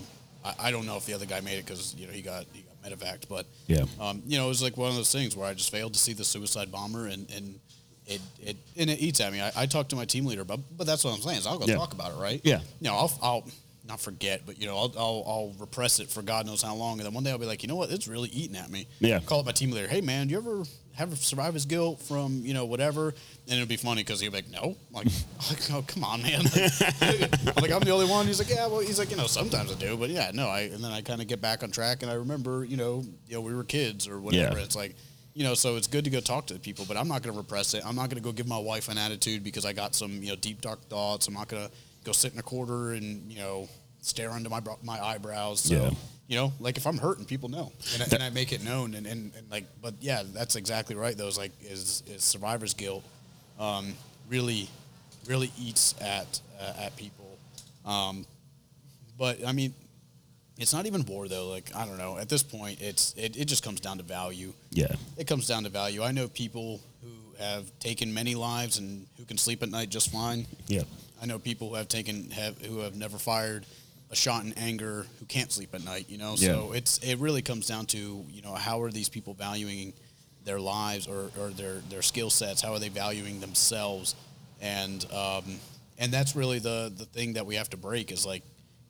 I, 0.43 0.53
I 0.59 0.71
don't 0.71 0.85
know 0.85 0.97
if 0.97 1.05
the 1.05 1.13
other 1.13 1.25
guy 1.25 1.39
made 1.39 1.57
it 1.59 1.65
because 1.65 1.95
you 1.95 2.05
know 2.07 2.11
he 2.11 2.21
got 2.21 2.43
he 2.51 2.63
got 2.63 2.81
medevac. 2.99 3.29
But 3.29 3.45
Yeah. 3.67 3.85
um, 4.01 4.21
you 4.27 4.37
know, 4.37 4.43
it 4.47 4.49
was 4.49 4.61
like 4.61 4.75
one 4.75 4.89
of 4.89 4.97
those 4.97 5.09
things 5.09 5.37
where 5.37 5.47
I 5.47 5.53
just 5.53 5.71
failed 5.71 5.93
to 5.93 5.99
see 5.99 6.11
the 6.11 6.25
suicide 6.25 6.69
bomber, 6.69 7.07
and 7.07 7.31
and 7.31 7.61
it 8.07 8.21
it 8.41 8.57
and 8.77 8.89
it 8.89 8.99
eats 8.99 9.19
at 9.21 9.31
me. 9.31 9.41
I, 9.41 9.51
I 9.55 9.65
talked 9.65 9.89
to 9.91 9.95
my 9.95 10.05
team 10.05 10.25
leader, 10.25 10.43
but 10.43 10.59
but 10.77 10.85
that's 10.87 11.03
what 11.03 11.13
I'm 11.15 11.21
saying. 11.21 11.37
Is 11.39 11.47
I'll 11.47 11.57
go 11.59 11.65
Yeah. 11.65 11.75
talk 11.75 11.93
about 11.93 12.11
it, 12.11 12.17
right? 12.17 12.41
Yeah. 12.43 12.59
You 12.81 12.89
know, 12.89 12.95
I'll 12.95 13.11
I'll 13.21 13.47
not 13.85 13.99
forget, 13.99 14.43
but 14.45 14.57
you 14.59 14.65
know, 14.65 14.77
I'll, 14.77 14.93
I'll 14.97 15.23
I'll 15.27 15.53
repress 15.59 15.99
it 15.99 16.09
for 16.09 16.21
God 16.21 16.45
knows 16.45 16.61
how 16.61 16.73
long, 16.75 16.99
and 16.99 17.05
then 17.05 17.13
one 17.13 17.23
day 17.23 17.31
I'll 17.31 17.37
be 17.37 17.45
like, 17.45 17.63
you 17.63 17.67
know 17.69 17.75
what, 17.75 17.91
it's 17.91 18.07
really 18.07 18.29
eating 18.29 18.55
at 18.55 18.69
me. 18.69 18.87
Yeah. 18.99 19.19
Call 19.19 19.39
up 19.41 19.45
my 19.45 19.51
team 19.51 19.71
leader. 19.71 19.87
Hey 19.87 20.01
man, 20.01 20.27
do 20.27 20.31
you 20.31 20.37
ever 20.37 20.63
have 20.95 21.11
a 21.11 21.15
survivor's 21.15 21.65
guilt 21.65 22.01
from 22.01 22.41
you 22.45 22.53
know 22.53 22.65
whatever? 22.65 23.09
And 23.09 23.53
it'll 23.55 23.65
be 23.67 23.75
funny 23.77 24.01
because 24.03 24.21
he'll 24.21 24.31
be 24.31 24.37
like, 24.37 24.49
no, 24.51 24.77
like, 24.91 25.05
like, 25.49 25.71
oh 25.73 25.83
come 25.85 26.03
on, 26.05 26.21
man. 26.21 26.41
I'm 27.01 27.61
like 27.61 27.71
I'm 27.71 27.81
the 27.81 27.91
only 27.91 28.05
one. 28.05 28.25
He's 28.27 28.39
like, 28.39 28.49
yeah, 28.49 28.67
well, 28.67 28.79
he's 28.79 28.99
like, 28.99 29.11
you 29.11 29.17
know, 29.17 29.27
sometimes 29.27 29.71
I 29.71 29.75
do, 29.75 29.97
but 29.97 30.09
yeah, 30.09 30.31
no, 30.33 30.47
I 30.47 30.61
and 30.61 30.81
then 30.83 30.91
I 30.91 31.01
kind 31.01 31.21
of 31.21 31.27
get 31.27 31.41
back 31.41 31.61
on 31.63 31.71
track, 31.71 32.03
and 32.03 32.11
I 32.11 32.15
remember, 32.15 32.63
you 32.63 32.77
know, 32.77 33.03
you 33.27 33.35
know, 33.35 33.41
we 33.41 33.53
were 33.53 33.63
kids 33.65 34.07
or 34.07 34.19
whatever. 34.19 34.57
Yeah. 34.57 34.63
It's 34.63 34.75
like. 34.75 34.95
You 35.35 35.43
know, 35.43 35.55
so 35.55 35.77
it's 35.77 35.87
good 35.87 36.03
to 36.03 36.11
go 36.11 36.19
talk 36.19 36.45
to 36.47 36.53
the 36.53 36.59
people, 36.59 36.85
but 36.87 36.95
I'm 36.95 37.07
not 37.07 37.23
going 37.23 37.33
to 37.33 37.37
repress 37.39 37.73
it. 37.73 37.83
I'm 37.85 37.95
not 37.95 38.09
going 38.09 38.21
to 38.21 38.23
go 38.23 38.31
give 38.31 38.47
my 38.47 38.57
wife 38.57 38.87
an 38.89 38.99
attitude 38.99 39.43
because 39.43 39.65
I 39.65 39.73
got 39.73 39.95
some, 39.95 40.21
you 40.21 40.29
know, 40.29 40.35
deep 40.35 40.61
dark 40.61 40.79
thoughts. 40.89 41.27
I'm 41.27 41.33
not 41.33 41.47
going 41.47 41.65
to 41.65 41.71
go 42.03 42.11
sit 42.11 42.33
in 42.33 42.39
a 42.39 42.43
corner 42.43 42.91
and, 42.91 43.31
you 43.31 43.39
know, 43.39 43.67
stare 44.01 44.29
under 44.29 44.49
my 44.49 44.61
my 44.83 45.01
eyebrows. 45.03 45.61
So, 45.61 45.73
Yeah. 45.73 45.89
you 46.27 46.35
know, 46.37 46.53
like 46.59 46.77
if 46.77 46.85
I'm 46.85 46.97
hurting, 46.99 47.25
people 47.25 47.49
know, 47.49 47.71
and, 47.93 48.03
I, 48.03 48.05
and 48.15 48.23
I 48.23 48.29
make 48.29 48.51
it 48.53 48.63
known. 48.63 48.93
And, 48.93 49.07
and, 49.07 49.31
and 49.35 49.49
like, 49.49 49.65
but 49.81 49.95
yeah, 50.01 50.21
that's 50.33 50.55
exactly 50.55 50.95
right. 50.95 51.17
Those 51.17 51.35
like 51.37 51.51
is 51.61 52.03
is 52.05 52.23
survivor's 52.23 52.75
guilt, 52.75 53.03
um, 53.59 53.93
really, 54.29 54.69
really 55.27 55.51
eats 55.59 55.95
at 55.99 56.41
uh, 56.61 56.73
at 56.85 56.95
people. 56.95 57.39
Um, 57.85 58.25
but 59.17 59.45
I 59.47 59.51
mean, 59.51 59.73
it's 60.57 60.73
not 60.73 60.85
even 60.85 61.05
war 61.05 61.27
though. 61.27 61.47
Like 61.49 61.71
I 61.75 61.85
don't 61.85 61.97
know. 61.97 62.17
At 62.17 62.29
this 62.29 62.43
point, 62.43 62.81
it's 62.81 63.13
it, 63.17 63.35
it 63.37 63.45
just 63.45 63.63
comes 63.63 63.79
down 63.79 63.97
to 63.97 64.03
value. 64.03 64.53
Yeah. 64.69 64.93
It 65.17 65.27
comes 65.27 65.47
down 65.47 65.63
to 65.63 65.69
value. 65.69 66.03
I 66.03 66.11
know 66.11 66.27
people 66.27 66.81
who 67.01 67.09
have 67.39 67.65
taken 67.79 68.13
many 68.13 68.35
lives 68.35 68.77
and 68.77 69.07
who 69.17 69.25
can 69.25 69.37
sleep 69.37 69.63
at 69.63 69.69
night 69.69 69.89
just 69.89 70.11
fine. 70.11 70.45
Yeah. 70.67 70.83
I 71.21 71.25
know 71.25 71.39
people 71.39 71.69
who 71.69 71.75
have 71.75 71.87
taken 71.87 72.29
have 72.31 72.61
who 72.61 72.79
have 72.79 72.95
never 72.95 73.17
fired 73.17 73.65
a 74.11 74.15
shot 74.15 74.45
in 74.45 74.53
anger 74.53 75.07
who 75.19 75.25
can't 75.25 75.51
sleep 75.51 75.73
at 75.73 75.83
night. 75.83 76.05
You 76.09 76.17
know, 76.17 76.35
yeah. 76.37 76.49
so 76.49 76.73
it's 76.73 76.99
it 76.99 77.17
really 77.17 77.41
comes 77.41 77.67
down 77.67 77.87
to 77.87 78.25
you 78.29 78.41
know 78.41 78.53
how 78.53 78.81
are 78.81 78.91
these 78.91 79.09
people 79.09 79.33
valuing 79.33 79.93
their 80.45 80.59
lives 80.59 81.07
or, 81.07 81.31
or 81.39 81.49
their 81.49 81.75
their 81.89 82.01
skill 82.01 82.29
sets? 82.29 82.61
How 82.61 82.73
are 82.73 82.79
they 82.79 82.89
valuing 82.89 83.39
themselves? 83.39 84.15
And 84.61 85.05
um, 85.11 85.43
and 85.97 86.11
that's 86.11 86.35
really 86.35 86.59
the 86.59 86.93
the 86.95 87.05
thing 87.05 87.33
that 87.33 87.45
we 87.45 87.55
have 87.55 87.69
to 87.71 87.77
break 87.77 88.11
is 88.11 88.25
like 88.25 88.43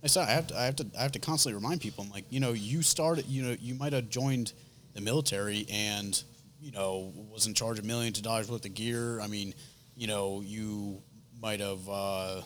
I 0.03 0.07
said 0.07 0.27
I 0.27 0.31
have 0.31 0.47
to 0.47 0.59
I 0.59 0.65
have 0.65 0.75
to 0.77 0.85
I 0.97 1.03
have 1.03 1.11
to 1.13 1.19
constantly 1.19 1.55
remind 1.55 1.81
people 1.81 2.03
I'm 2.03 2.09
like 2.11 2.25
you 2.29 2.39
know 2.39 2.51
you 2.53 2.81
started 2.81 3.25
you 3.27 3.41
know 3.43 3.55
you 3.59 3.73
might 3.75 3.93
have 3.93 4.09
joined 4.09 4.53
the 4.93 5.01
military 5.01 5.65
and 5.71 6.21
you 6.61 6.71
know 6.71 7.11
was 7.31 7.47
in 7.47 7.53
charge 7.53 7.79
of 7.79 7.85
millions 7.85 8.17
of 8.17 8.23
dollars 8.23 8.49
worth 8.49 8.65
of 8.65 8.73
gear. 8.73 9.19
I 9.21 9.27
mean 9.27 9.53
you 9.95 10.07
know 10.07 10.41
you 10.45 11.01
might 11.41 11.59
have 11.59 11.87
uh, 11.89 12.41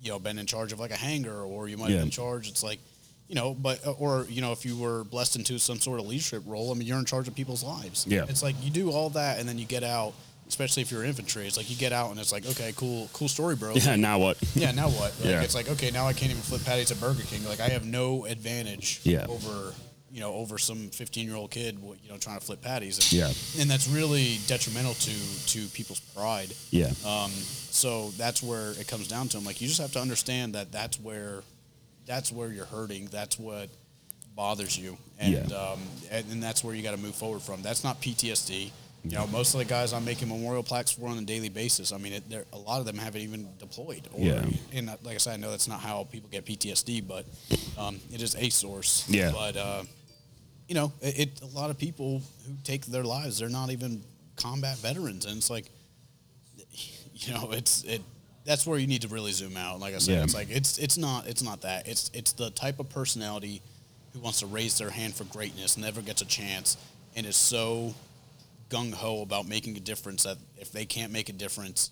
you 0.00 0.10
know 0.10 0.18
been 0.18 0.38
in 0.38 0.46
charge 0.46 0.72
of 0.72 0.80
like 0.80 0.90
a 0.90 0.96
hangar 0.96 1.42
or 1.42 1.68
you 1.68 1.76
might 1.76 1.86
Yeah. 1.90 1.96
have 1.96 2.00
been 2.00 2.06
in 2.08 2.10
charge. 2.10 2.48
It's 2.48 2.62
like 2.62 2.80
you 3.28 3.34
know, 3.34 3.54
but 3.54 3.80
or 3.98 4.24
you 4.28 4.40
know, 4.40 4.52
if 4.52 4.64
you 4.64 4.76
were 4.76 5.02
blessed 5.02 5.34
into 5.34 5.58
some 5.58 5.80
sort 5.80 5.98
of 5.98 6.06
leadership 6.06 6.44
role, 6.46 6.70
I 6.70 6.74
mean, 6.74 6.86
you're 6.86 6.98
in 7.00 7.04
charge 7.04 7.26
of 7.26 7.34
people's 7.34 7.64
lives. 7.64 8.06
Yeah. 8.06 8.24
it's 8.28 8.40
like 8.40 8.54
you 8.62 8.70
do 8.70 8.92
all 8.92 9.10
that, 9.10 9.40
and 9.40 9.48
then 9.48 9.58
you 9.58 9.64
get 9.64 9.82
out. 9.82 10.14
Especially 10.48 10.82
if 10.82 10.90
you're 10.92 11.04
infantry, 11.04 11.46
it's 11.46 11.56
like 11.56 11.68
you 11.68 11.76
get 11.76 11.92
out 11.92 12.10
and 12.10 12.20
it's 12.20 12.30
like, 12.32 12.46
okay, 12.46 12.72
cool, 12.76 13.10
cool 13.12 13.28
story, 13.28 13.56
bro. 13.56 13.74
Yeah. 13.74 13.96
Now 13.96 14.18
what? 14.18 14.38
Yeah, 14.54 14.70
now 14.70 14.88
what? 14.88 15.12
Like, 15.20 15.24
Yeah. 15.24 15.42
It's 15.42 15.54
like, 15.56 15.68
okay, 15.70 15.90
now 15.90 16.06
I 16.06 16.12
can't 16.12 16.30
even 16.30 16.42
flip 16.42 16.64
patties 16.64 16.90
at 16.92 17.00
Burger 17.00 17.22
King. 17.24 17.44
Like, 17.48 17.60
I 17.60 17.68
have 17.68 17.84
no 17.84 18.26
advantage 18.26 19.00
Yeah. 19.02 19.26
over, 19.28 19.74
you 20.12 20.20
know, 20.20 20.32
over 20.34 20.56
some 20.56 20.88
15 20.90 21.26
year 21.26 21.34
old 21.34 21.50
kid, 21.50 21.78
you 21.82 22.08
know, 22.08 22.16
trying 22.16 22.38
to 22.38 22.44
flip 22.44 22.62
patties. 22.62 22.98
And, 22.98 23.12
Yeah. 23.12 23.32
And 23.60 23.68
that's 23.68 23.88
really 23.88 24.38
detrimental 24.46 24.94
to 24.94 25.12
to 25.48 25.66
people's 25.68 26.00
pride. 26.00 26.54
Yeah. 26.70 26.92
Um, 27.04 27.32
so 27.70 28.12
that's 28.16 28.40
where 28.40 28.70
it 28.72 28.86
comes 28.86 29.08
down 29.08 29.28
to. 29.30 29.38
'em. 29.38 29.44
Like, 29.44 29.60
you 29.60 29.66
just 29.66 29.80
have 29.80 29.92
to 29.92 30.00
understand 30.00 30.54
that 30.54 30.70
that's 30.70 30.98
where, 31.00 31.42
that's 32.06 32.30
where 32.30 32.52
you're 32.52 32.66
hurting. 32.66 33.06
That's 33.10 33.36
what 33.36 33.68
bothers 34.36 34.78
you, 34.78 34.96
and 35.18 35.32
Yeah. 35.32 35.56
um, 35.56 35.80
and, 36.10 36.24
and 36.30 36.42
that's 36.42 36.62
where 36.62 36.74
you 36.74 36.82
got 36.82 36.92
to 36.92 36.98
move 36.98 37.14
forward 37.16 37.42
from. 37.42 37.62
That's 37.62 37.82
not 37.82 38.00
PTSD. 38.02 38.70
You 39.04 39.12
know, 39.12 39.26
most 39.28 39.54
of 39.54 39.58
the 39.58 39.64
guys 39.64 39.92
I'm 39.92 40.04
making 40.04 40.28
memorial 40.28 40.64
plaques 40.64 40.90
for 40.90 41.08
on 41.08 41.16
a 41.18 41.22
daily 41.22 41.48
basis. 41.48 41.92
I 41.92 41.98
mean, 41.98 42.12
it, 42.14 42.24
a 42.52 42.58
lot 42.58 42.80
of 42.80 42.86
them 42.86 42.98
haven't 42.98 43.20
even 43.20 43.48
deployed. 43.58 44.08
Or, 44.12 44.20
Yeah. 44.20 44.44
And 44.72 44.90
uh, 44.90 44.96
like 45.04 45.14
I 45.14 45.18
said, 45.18 45.34
I 45.34 45.36
know 45.36 45.50
that's 45.50 45.68
not 45.68 45.80
how 45.80 46.04
people 46.10 46.28
get 46.28 46.44
PTSD, 46.44 47.06
but 47.06 47.24
um, 47.78 48.00
it 48.12 48.20
is 48.20 48.34
a 48.34 48.48
source. 48.50 49.04
Yeah. 49.08 49.30
But 49.32 49.56
uh, 49.56 49.84
you 50.68 50.74
know, 50.74 50.92
it, 51.00 51.18
it. 51.20 51.42
A 51.42 51.46
lot 51.46 51.70
of 51.70 51.78
people 51.78 52.20
who 52.46 52.54
take 52.64 52.84
their 52.86 53.04
lives, 53.04 53.38
they're 53.38 53.48
not 53.48 53.70
even 53.70 54.02
combat 54.34 54.76
veterans, 54.78 55.24
and 55.24 55.36
it's 55.36 55.50
like, 55.50 55.66
you 57.14 57.32
know, 57.34 57.52
it's 57.52 57.84
it. 57.84 58.02
That's 58.44 58.66
where 58.66 58.78
you 58.78 58.86
need 58.86 59.02
to 59.02 59.08
really 59.08 59.32
zoom 59.32 59.56
out. 59.56 59.80
Like 59.80 59.94
I 59.94 59.98
said, 59.98 60.16
Yeah. 60.16 60.24
it's 60.24 60.34
like 60.34 60.48
it's 60.50 60.78
it's 60.78 60.98
not 60.98 61.26
it's 61.28 61.42
not 61.42 61.62
that. 61.62 61.86
It's 61.86 62.10
it's 62.14 62.32
the 62.32 62.50
type 62.50 62.80
of 62.80 62.88
personality 62.88 63.62
who 64.12 64.20
wants 64.20 64.40
to 64.40 64.46
raise 64.46 64.78
their 64.78 64.90
hand 64.90 65.14
for 65.14 65.24
greatness, 65.24 65.76
never 65.76 66.00
gets 66.00 66.22
a 66.22 66.26
chance, 66.26 66.76
and 67.14 67.26
is 67.26 67.36
so 67.36 67.94
gung 68.70 68.92
ho 68.92 69.22
about 69.22 69.46
making 69.46 69.76
a 69.76 69.80
difference 69.80 70.24
that 70.24 70.38
if 70.56 70.72
they 70.72 70.84
can't 70.84 71.12
make 71.12 71.28
a 71.28 71.32
difference, 71.32 71.90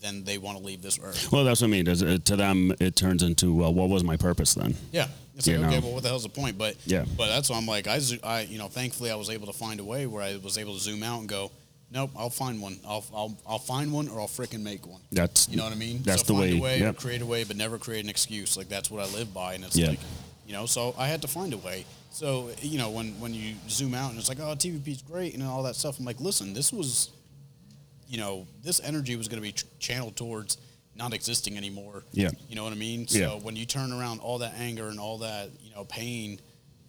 then 0.00 0.24
they 0.24 0.38
want 0.38 0.58
to 0.58 0.64
leave 0.64 0.82
this 0.82 0.98
earth. 1.02 1.30
Well, 1.30 1.44
that's 1.44 1.60
what 1.60 1.68
I 1.68 1.70
mean. 1.70 1.84
Does 1.84 2.02
it- 2.02 2.24
To 2.26 2.36
them, 2.36 2.72
it 2.80 2.96
turns 2.96 3.22
into, 3.22 3.54
well, 3.54 3.72
what 3.72 3.88
was 3.88 4.02
my 4.02 4.16
purpose 4.16 4.54
then? 4.54 4.74
Yeah, 4.90 5.06
it's 5.36 5.46
You 5.46 5.56
okay, 5.58 5.76
know. 5.76 5.80
well, 5.80 5.92
what 5.94 6.02
the 6.02 6.08
hell's 6.08 6.24
the 6.24 6.28
point? 6.28 6.58
But 6.58 6.76
Yeah. 6.86 7.04
but 7.16 7.28
that's 7.28 7.50
why 7.50 7.56
I'm 7.56 7.66
like, 7.66 7.86
I, 7.86 8.00
I, 8.24 8.40
you 8.42 8.58
know, 8.58 8.68
thankfully 8.68 9.10
I 9.10 9.14
was 9.14 9.30
able 9.30 9.46
to 9.46 9.52
find 9.52 9.78
a 9.80 9.84
way 9.84 10.06
where 10.06 10.22
I 10.22 10.36
was 10.38 10.58
able 10.58 10.74
to 10.74 10.80
zoom 10.80 11.02
out 11.04 11.20
and 11.20 11.28
go, 11.28 11.52
nope, 11.92 12.10
I'll 12.16 12.30
find 12.30 12.60
one. 12.60 12.80
I'll 12.86 13.04
I'll, 13.14 13.38
I'll 13.46 13.58
find 13.60 13.92
one 13.92 14.08
or 14.08 14.18
I'll 14.20 14.26
frickin' 14.26 14.62
make 14.62 14.86
one. 14.86 15.02
That's 15.12 15.48
You 15.48 15.56
know 15.58 15.64
what 15.64 15.72
I 15.72 15.76
mean? 15.76 16.00
That's 16.02 16.22
so 16.26 16.32
the 16.32 16.38
find 16.40 16.52
way. 16.54 16.58
a 16.58 16.62
way, 16.62 16.80
yep. 16.80 16.96
create 16.96 17.22
a 17.22 17.26
way, 17.26 17.44
but 17.44 17.56
never 17.56 17.78
create 17.78 18.02
an 18.02 18.10
excuse. 18.10 18.56
Like 18.56 18.68
that's 18.68 18.90
what 18.90 19.06
I 19.08 19.12
live 19.12 19.32
by, 19.32 19.54
and 19.54 19.62
it's 19.64 19.76
Yeah. 19.76 19.90
like, 19.90 20.00
you 20.52 20.58
know, 20.58 20.66
so 20.66 20.94
I 20.98 21.06
had 21.06 21.22
to 21.22 21.28
find 21.28 21.54
a 21.54 21.56
way. 21.56 21.86
So 22.10 22.50
you 22.60 22.76
know, 22.76 22.90
when 22.90 23.18
when 23.18 23.32
you 23.32 23.54
zoom 23.70 23.94
out 23.94 24.10
and 24.10 24.18
it's 24.18 24.28
like, 24.28 24.38
oh, 24.38 24.54
TVP's 24.54 25.00
great 25.00 25.32
and 25.32 25.42
all 25.42 25.62
that 25.62 25.76
stuff, 25.76 25.98
I'm 25.98 26.04
like, 26.04 26.20
listen, 26.20 26.52
this 26.52 26.70
was, 26.70 27.08
you 28.06 28.18
know, 28.18 28.46
this 28.62 28.78
energy 28.84 29.16
was 29.16 29.28
going 29.28 29.38
to 29.38 29.42
be 29.42 29.52
ch- 29.52 29.64
channeled 29.78 30.14
towards 30.14 30.58
not 30.94 31.14
existing 31.14 31.56
anymore. 31.56 32.02
Yeah. 32.12 32.28
You 32.50 32.56
know 32.56 32.64
what 32.64 32.74
I 32.74 32.76
mean? 32.76 33.06
Yeah. 33.08 33.28
So 33.28 33.38
when 33.38 33.56
you 33.56 33.64
turn 33.64 33.92
around 33.94 34.20
all 34.20 34.40
that 34.40 34.52
anger 34.58 34.88
and 34.88 35.00
all 35.00 35.18
that, 35.18 35.48
you 35.62 35.74
know, 35.74 35.86
pain, 35.86 36.38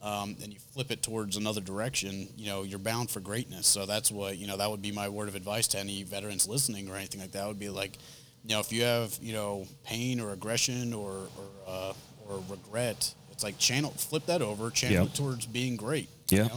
um, 0.01 0.35
and 0.43 0.51
you 0.51 0.59
flip 0.73 0.91
it 0.91 1.01
towards 1.01 1.37
another 1.37 1.61
direction, 1.61 2.27
you 2.35 2.47
know, 2.47 2.63
you're 2.63 2.79
bound 2.79 3.11
for 3.11 3.21
greatness. 3.21 3.65
So 3.65 3.85
that's 3.85 4.11
what, 4.11 4.37
you 4.37 4.45
know, 4.45 4.57
that 4.57 4.69
would 4.69 4.81
be 4.81 4.91
my 4.91 5.07
word 5.07 5.29
of 5.29 5.35
advice 5.35 5.69
to 5.69 5.79
any 5.79 6.03
veterans 6.03 6.49
listening 6.49 6.89
or 6.89 6.97
anything 6.97 7.21
like 7.21 7.31
that 7.31 7.47
would 7.47 7.59
be 7.59 7.69
like, 7.69 7.97
you 8.43 8.53
know, 8.55 8.59
if 8.59 8.73
you 8.73 8.83
have, 8.83 9.17
you 9.21 9.31
know, 9.31 9.65
pain 9.85 10.19
or 10.19 10.33
aggression 10.33 10.93
or, 10.93 11.11
or, 11.37 11.47
uh, 11.65 11.93
or 12.27 12.43
regret, 12.49 13.13
it's 13.33 13.43
like 13.43 13.57
channel, 13.57 13.91
flip 13.91 14.25
that 14.27 14.41
over, 14.41 14.69
channel 14.69 14.97
Yeah. 14.97 15.03
it 15.03 15.13
towards 15.15 15.45
being 15.45 15.75
great. 15.75 16.07
Yeah. 16.29 16.47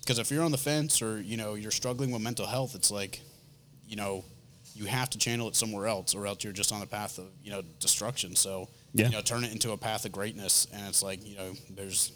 Because 0.00 0.18
if 0.18 0.30
you're 0.30 0.42
on 0.42 0.50
the 0.50 0.58
fence 0.58 1.02
or, 1.02 1.20
you 1.20 1.36
know, 1.36 1.54
you're 1.54 1.70
struggling 1.70 2.10
with 2.10 2.22
mental 2.22 2.46
health, 2.46 2.74
it's 2.74 2.90
like, 2.90 3.20
you 3.86 3.96
know, 3.96 4.24
you 4.74 4.86
have 4.86 5.10
to 5.10 5.18
channel 5.18 5.48
it 5.48 5.56
somewhere 5.56 5.86
else 5.86 6.14
or 6.14 6.26
else 6.26 6.42
you're 6.42 6.52
just 6.52 6.72
on 6.72 6.80
a 6.82 6.86
path 6.86 7.18
of, 7.18 7.26
you 7.42 7.50
know, 7.50 7.62
destruction. 7.80 8.34
So, 8.36 8.68
Yeah. 8.94 9.06
you 9.06 9.12
know, 9.12 9.20
turn 9.20 9.44
it 9.44 9.52
into 9.52 9.72
a 9.72 9.76
path 9.76 10.04
of 10.06 10.12
greatness. 10.12 10.66
And 10.72 10.86
it's 10.88 11.02
like, 11.02 11.24
you 11.26 11.36
know, 11.36 11.52
there's 11.70 12.12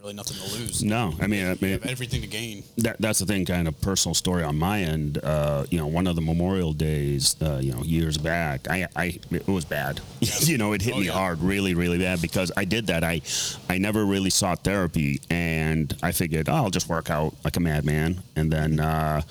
really 0.00 0.14
nothing 0.14 0.36
to 0.36 0.58
lose. 0.58 0.82
No, 0.84 1.14
I 1.20 1.26
mean, 1.26 1.44
I 1.46 1.50
You 1.52 1.58
mean 1.60 1.72
have 1.72 1.86
everything 1.86 2.20
to 2.20 2.26
gain. 2.26 2.62
that, 2.78 2.96
that's 3.00 3.18
the 3.18 3.26
thing, 3.26 3.44
kind 3.44 3.66
of 3.68 3.80
personal 3.80 4.14
story 4.14 4.42
on 4.42 4.56
my 4.58 4.80
end. 4.82 5.18
Uh, 5.22 5.66
you 5.70 5.78
know, 5.78 5.86
one 5.86 6.06
of 6.06 6.14
the 6.16 6.22
Memorial 6.22 6.72
Days, 6.72 7.36
uh, 7.42 7.58
you 7.60 7.72
know, 7.72 7.82
years 7.82 8.16
back, 8.18 8.68
I, 8.70 8.86
I, 8.96 9.18
it 9.30 9.46
was 9.48 9.64
bad. 9.64 10.00
you 10.20 10.56
know, 10.58 10.72
it 10.72 10.82
hit 10.82 10.94
Oh, 10.94 11.00
me 11.00 11.06
yeah. 11.06 11.12
hard, 11.12 11.40
really, 11.40 11.74
really 11.74 11.98
bad 11.98 12.22
because 12.22 12.52
I 12.56 12.64
did 12.64 12.86
that. 12.88 13.02
I, 13.04 13.20
I 13.68 13.78
never 13.78 14.04
really 14.04 14.30
sought 14.30 14.62
therapy, 14.64 15.20
and 15.30 15.94
I 16.02 16.12
figured, 16.12 16.48
oh, 16.48 16.54
I'll 16.54 16.70
just 16.70 16.88
work 16.88 17.10
out 17.10 17.34
like 17.44 17.56
a 17.56 17.60
madman, 17.60 18.22
and 18.36 18.52
then 18.52 18.80
uh, 18.80 19.22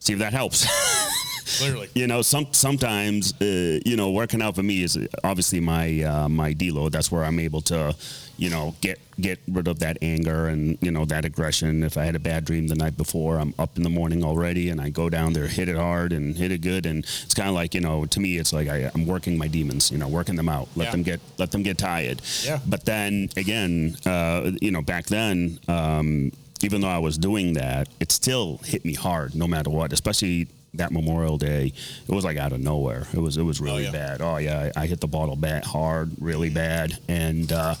see 0.00 0.12
if 0.12 0.18
that 0.18 0.32
helps. 0.32 0.66
Clearly. 1.58 1.88
you 1.94 2.06
know, 2.06 2.22
some 2.22 2.46
sometimes 2.52 3.32
uh, 3.40 3.80
you 3.84 3.96
know 3.96 4.10
working 4.10 4.42
out 4.42 4.54
for 4.56 4.62
me 4.62 4.82
is 4.82 4.98
obviously 5.24 5.60
my 5.60 6.02
uh, 6.02 6.28
my 6.28 6.54
deload. 6.54 6.92
That's 6.92 7.10
where 7.12 7.24
I'm 7.24 7.38
able 7.38 7.60
to, 7.62 7.94
you 8.36 8.50
know, 8.50 8.74
get 8.80 8.98
get 9.20 9.38
rid 9.48 9.68
of 9.68 9.80
that 9.80 9.98
anger 10.00 10.48
and 10.48 10.78
you 10.80 10.90
know 10.90 11.04
that 11.06 11.24
aggression. 11.24 11.82
If 11.82 11.96
I 11.98 12.04
had 12.04 12.14
a 12.16 12.18
bad 12.20 12.44
dream 12.44 12.68
the 12.68 12.74
night 12.74 12.96
before, 12.96 13.38
I'm 13.38 13.54
up 13.58 13.76
in 13.76 13.82
the 13.82 13.90
morning 13.90 14.24
already, 14.24 14.70
and 14.70 14.80
I 14.80 14.90
go 14.90 15.08
down 15.08 15.32
there, 15.32 15.46
hit 15.46 15.68
it 15.68 15.76
hard, 15.76 16.12
and 16.12 16.36
hit 16.36 16.50
it 16.52 16.58
good. 16.62 16.86
And 16.86 17.04
it's 17.24 17.34
kind 17.34 17.48
of 17.48 17.54
like 17.54 17.74
you 17.74 17.80
know, 17.80 18.06
to 18.06 18.20
me, 18.20 18.38
it's 18.38 18.52
like 18.52 18.68
I, 18.68 18.90
I'm 18.94 19.06
working 19.06 19.36
my 19.36 19.48
demons. 19.48 19.90
You 19.90 19.98
know, 19.98 20.08
working 20.08 20.36
them 20.36 20.48
out. 20.48 20.68
Let 20.76 20.86
Yeah. 20.86 20.90
them 20.92 21.02
get 21.02 21.20
let 21.38 21.50
them 21.50 21.62
get 21.62 21.78
tired. 21.78 22.22
Yeah. 22.44 22.58
But 22.66 22.84
then 22.84 23.28
again, 23.36 23.96
uh, 24.06 24.52
you 24.60 24.70
know, 24.70 24.82
back 24.82 25.06
then. 25.06 25.58
Um, 25.68 26.32
even 26.62 26.82
though 26.82 26.88
I 26.88 26.98
was 26.98 27.16
doing 27.16 27.54
that, 27.54 27.88
it 28.00 28.12
still 28.12 28.58
hit 28.66 28.84
me 28.84 28.92
hard, 28.92 29.34
no 29.34 29.46
matter 29.48 29.70
what. 29.70 29.94
Especially 29.94 30.46
that 30.74 30.92
Memorial 30.92 31.36
Day, 31.38 31.72
it 32.08 32.12
was 32.14 32.24
like 32.24 32.36
out 32.36 32.52
of 32.52 32.60
nowhere. 32.60 33.06
It 33.12 33.18
was 33.18 33.36
it 33.36 33.42
was 33.42 33.60
really 33.60 33.84
yeah. 33.84 33.90
bad. 33.92 34.20
Oh 34.22 34.36
yeah, 34.36 34.70
I, 34.76 34.82
I 34.82 34.86
hit 34.86 35.00
the 35.00 35.08
bottle 35.08 35.36
bat 35.36 35.64
hard, 35.64 36.12
really 36.20 36.50
bad, 36.50 36.98
and 37.08 37.50
uh, 37.52 37.74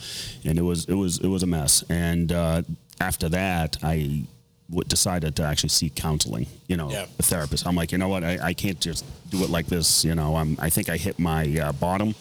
and 0.44 0.58
it 0.58 0.62
was 0.62 0.86
it 0.86 0.94
was 0.94 1.18
it 1.18 1.28
was 1.28 1.42
a 1.42 1.46
mess. 1.46 1.84
And 1.88 2.32
uh, 2.32 2.62
after 3.00 3.28
that, 3.30 3.76
I 3.82 4.24
w- 4.70 4.84
decided 4.88 5.36
to 5.36 5.42
actually 5.44 5.68
seek 5.70 5.94
counseling. 5.94 6.46
You 6.68 6.76
know, 6.76 6.90
Yeah. 6.90 7.06
a 7.18 7.22
therapist. 7.22 7.66
I'm 7.66 7.76
like, 7.76 7.92
you 7.92 7.98
know 7.98 8.08
what? 8.08 8.24
I, 8.24 8.38
I 8.42 8.54
can't 8.54 8.80
just 8.80 9.04
do 9.30 9.42
it 9.44 9.50
like 9.50 9.66
this. 9.66 10.04
You 10.04 10.14
know, 10.14 10.36
I'm, 10.36 10.56
I 10.60 10.68
think 10.70 10.88
I 10.88 10.96
hit 10.96 11.18
my 11.18 11.44
uh, 11.58 11.72
bottom, 11.72 12.14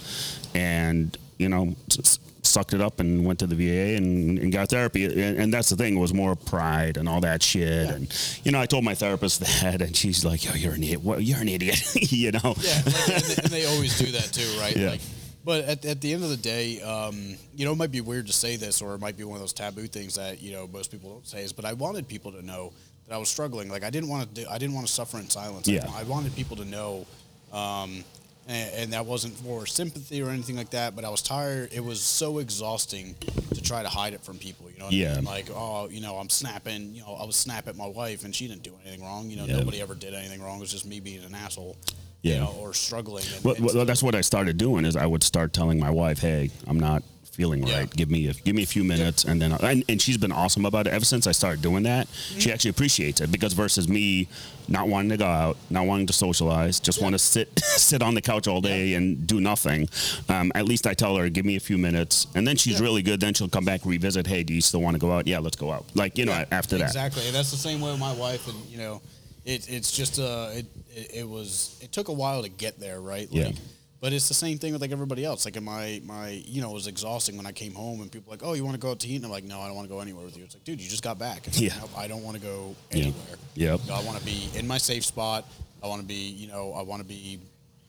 and 0.54 1.18
you 1.38 1.50
know, 1.50 1.76
s- 1.92 2.20
sucked 2.50 2.74
it 2.74 2.82
up 2.82 3.00
and 3.00 3.26
went 3.26 3.40
to 3.40 3.48
the 3.48 3.56
VA 3.56 3.96
and, 3.96 4.38
and 4.40 4.52
got 4.52 4.70
therapy. 4.70 5.06
And, 5.06 5.38
and 5.40 5.54
that's 5.54 5.70
the 5.70 5.76
thing 5.76 5.96
it 5.96 6.00
was 6.00 6.14
more 6.14 6.36
pride 6.36 6.98
and 6.98 7.08
all 7.08 7.22
that 7.22 7.42
shit. 7.44 7.90
And 7.90 8.42
you 8.44 8.52
know, 8.52 8.60
I 8.60 8.66
told 8.66 8.84
my 8.84 8.96
therapist 8.96 9.40
that, 9.62 9.82
and 9.82 9.96
she's 9.96 10.26
like, 10.26 10.44
"Yo, 10.46 10.54
you're 10.54 10.74
an 10.74 10.84
idiot. 10.84 11.02
You're 11.22 11.40
an 11.40 11.50
idiot." 11.50 11.82
you 12.12 12.32
know. 12.32 12.56
Yeah, 12.60 12.82
like, 12.86 13.10
and, 13.10 13.24
they, 13.24 13.36
and 13.44 13.52
they 13.52 13.66
always 13.66 13.98
do 13.98 14.12
that 14.14 14.32
too, 14.34 14.60
right? 14.60 14.76
Yeah. 14.76 14.90
Like, 14.92 15.02
but 15.46 15.64
at, 15.64 15.86
at 15.86 16.02
the 16.02 16.14
end 16.14 16.24
of 16.24 16.30
the 16.30 16.38
day, 16.38 16.82
um, 16.82 17.36
you 17.56 17.66
know, 17.66 17.72
it 17.72 17.78
might 17.78 17.92
be 17.92 18.02
weird 18.02 18.28
to 18.28 18.34
say 18.34 18.56
this, 18.58 18.82
or 18.82 18.94
it 18.94 19.00
might 19.00 19.16
be 19.18 19.24
one 19.24 19.36
of 19.36 19.42
those 19.42 19.54
taboo 19.54 19.88
things 19.88 20.16
that 20.16 20.42
you 20.42 20.52
know 20.52 20.68
most 20.68 20.92
people 20.92 21.10
don't 21.12 21.28
say. 21.28 21.44
Is, 21.44 21.54
but 21.54 21.66
I 21.66 21.74
wanted 21.74 22.08
people 22.08 22.32
to 22.34 22.42
know 22.46 22.74
that 23.08 23.16
I 23.16 23.18
was 23.18 23.30
struggling. 23.30 23.70
Like 23.70 23.84
I 23.84 23.90
didn't 23.90 24.10
want 24.10 24.36
to, 24.36 24.42
do, 24.44 24.48
I 24.50 24.58
didn't 24.58 24.76
want 24.76 24.88
to 24.88 24.94
suffer 24.94 25.18
in 25.18 25.30
silence. 25.30 25.68
I- 25.68 25.74
Yeah. 25.74 25.88
I, 25.96 26.04
wanted 26.04 26.36
people 26.36 26.58
to 26.58 26.66
know, 26.66 27.06
um, 27.52 28.04
and, 28.50 28.74
and 28.76 28.94
that 28.94 29.06
wasn't 29.06 29.36
for 29.38 29.66
sympathy 29.66 30.22
or 30.22 30.30
anything 30.30 30.58
like 30.58 30.72
that. 30.72 30.96
But 30.96 31.06
I 31.06 31.10
was 31.10 31.22
tired. 31.22 31.70
It 31.72 31.84
was 31.84 32.02
so 32.02 32.40
exhausting 32.40 33.16
to 33.54 33.62
try 33.62 33.84
to 33.84 33.90
hide 33.90 34.14
it 34.14 34.22
from 34.24 34.38
people. 34.38 34.70
You 34.72 34.80
know, 34.80 34.86
what 34.86 34.94
Yeah. 34.94 35.14
I 35.14 35.16
mean? 35.18 35.24
Like, 35.26 35.50
oh, 35.56 35.88
you 35.90 36.02
know, 36.02 36.16
I'm 36.18 36.30
snapping. 36.30 36.96
You 36.96 37.02
know, 37.04 37.14
I 37.20 37.26
was 37.26 37.36
snap 37.38 37.68
at 37.68 37.78
my 37.78 37.88
wife, 37.88 38.26
and 38.26 38.36
she 38.36 38.48
didn't 38.48 38.64
do 38.64 38.74
anything 38.86 39.04
wrong. 39.06 39.30
You 39.30 39.38
know, 39.38 39.46
Yeah. 39.46 39.58
nobody 39.60 39.80
ever 39.82 39.96
did 39.96 40.14
anything 40.14 40.42
wrong. 40.42 40.58
It 40.58 40.62
was 40.62 40.72
just 40.72 40.86
me 40.86 41.00
being 41.00 41.24
an 41.24 41.36
asshole. 41.36 41.78
Yeah. 42.22 42.34
You 42.34 42.40
know, 42.42 42.56
or 42.60 42.74
struggling. 42.74 43.24
And, 43.34 43.44
Well, 43.46 43.56
and 43.56 43.66
well, 43.66 43.86
that's 43.86 44.04
what 44.04 44.14
I 44.16 44.22
started 44.22 44.58
doing 44.58 44.84
is 44.84 44.98
I 44.98 45.06
would 45.06 45.24
start 45.24 45.54
telling 45.54 45.80
my 45.80 45.90
wife, 45.90 46.20
"Hey, 46.20 46.50
I'm 46.68 46.78
not 46.80 47.02
feeling 47.40 47.66
Yeah. 47.66 47.80
right. 47.80 47.90
Give 48.00 48.10
me 48.12 48.28
a, 48.28 48.34
give 48.34 48.56
me 48.56 48.64
a 48.64 48.72
few 48.76 48.84
minutes." 48.84 49.24
And 49.24 49.42
then 49.42 49.52
and, 49.54 49.84
and 49.90 50.02
she's 50.02 50.18
been 50.18 50.32
awesome 50.34 50.66
about 50.66 50.88
it 50.88 50.94
ever 50.94 51.06
since 51.06 51.26
I 51.28 51.34
started 51.34 51.62
doing 51.62 51.84
that. 51.84 52.08
Mm-hmm. 52.08 52.40
She 52.40 52.52
actually 52.52 52.72
appreciates 52.72 53.22
it 53.22 53.32
because 53.32 53.54
versus 53.54 53.88
me 53.88 54.28
not 54.68 54.88
wanting 54.88 55.10
to 55.10 55.18
go 55.18 55.26
out, 55.26 55.58
not 55.70 55.86
wanting 55.88 56.08
to 56.08 56.14
socialize, 56.14 56.80
just 56.80 57.02
want 57.02 57.14
to 57.14 57.20
sit 57.20 57.48
sit 57.90 58.02
on 58.02 58.14
the 58.14 58.22
couch 58.22 58.48
all 58.48 58.62
day 58.62 58.94
and 58.96 59.26
do 59.26 59.40
nothing. 59.40 59.88
Um, 60.28 60.52
at 60.56 60.66
least 60.66 60.86
I 60.86 60.94
tell 60.94 61.16
her, 61.18 61.30
"Give 61.30 61.46
me 61.46 61.56
a 61.56 61.60
few 61.70 61.78
minutes," 61.78 62.28
and 62.36 62.46
then 62.48 62.56
she's 62.58 62.74
Yeah. 62.80 62.86
really 62.88 63.02
good. 63.02 63.20
Then 63.20 63.34
she'll 63.34 63.50
come 63.58 63.66
back 63.66 63.82
revisit. 63.86 64.28
Hey, 64.28 64.44
do 64.44 64.54
you 64.54 64.62
still 64.62 64.82
want 64.82 64.96
to 64.96 65.00
go 65.00 65.12
out? 65.16 65.26
Yeah, 65.28 65.40
let's 65.40 65.58
go 65.58 65.72
out. 65.72 65.86
Like 65.96 66.18
you 66.18 66.26
know, 66.26 66.34
Yeah, 66.34 66.46
after 66.52 66.78
that. 66.78 66.86
Exactly. 66.88 67.26
And 67.28 67.34
that's 67.36 67.52
the 67.52 67.58
same 67.58 67.80
way 67.82 67.92
with 67.92 68.00
my 68.00 68.14
wife. 68.14 68.48
And, 68.48 68.58
you 68.70 68.78
know, 68.78 69.02
it, 69.46 69.70
it's 69.70 69.92
just, 69.92 70.20
uh, 70.20 70.50
it, 70.52 70.66
it, 70.94 71.12
it 71.22 71.28
was, 71.30 71.78
it 71.82 71.92
took 71.92 72.08
a 72.10 72.14
while 72.14 72.44
to 72.44 72.50
get 72.50 72.80
there, 72.80 73.00
right? 73.02 73.28
Yeah. 73.32 73.52
But 74.02 74.14
it's 74.14 74.30
the 74.30 74.34
same 74.34 74.58
thing 74.60 74.72
with 74.72 74.82
like 74.82 74.92
everybody 74.92 75.26
else. 75.26 75.44
Like 75.44 75.58
in 75.58 75.64
my, 75.66 76.02
my, 76.06 76.30
you 76.46 76.62
know, 76.62 76.72
it 76.72 76.74
was 76.74 76.88
exhausting 76.88 77.36
when 77.36 77.46
I 77.46 77.52
came 77.52 77.74
home 77.74 78.02
and 78.02 78.10
people 78.10 78.30
were 78.32 78.36
like, 78.38 78.46
oh, 78.46 78.54
you 78.54 78.64
want 78.64 78.76
to 78.76 78.80
go 78.80 78.92
out 78.92 79.00
to 79.02 79.08
eat? 79.10 79.18
And 79.18 79.26
I'm 79.26 79.32
like, 79.32 79.44
no, 79.44 79.60
I 79.60 79.68
don't 79.68 79.76
want 79.76 79.90
to 79.90 79.94
go 79.94 80.00
anywhere 80.00 80.24
with 80.24 80.38
you. 80.38 80.46
It's 80.46 80.56
like, 80.56 80.64
dude, 80.64 80.80
you 80.80 80.90
just 80.90 81.04
got 81.04 81.20
back. 81.20 81.48
It's 81.48 81.60
like, 81.62 81.72
Yeah. 81.74 81.80
"Nope, 81.82 81.90
I 81.98 82.08
don't 82.08 82.24
want 82.24 82.38
to 82.38 82.42
go 82.42 82.76
Yeah. 82.92 82.98
anywhere. 83.02 83.38
Yep. 83.56 83.80
You 83.84 83.90
know, 83.90 83.96
I 83.96 84.04
want 84.04 84.18
to 84.18 84.24
be 84.26 84.50
in 84.56 84.66
my 84.68 84.78
safe 84.78 85.04
spot. 85.04 85.46
I 85.84 85.88
want 85.88 86.02
to 86.02 86.08
be, 86.08 86.14
you 86.16 86.48
know, 86.48 86.72
I 86.74 86.82
want 86.82 87.02
to 87.02 87.08
be 87.08 87.40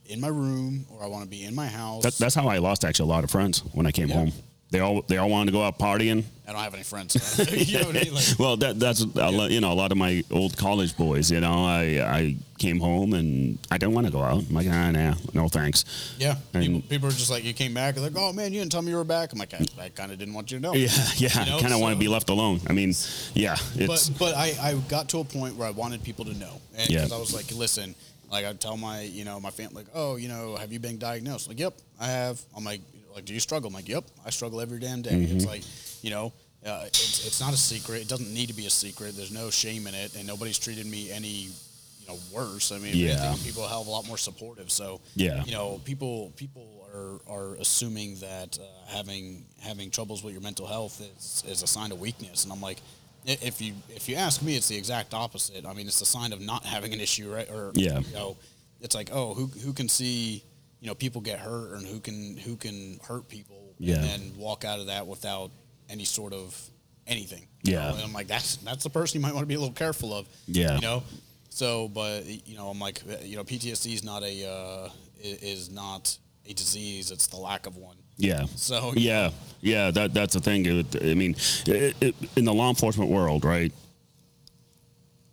in 0.07 0.21
my 0.21 0.27
room 0.29 0.85
or 0.91 1.05
I 1.05 1.07
want 1.07 1.23
to 1.23 1.31
be 1.31 1.45
in 1.45 1.55
my 1.55 1.69
house. 1.69 2.03
That, 2.03 2.15
that's 2.19 2.35
how 2.35 2.49
I 2.49 2.59
lost 2.59 2.85
actually 2.85 3.09
a 3.09 3.13
lot 3.15 3.23
of 3.23 3.31
friends 3.31 3.61
when 3.73 3.87
I 3.87 3.93
came 3.93 4.09
Yeah. 4.09 4.15
home. 4.17 4.33
They 4.71 4.79
all 4.81 5.03
they 5.03 5.17
all 5.17 5.29
wanted 5.29 5.47
to 5.47 5.53
go 5.53 5.63
out 5.65 5.79
partying. 5.79 6.23
I 6.47 6.53
don't 6.53 6.63
have 6.63 6.75
any 6.75 6.83
friends. 6.85 7.21
so- 7.23 7.43
you 7.55 7.79
know 7.81 7.89
I 7.91 7.93
mean? 7.93 8.15
Like, 8.15 8.39
Well, 8.39 8.57
that 8.59 8.79
that's 8.79 9.01
a 9.03 9.07
lo- 9.31 9.47
you 9.47 9.61
know 9.61 9.73
a 9.73 9.75
lot 9.75 9.91
of 9.93 9.99
my 9.99 10.23
old 10.31 10.57
college 10.57 10.97
boys. 10.97 11.31
You 11.31 11.41
know, 11.41 11.65
I 11.65 12.01
I 12.01 12.37
came 12.59 12.79
home 12.79 13.13
and 13.15 13.59
I 13.71 13.79
didn't 13.79 13.95
want 13.95 14.07
to 14.07 14.13
go 14.13 14.21
out. 14.23 14.45
I'm 14.49 14.55
like, 14.55 14.67
ah, 14.71 14.91
nah, 14.91 15.15
no 15.35 15.49
thanks. 15.49 15.85
Yeah, 16.19 16.37
And- 16.55 16.63
people, 16.65 16.81
people 16.89 17.09
are 17.09 17.13
just 17.13 17.31
like, 17.31 17.43
you 17.43 17.53
came 17.55 17.73
back, 17.75 17.97
and 17.97 18.05
like, 18.05 18.13
oh 18.17 18.33
man, 18.33 18.53
you 18.53 18.61
didn't 18.61 18.71
tell 18.71 18.83
me 18.83 18.91
you 18.91 18.97
were 18.97 19.05
back. 19.05 19.33
I'm 19.33 19.39
like, 19.39 19.55
I, 19.55 19.65
I 19.81 19.89
kind 19.89 20.13
of 20.13 20.19
didn't 20.19 20.35
want 20.35 20.51
you 20.53 20.59
to 20.59 20.63
know. 20.63 20.75
Yeah, 20.75 20.89
yeah. 21.17 21.45
You 21.45 21.51
know, 21.51 21.59
I 21.59 21.61
kind 21.63 21.75
of 21.75 21.81
want 21.81 21.95
to 21.95 21.99
be 21.99 22.09
left 22.09 22.29
alone. 22.31 22.61
I 22.69 22.73
mean, 22.73 22.95
yeah, 23.35 23.57
it's 23.75 24.09
But 24.11 24.19
but 24.19 24.35
I, 24.37 24.55
I 24.63 24.75
got 24.89 25.09
to 25.11 25.19
a 25.21 25.25
point 25.25 25.57
where 25.57 25.67
I 25.67 25.73
wanted 25.73 26.05
people 26.05 26.25
to 26.27 26.35
know, 26.35 26.61
and 26.77 26.89
Yeah. 26.91 27.07
I 27.13 27.19
was 27.19 27.35
like, 27.35 27.51
listen, 27.53 27.95
like 28.31 28.45
I'd 28.45 28.61
tell 28.61 28.77
my 28.77 29.03
you 29.03 29.25
know 29.25 29.41
my 29.41 29.51
family, 29.51 29.75
like, 29.83 29.89
oh, 29.95 30.15
you 30.17 30.29
know, 30.29 30.55
have 30.57 30.73
you 30.73 30.79
been 30.79 30.99
diagnosed? 30.99 31.49
Like, 31.49 31.59
yep, 31.59 31.75
I 32.01 32.07
have. 32.07 32.41
I'm 32.57 32.63
like, 32.65 32.81
like, 33.15 33.25
do 33.25 33.35
you 33.35 33.41
struggle? 33.41 33.69
I'm 33.69 33.75
like, 33.75 33.89
yep, 33.89 34.05
I 34.25 34.31
struggle 34.31 34.61
every 34.61 34.79
damn 34.81 35.03
day. 35.03 35.11
Mm-hmm. 35.11 35.37
It's 35.37 35.47
like, 35.47 35.63
you 36.03 36.11
know. 36.11 36.33
Uh, 36.65 36.83
it's, 36.89 37.27
it's 37.27 37.41
not 37.41 37.55
a 37.55 37.57
secret. 37.57 38.03
It 38.03 38.09
doesn't 38.09 38.35
need 38.35 38.49
to 38.49 38.53
be 38.55 38.67
a 38.67 38.71
secret. 38.71 39.17
There's 39.17 39.33
no 39.33 39.49
shame 39.49 39.87
in 39.87 39.95
it, 39.95 40.15
and 40.15 40.27
nobody's 40.27 40.59
treated 40.59 40.85
me 40.85 41.11
any, 41.11 41.49
you 41.99 42.07
know, 42.07 42.17
worse. 42.31 42.71
I 42.71 42.77
mean, 42.77 42.95
Yeah. 42.95 43.13
anything, 43.31 43.47
people 43.47 43.63
have 43.63 43.71
a 43.71 43.73
hell 43.73 43.81
of 43.81 43.87
a 43.87 43.91
lot 43.91 44.07
more 44.07 44.19
supportive. 44.19 44.71
So, 44.71 45.01
Yeah. 45.15 45.43
you 45.45 45.53
know, 45.53 45.81
people 45.87 46.35
people 46.37 46.87
are, 46.95 47.19
are 47.35 47.55
assuming 47.55 48.17
that 48.17 48.59
uh, 48.61 48.65
having 48.95 49.47
having 49.59 49.91
troubles 49.91 50.23
with 50.23 50.35
your 50.35 50.43
mental 50.43 50.67
health 50.67 51.01
is, 51.01 51.43
is 51.49 51.63
a 51.63 51.67
sign 51.67 51.93
of 51.93 51.99
weakness, 51.99 52.45
and 52.45 52.53
I'm 52.53 52.61
like, 52.61 52.83
if 53.25 53.63
you 53.63 53.73
if 53.89 54.07
you 54.07 54.17
ask 54.17 54.43
me, 54.43 54.55
it's 54.55 54.69
the 54.69 54.77
exact 54.77 55.15
opposite. 55.15 55.65
I 55.65 55.73
mean, 55.73 55.87
it's 55.87 56.03
a 56.03 56.07
sign 56.07 56.31
of 56.35 56.43
not 56.43 56.67
having 56.67 56.93
an 56.93 57.01
issue, 57.01 57.33
right? 57.33 57.49
Or 57.51 57.73
Yeah. 57.75 58.01
you 58.01 58.13
know, 58.15 58.37
it's 58.83 58.95
like, 58.95 59.09
oh, 59.15 59.33
who 59.33 59.47
who 59.47 59.73
can 59.73 59.89
see, 59.89 60.45
you 60.81 60.87
know, 60.89 60.95
people 60.95 61.21
get 61.21 61.39
hurt, 61.39 61.75
and 61.77 61.87
who 61.87 62.01
can 62.01 62.37
who 62.39 62.57
can 62.57 62.99
hurt 63.07 63.29
people, 63.29 63.75
Yeah. 63.79 63.97
and 63.97 64.05
then 64.05 64.33
walk 64.37 64.65
out 64.65 64.81
of 64.81 64.87
that 64.87 65.07
without 65.07 65.51
any 65.89 66.05
sort 66.05 66.33
of 66.33 66.59
anything. 67.07 67.47
Yeah. 67.63 67.89
know? 67.91 67.95
and 67.97 68.03
I'm 68.05 68.13
like, 68.13 68.27
that's 68.29 68.57
that's 68.57 68.85
the 68.85 68.91
person 68.91 69.21
you 69.21 69.27
might 69.27 69.35
want 69.35 69.43
to 69.43 69.47
be 69.47 69.55
a 69.55 69.59
little 69.61 69.75
careful 69.75 70.15
of. 70.15 70.27
Yeah. 70.47 70.77
you 70.77 70.81
know. 70.83 71.03
So, 71.51 71.89
but 71.89 72.25
you 72.47 72.57
know, 72.57 72.69
I'm 72.69 72.79
like, 72.79 73.03
you 73.25 73.37
know, 73.37 73.45
PTSD 73.45 73.93
is 73.93 74.05
not 74.05 74.23
a 74.23 74.47
uh, 74.49 74.89
is 75.21 75.69
not 75.71 76.17
a 76.47 76.53
disease; 76.55 77.11
it's 77.11 77.27
the 77.27 77.37
lack 77.37 77.67
of 77.67 77.77
one. 77.77 77.97
yeah. 78.17 78.45
So 78.57 78.93
Yeah, 78.97 79.31
yeah, 79.61 79.91
that 79.91 80.15
that's 80.15 80.35
the 80.35 80.41
thing. 80.41 80.67
I 81.03 81.15
mean, 81.15 81.35
it, 81.67 81.97
it, 82.01 82.15
in 82.37 82.45
the 82.45 82.55
law 82.55 82.69
enforcement 82.71 83.11
world, 83.11 83.45
right? 83.45 83.73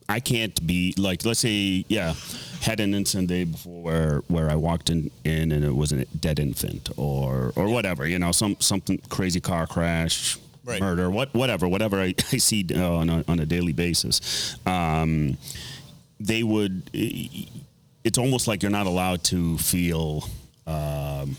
I 0.09 0.19
can't 0.21 0.65
be 0.65 0.93
like, 0.97 1.25
let's 1.25 1.41
say, 1.41 1.83
yeah, 1.89 2.13
had 2.61 2.79
an 2.79 2.93
incident 2.93 3.27
day 3.29 3.43
before 3.43 3.81
where 3.81 4.17
where 4.27 4.49
I 4.49 4.55
walked 4.55 4.89
in, 4.89 5.11
in 5.23 5.51
and 5.51 5.63
it 5.65 5.75
was 5.75 5.91
a 5.91 6.05
dead 6.05 6.39
infant 6.39 6.89
or 6.97 7.51
or 7.55 7.67
whatever, 7.67 8.07
you 8.07 8.17
know, 8.19 8.31
some 8.31 8.55
something 8.59 8.99
crazy 9.09 9.39
car 9.41 9.67
crash, 9.67 10.37
Right. 10.63 10.81
murder, 10.81 11.09
what 11.09 11.33
whatever, 11.33 11.67
whatever 11.67 12.01
I, 12.01 12.13
I 12.31 12.37
see 12.37 12.65
uh, 12.73 12.93
on 12.93 13.09
a, 13.09 13.23
on 13.27 13.39
a 13.39 13.45
daily 13.45 13.73
basis. 13.73 14.55
Um, 14.65 15.37
they 16.19 16.41
would. 16.43 16.89
It's 16.93 18.17
almost 18.17 18.47
like 18.47 18.63
you're 18.63 18.71
not 18.71 18.87
allowed 18.87 19.23
to 19.25 19.57
feel. 19.57 20.23
Um, 20.65 21.37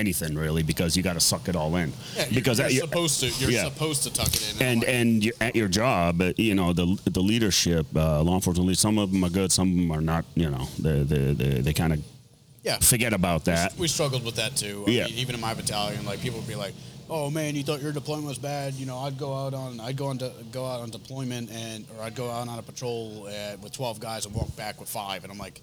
anything 0.00 0.32
really 0.44 0.62
because 0.72 0.90
you 0.96 1.02
got 1.10 1.16
to 1.20 1.20
suck 1.30 1.44
it 1.48 1.56
all 1.60 1.72
in 1.76 1.88
Yeah, 2.16 2.24
you're, 2.24 2.34
because 2.40 2.58
you're 2.58 2.70
supposed 2.88 3.16
to 3.20 3.28
you're 3.40 3.50
yeah. 3.50 3.64
supposed 3.70 4.02
to 4.06 4.10
tuck 4.18 4.32
it 4.38 4.42
in. 4.60 4.66
and 4.70 4.84
and 4.84 5.08
you 5.24 5.32
at 5.40 5.54
your 5.60 5.68
job, 5.68 6.20
uh, 6.20 6.32
you 6.36 6.54
know 6.54 6.72
the 6.80 6.86
the 7.18 7.20
leadership, 7.32 7.86
uh, 7.94 8.22
law 8.28 8.34
enforcement 8.40 8.66
leaders. 8.68 8.80
Some 8.80 8.98
of 8.98 9.12
them 9.12 9.22
are 9.24 9.30
good, 9.40 9.50
some 9.52 9.68
of 9.72 9.76
them 9.76 9.90
are 9.92 10.00
not. 10.12 10.24
You 10.34 10.50
know, 10.54 10.64
they 10.78 11.02
they 11.12 11.24
they, 11.40 11.60
they 11.66 11.72
kind 11.82 11.92
of 11.94 12.00
yeah, 12.62 12.78
forget 12.92 13.12
about 13.12 13.44
that. 13.50 13.68
we 13.78 13.88
struggled 13.88 14.24
with 14.24 14.36
that 14.36 14.52
too. 14.56 14.84
I 14.86 14.90
Yeah. 14.90 15.04
mean, 15.06 15.14
even 15.22 15.34
in 15.36 15.40
my 15.40 15.54
battalion, 15.54 16.04
like 16.04 16.20
people 16.20 16.38
would 16.40 16.48
be 16.48 16.60
like, 16.66 16.74
"Oh 17.08 17.30
man, 17.30 17.54
you 17.56 17.62
thought 17.62 17.80
your 17.82 17.92
deployment 17.92 18.26
was 18.28 18.38
bad." 18.38 18.74
You 18.74 18.86
know, 18.86 18.98
I'd 19.06 19.18
go 19.18 19.30
out 19.34 19.54
on 19.54 19.80
I'd 19.80 19.96
go 19.96 20.06
on 20.12 20.18
to, 20.18 20.30
go 20.52 20.64
out 20.66 20.80
on 20.84 20.90
deployment 20.90 21.50
and 21.50 21.86
or 21.96 22.04
I'd 22.04 22.14
go 22.14 22.30
out 22.30 22.48
on 22.48 22.58
a 22.58 22.62
patrol 22.62 23.26
uh, 23.28 23.56
with 23.62 23.72
twelve 23.72 23.98
guys 24.00 24.26
and 24.26 24.34
walk 24.34 24.54
back 24.56 24.78
with 24.80 24.88
five, 24.90 25.22
and 25.24 25.32
I'm 25.32 25.38
like, 25.38 25.60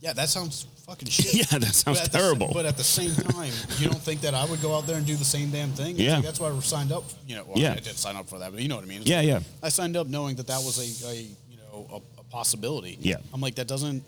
"Yeah, 0.00 0.12
that 0.14 0.28
sounds 0.28 0.66
fucking 0.86 1.08
shit." 1.16 1.34
Yeah, 1.34 1.58
that 1.58 1.74
sounds 1.74 1.98
But 1.98 2.06
at 2.06 2.12
the 2.12 2.18
terrible. 2.18 2.50
but 2.52 2.66
at 2.66 2.76
the 2.76 2.84
same 2.84 3.14
time, 3.14 3.52
you 3.78 3.88
don't 3.88 4.00
think 4.02 4.20
that 4.22 4.34
I 4.34 4.44
would 4.46 4.60
go 4.62 4.76
out 4.76 4.86
there 4.86 4.96
and 4.96 5.06
do 5.06 5.16
the 5.16 5.24
same 5.24 5.50
damn 5.50 5.70
thing? 5.72 5.96
Yeah. 5.96 6.16
like, 6.16 6.24
that's 6.24 6.40
why 6.40 6.50
we're 6.52 6.60
signed 6.62 6.92
up. 6.92 7.04
You 7.26 7.36
know, 7.36 7.44
well, 7.44 7.58
Yeah. 7.58 7.72
I 7.72 7.76
did 7.76 7.96
sign 7.96 8.16
up 8.16 8.28
for 8.28 8.38
that, 8.38 8.52
but 8.52 8.60
you 8.60 8.68
know 8.68 8.76
what 8.76 8.84
I 8.84 8.88
mean? 8.88 9.00
It's 9.02 9.10
Yeah, 9.10 9.18
like, 9.18 9.26
yeah. 9.28 9.40
I 9.62 9.68
signed 9.70 9.96
up 9.96 10.06
knowing 10.06 10.36
that 10.36 10.46
that 10.48 10.58
was 10.62 10.78
a, 10.78 11.08
a 11.08 11.14
you 11.50 11.56
know 11.56 11.86
a, 11.92 12.20
a 12.20 12.24
possibility. 12.24 12.98
Yeah. 13.00 13.16
I'm 13.32 13.40
like 13.40 13.54
that 13.56 13.66
doesn't. 13.68 14.02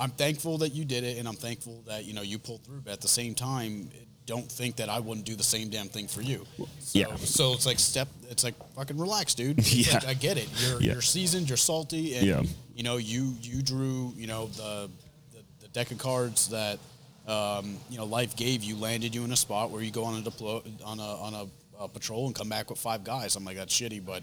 I'm 0.00 0.10
thankful 0.10 0.58
that 0.58 0.72
you 0.74 0.84
did 0.84 1.02
it, 1.04 1.18
and 1.18 1.26
I'm 1.26 1.34
thankful 1.34 1.82
that 1.86 2.04
you 2.04 2.12
know 2.14 2.22
you 2.22 2.38
pulled 2.38 2.62
through. 2.64 2.82
But 2.84 2.92
at 2.92 3.00
the 3.00 3.08
same 3.08 3.34
time, 3.34 3.90
don't 4.26 4.50
think 4.50 4.76
that 4.76 4.88
I 4.88 5.00
wouldn't 5.00 5.24
do 5.26 5.34
the 5.34 5.42
same 5.42 5.70
damn 5.70 5.88
thing 5.88 6.06
for 6.06 6.20
you. 6.20 6.46
So, 6.80 6.98
Yeah. 6.98 7.16
So 7.16 7.52
it's 7.54 7.66
like 7.66 7.78
step. 7.78 8.08
It's 8.30 8.44
like 8.44 8.54
fucking 8.76 8.98
relax, 8.98 9.34
dude. 9.34 9.58
It's 9.58 9.74
Yeah. 9.74 9.94
like, 9.94 10.06
I 10.06 10.14
get 10.14 10.36
it. 10.38 10.48
You're 10.60 10.80
Yeah. 10.82 10.92
you're 10.92 11.02
seasoned. 11.02 11.48
You're 11.48 11.56
salty, 11.56 12.14
and 12.14 12.26
Yeah. 12.26 12.42
You 12.78 12.84
know 12.84 12.96
you 12.96 13.34
you 13.42 13.60
drew 13.60 14.12
you 14.16 14.28
know 14.28 14.46
the 14.46 14.88
the, 15.32 15.42
the 15.62 15.68
deck 15.68 15.90
of 15.90 15.98
cards 15.98 16.48
that 16.50 16.78
um, 17.26 17.76
you 17.90 17.98
know 17.98 18.04
life 18.06 18.36
gave 18.36 18.62
you 18.62 18.76
landed 18.76 19.14
you 19.14 19.24
in 19.24 19.32
a 19.32 19.36
spot 19.36 19.70
where 19.70 19.82
you 19.82 19.90
go 19.90 20.04
on 20.04 20.14
a 20.20 20.22
deploy 20.22 20.62
on 20.84 21.00
a 21.00 21.02
on 21.02 21.34
a, 21.34 21.84
a 21.84 21.88
patrol 21.88 22.26
and 22.26 22.34
come 22.36 22.48
back 22.48 22.70
with 22.70 22.78
five 22.78 23.02
guys. 23.02 23.34
I'm 23.34 23.44
like 23.44 23.56
that's 23.56 23.74
shitty, 23.74 24.06
but 24.06 24.22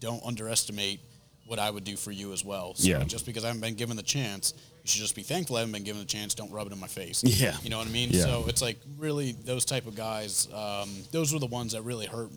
don't 0.00 0.20
underestimate 0.24 0.98
what 1.46 1.60
I 1.60 1.70
would 1.70 1.84
do 1.84 1.96
for 1.96 2.10
you 2.10 2.32
as 2.32 2.44
well. 2.44 2.74
So 2.74 2.88
Yeah. 2.88 3.04
just 3.04 3.24
because 3.24 3.44
I 3.44 3.46
haven't 3.46 3.62
been 3.62 3.76
given 3.76 3.96
the 3.96 4.02
chance, 4.02 4.52
you 4.82 4.88
should 4.90 5.00
just 5.00 5.14
be 5.14 5.22
thankful 5.22 5.54
I 5.56 5.60
haven't 5.60 5.72
been 5.72 5.84
given 5.84 6.00
the 6.02 6.06
chance. 6.08 6.34
Don't 6.34 6.50
rub 6.50 6.66
it 6.66 6.72
in 6.72 6.80
my 6.80 6.88
face. 6.88 7.22
Yeah. 7.22 7.56
You 7.62 7.70
know 7.70 7.78
what 7.78 7.86
I 7.86 7.90
mean? 7.90 8.08
Yeah. 8.10 8.22
So 8.24 8.44
it's 8.48 8.60
like 8.60 8.78
really 8.98 9.30
those 9.30 9.64
type 9.64 9.86
of 9.86 9.94
guys, 9.94 10.48
um, 10.52 10.90
those 11.12 11.32
were 11.32 11.38
the 11.38 11.46
ones 11.46 11.70
that 11.72 11.82
really 11.82 12.06
hurt, 12.06 12.30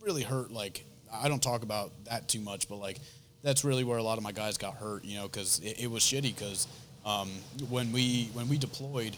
really 0.00 0.22
hurt. 0.22 0.52
Like, 0.52 0.84
I 1.12 1.28
don't 1.28 1.42
talk 1.42 1.64
about 1.64 1.90
that 2.04 2.28
too 2.28 2.40
much, 2.40 2.68
but 2.68 2.76
like, 2.76 2.98
that's 3.42 3.64
really 3.64 3.84
where 3.84 3.98
a 3.98 4.02
lot 4.02 4.18
of 4.18 4.24
my 4.24 4.32
guys 4.32 4.58
got 4.58 4.74
hurt, 4.74 5.04
you 5.04 5.16
know, 5.16 5.26
because 5.26 5.58
it, 5.60 5.80
it 5.84 5.90
was 5.90 6.02
shitty 6.02 6.34
because 6.34 6.66
um, 7.06 7.30
when 7.68 7.92
we 7.92 8.30
when 8.34 8.48
we 8.48 8.58
deployed, 8.58 9.16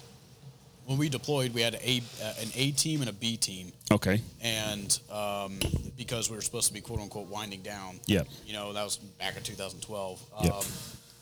when 0.87 0.99
we 0.99 1.09
deployed, 1.09 1.53
we 1.55 1.61
had 1.61 1.75
a 1.75 2.03
uh, 2.23 2.33
an 2.41 2.49
A 2.55 2.71
team 2.73 3.01
and 3.01 3.11
a 3.11 3.13
B 3.13 3.37
team, 3.37 3.73
Okay. 3.91 4.21
and 4.43 4.99
um, 5.11 5.59
because 5.97 6.31
we 6.31 6.37
were 6.37 6.43
supposed 6.43 6.69
to 6.69 6.75
be 6.75 6.81
quote 6.81 7.01
unquote 7.01 7.29
winding 7.29 7.63
down. 7.63 7.99
Yeah. 8.07 8.23
You 8.47 8.53
know 8.53 8.73
that 8.73 8.85
was 8.85 8.97
back 8.97 9.37
in 9.37 9.43
2012. 9.43 10.23
Yep. 10.45 10.53
Um, 10.53 10.65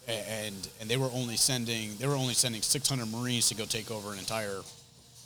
and 0.08 0.68
and 0.80 0.88
they 0.90 0.96
were 0.96 1.10
only 1.12 1.36
sending 1.36 1.96
they 1.98 2.06
were 2.06 2.16
only 2.16 2.34
sending 2.34 2.62
600 2.62 3.06
Marines 3.06 3.48
to 3.48 3.54
go 3.54 3.64
take 3.64 3.90
over 3.90 4.12
an 4.12 4.18
entire 4.18 4.60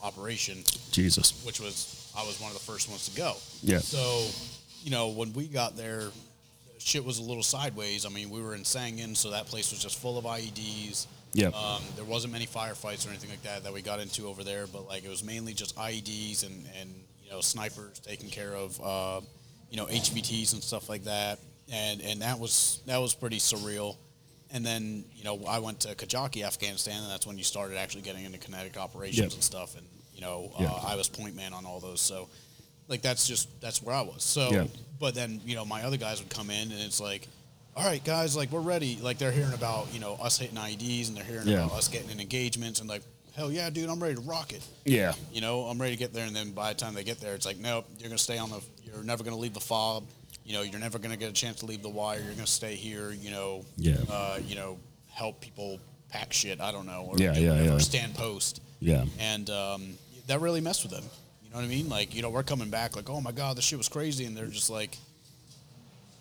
operation, 0.02 0.62
Jesus. 0.92 1.42
which 1.44 1.58
was 1.60 2.12
I 2.16 2.22
was 2.24 2.40
one 2.40 2.50
of 2.50 2.54
the 2.58 2.62
first 2.64 2.88
ones 2.88 3.08
to 3.08 3.16
go. 3.16 3.34
Yeah. 3.62 3.78
So, 3.78 4.28
you 4.84 4.90
know, 4.90 5.08
when 5.08 5.32
we 5.32 5.46
got 5.46 5.76
there, 5.76 6.10
shit 6.84 7.02
was 7.04 7.18
a 7.18 7.22
little 7.22 7.42
sideways. 7.42 8.04
I 8.04 8.10
mean, 8.10 8.28
we 8.28 8.42
were 8.42 8.54
in 8.54 8.62
Sangin, 8.62 9.16
so 9.16 9.30
that 9.30 9.46
place 9.46 9.70
was 9.70 9.80
just 9.80 9.98
full 9.98 10.18
of 10.18 10.24
IEDs. 10.26 11.06
Yep. 11.32 11.54
Um, 11.54 11.82
there 11.96 12.04
wasn't 12.04 12.32
many 12.32 12.46
firefights 12.46 13.06
or 13.06 13.10
anything 13.10 13.30
like 13.30 13.42
that 13.42 13.64
that 13.64 13.72
we 13.72 13.80
got 13.82 14.00
into 14.00 14.28
over 14.28 14.44
there, 14.44 14.66
but 14.66 14.86
like 14.86 15.04
it 15.04 15.08
was 15.08 15.24
mainly 15.24 15.54
just 15.54 15.74
IEDs 15.76 16.44
and 16.46 16.64
and 16.80 16.94
you 17.24 17.30
know 17.30 17.40
snipers 17.40 17.98
taking 18.00 18.28
care 18.28 18.54
of 18.54 18.78
uh, 18.80 19.20
you 19.70 19.76
know 19.78 19.86
HVTs 19.86 20.52
and 20.52 20.62
stuff 20.62 20.88
like 20.88 21.04
that, 21.04 21.38
and 21.72 22.00
and 22.02 22.20
that 22.22 22.38
was 22.38 22.80
that 22.86 22.98
was 22.98 23.14
pretty 23.14 23.38
surreal. 23.38 23.96
And 24.52 24.64
then 24.64 25.04
you 25.16 25.24
know 25.24 25.42
I 25.48 25.58
went 25.58 25.80
to 25.80 25.94
Kajaki, 25.96 26.44
Afghanistan, 26.44 27.02
and 27.02 27.10
that's 27.10 27.26
when 27.26 27.38
you 27.38 27.44
started 27.44 27.78
actually 27.78 28.02
getting 28.02 28.24
into 28.24 28.38
kinetic 28.38 28.76
operations 28.76 29.18
Yep. 29.18 29.32
and 29.32 29.42
stuff. 29.42 29.76
And 29.76 29.86
you 30.14 30.20
know 30.20 30.52
Yeah. 30.60 30.66
uh, 30.70 30.82
I 30.86 30.94
was 30.96 31.08
point 31.08 31.34
man 31.34 31.52
on 31.54 31.64
all 31.66 31.80
those, 31.80 32.00
so 32.00 32.28
like 32.86 33.02
that's 33.02 33.26
just 33.26 33.48
that's 33.60 33.82
where 33.82 33.96
I 33.96 34.02
was. 34.02 34.22
So, 34.22 34.50
Yeah. 34.52 34.66
But 35.04 35.14
then 35.14 35.42
you 35.44 35.54
know 35.54 35.66
my 35.66 35.82
other 35.82 35.98
guys 35.98 36.18
would 36.20 36.30
come 36.30 36.48
in, 36.48 36.72
and 36.72 36.80
it's 36.80 36.98
like, 36.98 37.28
all 37.76 37.84
right, 37.84 38.02
guys, 38.02 38.34
like 38.34 38.50
we're 38.50 38.60
ready. 38.62 38.98
Like 39.02 39.18
they're 39.18 39.30
hearing 39.32 39.52
about 39.52 39.92
you 39.92 40.00
know 40.00 40.14
us 40.14 40.38
hitting 40.38 40.56
IEDs 40.56 41.08
and 41.08 41.16
they're 41.18 41.24
hearing 41.24 41.46
Yeah. 41.46 41.66
about 41.66 41.72
us 41.76 41.88
getting 41.88 42.08
in 42.08 42.20
engagements, 42.20 42.80
and 42.80 42.88
like 42.88 43.02
hell 43.36 43.52
yeah, 43.52 43.68
dude, 43.68 43.90
I'm 43.90 44.02
ready 44.02 44.14
to 44.14 44.22
rock 44.22 44.54
it. 44.54 44.62
Yeah. 44.86 45.12
You 45.30 45.42
know, 45.42 45.64
I'm 45.64 45.78
ready 45.78 45.92
to 45.94 45.98
get 45.98 46.14
there, 46.14 46.24
and 46.26 46.34
then 46.34 46.52
by 46.52 46.72
the 46.72 46.78
time 46.78 46.94
they 46.94 47.04
get 47.04 47.20
there, 47.20 47.34
it's 47.34 47.44
like, 47.44 47.58
nope, 47.58 47.84
you're 47.98 48.08
gonna 48.08 48.16
stay 48.16 48.38
on 48.38 48.48
the. 48.48 48.62
You're 48.82 49.04
never 49.04 49.22
gonna 49.22 49.36
leave 49.36 49.52
the 49.52 49.60
fob. 49.60 50.04
You 50.46 50.54
know, 50.54 50.62
you're 50.62 50.80
never 50.80 50.98
gonna 50.98 51.18
get 51.18 51.28
a 51.28 51.34
chance 51.34 51.58
to 51.60 51.66
leave 51.66 51.82
the 51.82 51.90
wire. 51.90 52.20
You're 52.24 52.32
gonna 52.32 52.46
stay 52.46 52.74
here. 52.74 53.10
You 53.12 53.30
know. 53.30 53.66
Yeah. 53.76 53.96
Uh, 54.10 54.38
you 54.46 54.56
know, 54.56 54.78
help 55.10 55.42
people 55.42 55.80
pack 56.08 56.32
shit. 56.32 56.62
I 56.62 56.72
don't 56.72 56.86
know. 56.86 57.08
Or 57.10 57.18
Yeah, 57.18 57.34
yeah, 57.36 57.50
whatever, 57.50 57.68
yeah. 57.72 57.78
Stand 57.78 58.14
post 58.14 58.62
Yeah. 58.80 59.04
and 59.20 59.50
um, 59.50 59.98
that 60.28 60.40
really 60.40 60.62
messed 60.62 60.82
with 60.82 60.92
them. 60.92 61.04
You 61.54 61.60
know 61.60 61.66
what 61.68 61.72
I 61.72 61.76
mean? 61.76 61.88
Like, 61.88 62.14
you 62.16 62.22
know, 62.22 62.30
we're 62.30 62.42
coming 62.42 62.68
back 62.68 62.96
like, 62.96 63.08
oh 63.08 63.20
my 63.20 63.30
god, 63.30 63.56
this 63.56 63.64
shit 63.64 63.78
was 63.78 63.88
crazy, 63.88 64.24
and 64.24 64.36
they're 64.36 64.46
just 64.46 64.70
like, 64.70 64.98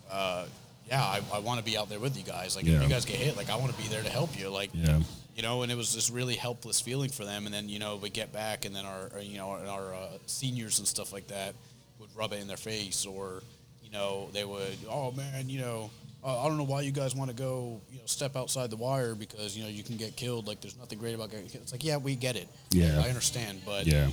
uh, 0.08 0.44
yeah, 0.88 1.02
I, 1.02 1.20
I 1.32 1.38
want 1.40 1.58
to 1.58 1.64
be 1.64 1.76
out 1.76 1.88
there 1.88 1.98
with 1.98 2.16
you 2.16 2.22
guys. 2.22 2.54
Like, 2.54 2.66
Yeah. 2.66 2.76
if 2.76 2.82
you 2.84 2.88
guys 2.88 3.04
get 3.04 3.16
hit, 3.16 3.36
like, 3.36 3.50
I 3.50 3.56
want 3.56 3.74
to 3.74 3.82
be 3.82 3.88
there 3.88 4.02
to 4.02 4.08
help 4.08 4.38
you. 4.38 4.48
Like, 4.48 4.70
Yeah. 4.72 5.00
you 5.34 5.42
know, 5.42 5.62
and 5.62 5.72
it 5.72 5.76
was 5.76 5.92
this 5.92 6.08
really 6.08 6.36
helpless 6.36 6.80
feeling 6.80 7.10
for 7.10 7.24
them. 7.24 7.46
And 7.46 7.54
then, 7.54 7.68
you 7.68 7.80
know, 7.80 7.96
we 7.96 8.10
get 8.10 8.32
back, 8.32 8.64
and 8.64 8.76
then 8.76 8.84
our, 8.86 9.10
our 9.14 9.20
you 9.20 9.36
know, 9.36 9.50
our, 9.50 9.66
our 9.66 9.94
uh, 9.94 10.08
seniors 10.26 10.78
and 10.78 10.86
stuff 10.86 11.12
like 11.12 11.26
that 11.28 11.54
would 11.98 12.10
rub 12.14 12.32
it 12.32 12.40
in 12.40 12.46
their 12.46 12.56
face, 12.56 13.04
or, 13.04 13.42
you 13.82 13.90
know, 13.90 14.28
they 14.32 14.44
would, 14.44 14.76
oh 14.88 15.10
man, 15.10 15.48
you 15.48 15.60
know, 15.60 15.90
uh, 16.22 16.42
I 16.44 16.46
don't 16.48 16.58
know 16.58 16.62
why 16.64 16.82
you 16.82 16.92
guys 16.92 17.12
want 17.16 17.30
to 17.30 17.36
go, 17.36 17.80
you 17.90 17.98
know, 17.98 18.06
step 18.06 18.36
outside 18.36 18.70
the 18.70 18.76
wire 18.76 19.14
because 19.16 19.56
you 19.56 19.62
know 19.64 19.68
you 19.68 19.82
can 19.82 19.96
get 19.98 20.16
killed. 20.16 20.46
Like, 20.46 20.60
there's 20.62 20.78
nothing 20.78 20.98
great 20.98 21.14
about 21.14 21.30
getting 21.30 21.48
killed. 21.48 21.64
It's 21.64 21.72
like, 21.72 21.84
yeah, 21.84 21.98
we 21.98 22.14
get 22.14 22.36
it. 22.36 22.48
Yeah. 22.70 23.02
I 23.04 23.08
understand, 23.08 23.60
but 23.66 23.86
Yeah. 23.86 24.08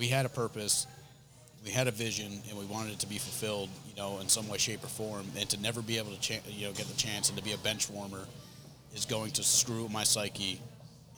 We 0.00 0.08
had 0.08 0.24
a 0.24 0.30
purpose, 0.30 0.86
we 1.62 1.70
had 1.70 1.86
a 1.86 1.90
vision, 1.90 2.40
and 2.48 2.58
we 2.58 2.64
wanted 2.64 2.94
it 2.94 2.98
to 3.00 3.06
be 3.06 3.18
fulfilled, 3.18 3.68
you 3.86 3.94
know, 3.94 4.18
in 4.18 4.28
some 4.28 4.48
way, 4.48 4.56
shape, 4.56 4.82
or 4.82 4.88
form. 4.88 5.26
And 5.38 5.48
to 5.50 5.60
never 5.60 5.82
be 5.82 5.98
able 5.98 6.10
to, 6.10 6.20
cha- 6.20 6.40
you 6.48 6.66
know, 6.66 6.72
get 6.72 6.86
the 6.86 6.96
chance 6.96 7.28
and 7.28 7.36
to 7.36 7.44
be 7.44 7.52
a 7.52 7.58
bench 7.58 7.90
warmer 7.90 8.24
is 8.94 9.04
going 9.04 9.30
to 9.32 9.44
screw 9.44 9.88
my 9.90 10.02
psyche 10.02 10.58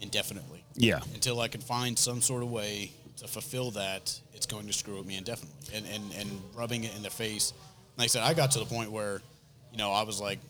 indefinitely. 0.01 0.65
Yeah. 0.75 0.99
Until 1.15 1.41
I 1.41 1.47
can 1.47 1.61
find 1.61 1.97
some 1.97 2.21
sort 2.21 2.43
of 2.43 2.51
way 2.51 2.91
to 3.19 3.29
fulfill 3.29 3.71
that, 3.71 4.19
it's 4.35 4.47
going 4.47 4.67
to 4.67 4.73
screw 4.73 4.97
with 4.99 5.07
me 5.07 5.17
indefinitely. 5.17 5.77
And 5.77 5.87
and 5.87 6.13
and 6.19 6.43
rubbing 6.57 6.83
it 6.83 6.95
in 6.97 7.03
the 7.03 7.11
face. 7.11 7.53
Like 7.97 8.07
I 8.07 8.09
said, 8.09 8.23
I 8.25 8.35
got 8.35 8.51
to 8.53 8.59
the 8.59 8.65
point 8.65 8.91
where, 8.91 9.23
you 9.71 9.79
know, 9.79 9.93
I 9.93 10.03
was 10.03 10.21
like, 10.21 10.41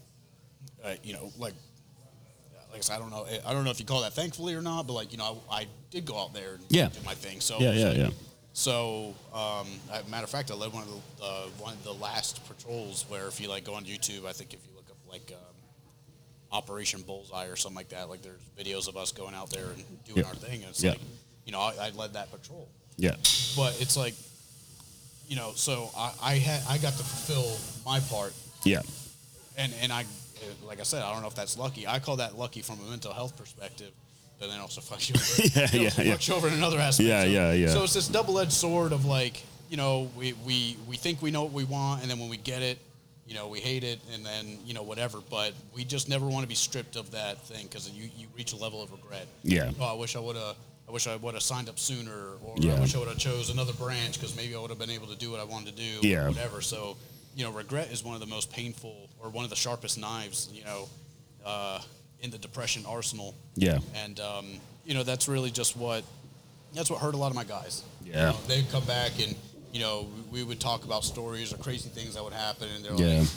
uh, 0.83 0.95
you 1.05 1.13
know, 1.13 1.31
like 1.39 1.55
like 2.73 2.79
I 2.79 2.81
said, 2.81 2.97
I 2.97 2.99
don't 2.99 3.11
know, 3.11 3.27
I 3.47 3.53
don't 3.53 3.65
know 3.65 3.71
if 3.71 3.79
you 3.79 3.87
call 3.87 4.01
that 4.03 4.15
thankfully 4.15 4.55
or 4.55 4.63
not, 4.63 4.87
but 4.87 4.95
like 4.95 5.13
you 5.13 5.19
know, 5.19 5.43
I, 5.51 5.61
I 5.61 5.67
did 5.91 6.05
go 6.07 6.19
out 6.19 6.33
there 6.35 6.55
and 6.55 6.65
Yeah. 6.71 6.89
do 6.89 6.99
my 7.05 7.15
thing. 7.15 7.41
So 7.41 7.59
Yeah, 7.61 7.73
yeah, 7.73 7.93
yeah. 7.93 8.11
So, 8.55 9.15
um, 9.33 9.67
as 9.91 10.05
a 10.07 10.11
matter 10.11 10.25
of 10.25 10.31
fact, 10.31 10.51
I 10.51 10.55
led 10.55 10.73
one 10.75 10.83
of 10.83 10.89
the 10.91 11.25
uh, 11.25 11.47
one 11.59 11.73
of 11.75 11.85
the 11.85 11.95
last 11.95 12.47
patrols 12.49 13.05
where 13.09 13.27
if 13.29 13.41
you 13.41 13.49
like 13.49 13.65
go 13.65 13.75
on 13.75 13.85
YouTube, 13.85 14.27
I 14.27 14.33
think 14.33 14.53
if 14.53 14.61
you 14.67 14.75
look 14.77 14.89
up 14.91 14.97
like 15.09 15.33
um, 15.33 15.55
Operation 16.51 17.01
Bullseye 17.03 17.47
or 17.47 17.57
something 17.57 17.77
like 17.77 17.89
that, 17.91 18.09
like 18.11 18.21
there's 18.23 18.41
videos 18.59 18.89
of 18.89 18.97
us 18.97 19.11
going 19.13 19.35
out 19.35 19.51
there 19.51 19.67
and 19.67 19.85
doing 20.05 20.19
Yeah. 20.19 20.25
our 20.29 20.35
thing, 20.35 20.61
and 20.63 20.71
it's 20.71 20.83
Yeah. 20.83 20.91
like, 20.91 21.01
you 21.47 21.53
know, 21.53 21.61
I, 21.61 21.75
I 21.81 21.91
led 21.91 22.13
that 22.15 22.31
patrol, 22.31 22.69
Yeah. 22.99 23.17
but 23.57 23.75
it's 23.81 23.97
like, 23.97 24.15
you 25.29 25.37
know, 25.37 25.53
so 25.55 25.91
I, 25.97 26.13
I 26.23 26.35
had 26.35 26.63
I 26.69 26.77
got 26.79 26.93
to 26.93 27.03
fulfill 27.03 27.57
my 27.87 28.01
part 28.01 28.35
Yeah. 28.65 28.83
and 29.57 29.73
and 29.81 29.91
I, 29.93 30.05
like 30.67 30.81
I 30.81 30.83
said, 30.85 31.03
I 31.03 31.13
don't 31.13 31.23
know 31.23 31.29
if 31.29 31.35
that's 31.35 31.57
lucky. 31.59 31.87
I 31.87 31.99
call 31.99 32.17
that 32.17 32.39
lucky 32.39 32.63
from 32.63 32.79
a 32.81 32.91
mental 32.91 33.13
health 33.13 33.37
perspective, 33.37 33.91
but 34.39 34.49
then 34.49 34.61
also 34.61 34.81
fucks 34.81 35.09
you 35.09 35.15
over. 35.75 35.77
Yeah, 35.77 35.91
yeah, 35.91 36.03
yeah. 36.13 36.17
you 36.21 36.35
over 36.35 36.49
in 36.49 36.55
another 36.55 36.79
aspect. 36.79 37.09
Yeah, 37.09 37.23
so, 37.23 37.29
yeah, 37.29 37.53
yeah. 37.53 37.69
So 37.69 37.85
it's 37.85 37.95
this 37.95 38.09
double-edged 38.09 38.53
sword 38.53 38.93
of 38.93 39.05
like, 39.05 39.43
you 39.71 39.77
know, 39.77 40.11
we 40.17 40.35
we 40.47 40.77
we 40.89 40.97
think 40.97 41.23
we 41.23 41.31
know 41.31 41.43
what 41.45 41.53
we 41.53 41.65
want, 41.65 42.03
and 42.03 42.11
then 42.11 42.19
when 42.19 42.29
we 42.29 42.37
get 42.37 42.63
it, 42.63 42.79
you 43.27 43.35
know, 43.35 43.49
we 43.49 43.61
hate 43.61 43.85
it, 43.85 44.01
and 44.13 44.25
then 44.25 44.59
you 44.67 44.75
know 44.75 44.83
whatever. 44.83 45.21
But 45.31 45.53
we 45.75 45.85
just 45.85 46.09
never 46.09 46.27
want 46.27 46.43
to 46.43 46.49
be 46.49 46.55
stripped 46.55 46.97
of 46.97 47.11
that 47.13 47.41
thing 47.47 47.67
because 47.67 47.89
you 47.91 48.11
you 48.17 48.27
reach 48.37 48.53
a 48.53 48.57
level 48.57 48.83
of 48.83 48.93
regret. 48.93 49.27
Yeah. 49.43 49.71
Oh, 49.81 49.87
I 49.87 49.95
wish 49.95 50.17
I 50.17 50.21
would 50.21 50.37
have. 50.37 50.57
I 50.89 50.93
wish 50.93 51.07
I 51.07 51.17
would 51.17 51.33
have 51.35 51.43
signed 51.43 51.69
up 51.71 51.79
sooner, 51.79 52.33
or 52.45 52.55
Yeah. 52.59 52.75
I 52.75 52.81
wish 52.81 52.95
I 52.95 52.99
would 52.99 53.09
have 53.09 53.17
chose 53.17 53.49
another 53.51 53.73
branch 53.75 54.19
because 54.21 54.37
maybe 54.37 54.55
I 54.55 54.59
would 54.59 54.69
have 54.71 54.79
been 54.79 54.91
able 54.91 55.07
to 55.07 55.17
do 55.17 55.31
what 55.31 55.41
I 55.41 55.45
wanted 55.45 55.77
to 55.77 55.83
do. 55.83 56.07
Yeah. 56.07 56.29
Whatever. 56.29 56.61
So, 56.61 56.97
you 57.37 57.45
know, 57.45 57.51
regret 57.51 57.91
is 57.93 58.05
one 58.05 58.15
of 58.15 58.21
the 58.21 58.27
most 58.27 58.51
painful, 58.53 59.09
or 59.23 59.31
one 59.31 59.45
of 59.45 59.51
the 59.51 59.57
sharpest 59.57 59.99
knives, 59.99 60.49
you 60.53 60.65
know, 60.65 60.89
uh, 61.45 61.81
in 62.21 62.31
the 62.31 62.39
depression 62.39 62.85
arsenal. 62.87 63.35
Yeah. 63.55 63.79
And 63.97 64.21
um, 64.21 64.47
you 64.85 64.95
know, 64.95 65.03
that's 65.03 65.29
really 65.29 65.51
just 65.51 65.77
what 65.77 66.05
that's 66.75 66.91
what 66.91 67.01
hurt 67.01 67.15
a 67.15 67.17
lot 67.17 67.29
of 67.29 67.35
my 67.35 67.45
guys. 67.45 67.83
You 68.05 68.13
Yeah. 68.13 68.31
know, 68.31 68.37
they'd 68.49 68.69
come 68.71 68.85
back 68.85 69.13
and 69.21 69.35
you 69.73 69.81
know 69.81 70.09
we 70.31 70.43
would 70.43 70.61
talk 70.61 70.85
about 70.85 71.05
stories 71.05 71.53
or 71.53 71.57
crazy 71.59 71.89
things 71.89 72.15
that 72.15 72.23
would 72.25 72.33
happen, 72.33 72.69
and 72.75 72.85
they're 72.85 72.95
Yeah. 72.95 73.21
like, 73.21 73.29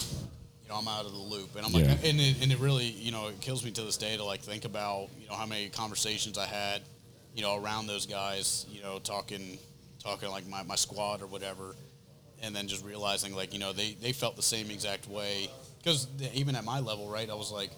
you 0.63 0.69
know, 0.69 0.75
I'm 0.75 0.87
out 0.87 1.05
of 1.05 1.11
the 1.11 1.17
loop, 1.17 1.55
and 1.55 1.65
I'm 1.65 1.71
like, 1.73 1.85
Yeah. 1.85 2.09
and 2.09 2.19
it, 2.19 2.41
and 2.41 2.51
it 2.51 2.59
really, 2.59 2.85
you 2.85 3.11
know, 3.11 3.27
it 3.27 3.39
kills 3.41 3.63
me 3.63 3.71
to 3.71 3.81
this 3.83 3.97
day 3.97 4.17
to 4.17 4.23
like 4.23 4.41
think 4.41 4.65
about, 4.65 5.09
you 5.21 5.27
know, 5.27 5.35
how 5.35 5.45
many 5.45 5.69
conversations 5.69 6.37
I 6.37 6.45
had, 6.47 6.81
you 7.35 7.41
know, 7.43 7.55
around 7.55 7.87
those 7.87 8.05
guys, 8.05 8.65
you 8.69 8.81
know, 8.81 8.99
talking, 8.99 9.57
talking 10.03 10.29
like 10.29 10.47
my, 10.47 10.63
my 10.63 10.75
squad 10.75 11.21
or 11.21 11.27
whatever, 11.27 11.75
and 12.41 12.55
then 12.55 12.67
just 12.67 12.83
realizing 12.85 13.35
like, 13.35 13.53
you 13.53 13.59
know, 13.59 13.73
they 13.73 13.93
they 14.01 14.11
felt 14.13 14.35
the 14.35 14.41
same 14.43 14.69
exact 14.71 15.07
way 15.07 15.49
because 15.79 16.07
even 16.33 16.55
at 16.55 16.63
my 16.63 16.79
level, 16.79 17.07
right, 17.09 17.29
I 17.29 17.33
was 17.35 17.51
like, 17.51 17.71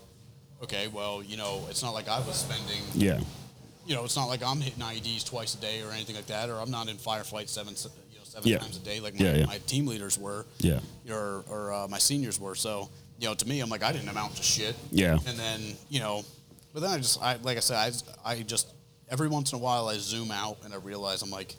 okay, 0.63 0.87
well, 0.87 1.21
you 1.23 1.37
know, 1.37 1.65
it's 1.69 1.83
not 1.83 1.91
like 1.93 2.07
I 2.07 2.19
was 2.19 2.35
spending 2.37 2.81
Yeah. 2.93 3.19
you 3.85 3.95
know, 3.95 4.03
it's 4.03 4.15
not 4.15 4.25
like 4.25 4.41
I'm 4.43 4.59
hitting 4.59 4.81
IEDs 4.83 5.25
twice 5.25 5.53
a 5.55 5.57
day 5.61 5.81
or 5.81 5.91
anything 5.91 6.15
like 6.15 6.27
that, 6.27 6.49
or 6.49 6.59
I'm 6.59 6.71
not 6.71 6.87
in 6.89 6.97
firefights 6.97 7.49
seven, 7.49 7.73
you 8.11 8.17
know, 8.17 8.23
seven 8.23 8.49
Yeah. 8.49 8.57
times 8.59 8.77
a 8.77 8.79
day 8.81 8.99
like 8.99 9.17
my, 9.19 9.25
Yeah, 9.25 9.35
yeah. 9.37 9.45
my 9.45 9.57
team 9.59 9.87
leaders 9.87 10.17
were, 10.17 10.45
Yeah. 10.59 10.79
or, 11.09 11.43
or 11.49 11.73
uh, 11.73 11.87
my 11.87 11.97
seniors 11.99 12.39
were. 12.39 12.55
So, 12.55 12.89
you 13.19 13.27
know, 13.27 13.33
to 13.35 13.47
me, 13.47 13.59
I'm 13.61 13.69
like, 13.69 13.83
I 13.83 13.91
didn't 13.91 14.09
amount 14.09 14.35
to 14.37 14.43
shit. 14.43 14.75
Yeah. 14.91 15.17
And 15.27 15.37
then, 15.39 15.61
you 15.89 15.99
know, 15.99 16.23
but 16.73 16.81
then 16.81 16.91
I 16.91 16.97
just, 16.97 17.21
I 17.21 17.37
like 17.43 17.57
I 17.57 17.61
said, 17.61 17.77
I, 18.25 18.31
I 18.31 18.41
just 18.43 18.67
every 19.09 19.27
once 19.29 19.51
in 19.53 19.59
a 19.59 19.61
while 19.61 19.87
I 19.87 19.97
zoom 19.97 20.31
out 20.31 20.57
and 20.65 20.73
I 20.73 20.77
realize 20.77 21.21
I'm 21.21 21.31
like, 21.31 21.55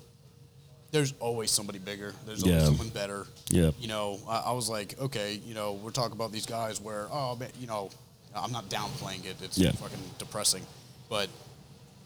there's 0.91 1.13
always 1.21 1.51
somebody 1.51 1.79
bigger. 1.79 2.15
There's 2.27 2.43
always 2.43 2.61
Yeah. 2.63 2.65
someone 2.67 2.89
better. 2.89 3.27
Yeah. 3.51 3.71
You 3.81 3.89
know, 3.89 4.19
I, 4.29 4.39
I 4.47 4.53
was 4.53 4.69
like, 4.69 4.99
okay, 5.01 5.41
you 5.47 5.55
know, 5.55 5.75
we're 5.75 5.91
talking 5.91 6.13
about 6.13 6.33
these 6.33 6.47
guys 6.47 6.81
where, 6.81 7.07
oh, 7.13 7.37
man, 7.37 7.51
you 7.61 7.67
know, 7.67 7.91
I'm 8.35 8.53
not 8.53 8.69
downplaying 8.71 9.25
it. 9.27 9.37
It's 9.43 9.59
Yeah. 9.59 9.73
fucking 9.73 9.99
depressing, 10.19 10.63
but 11.09 11.29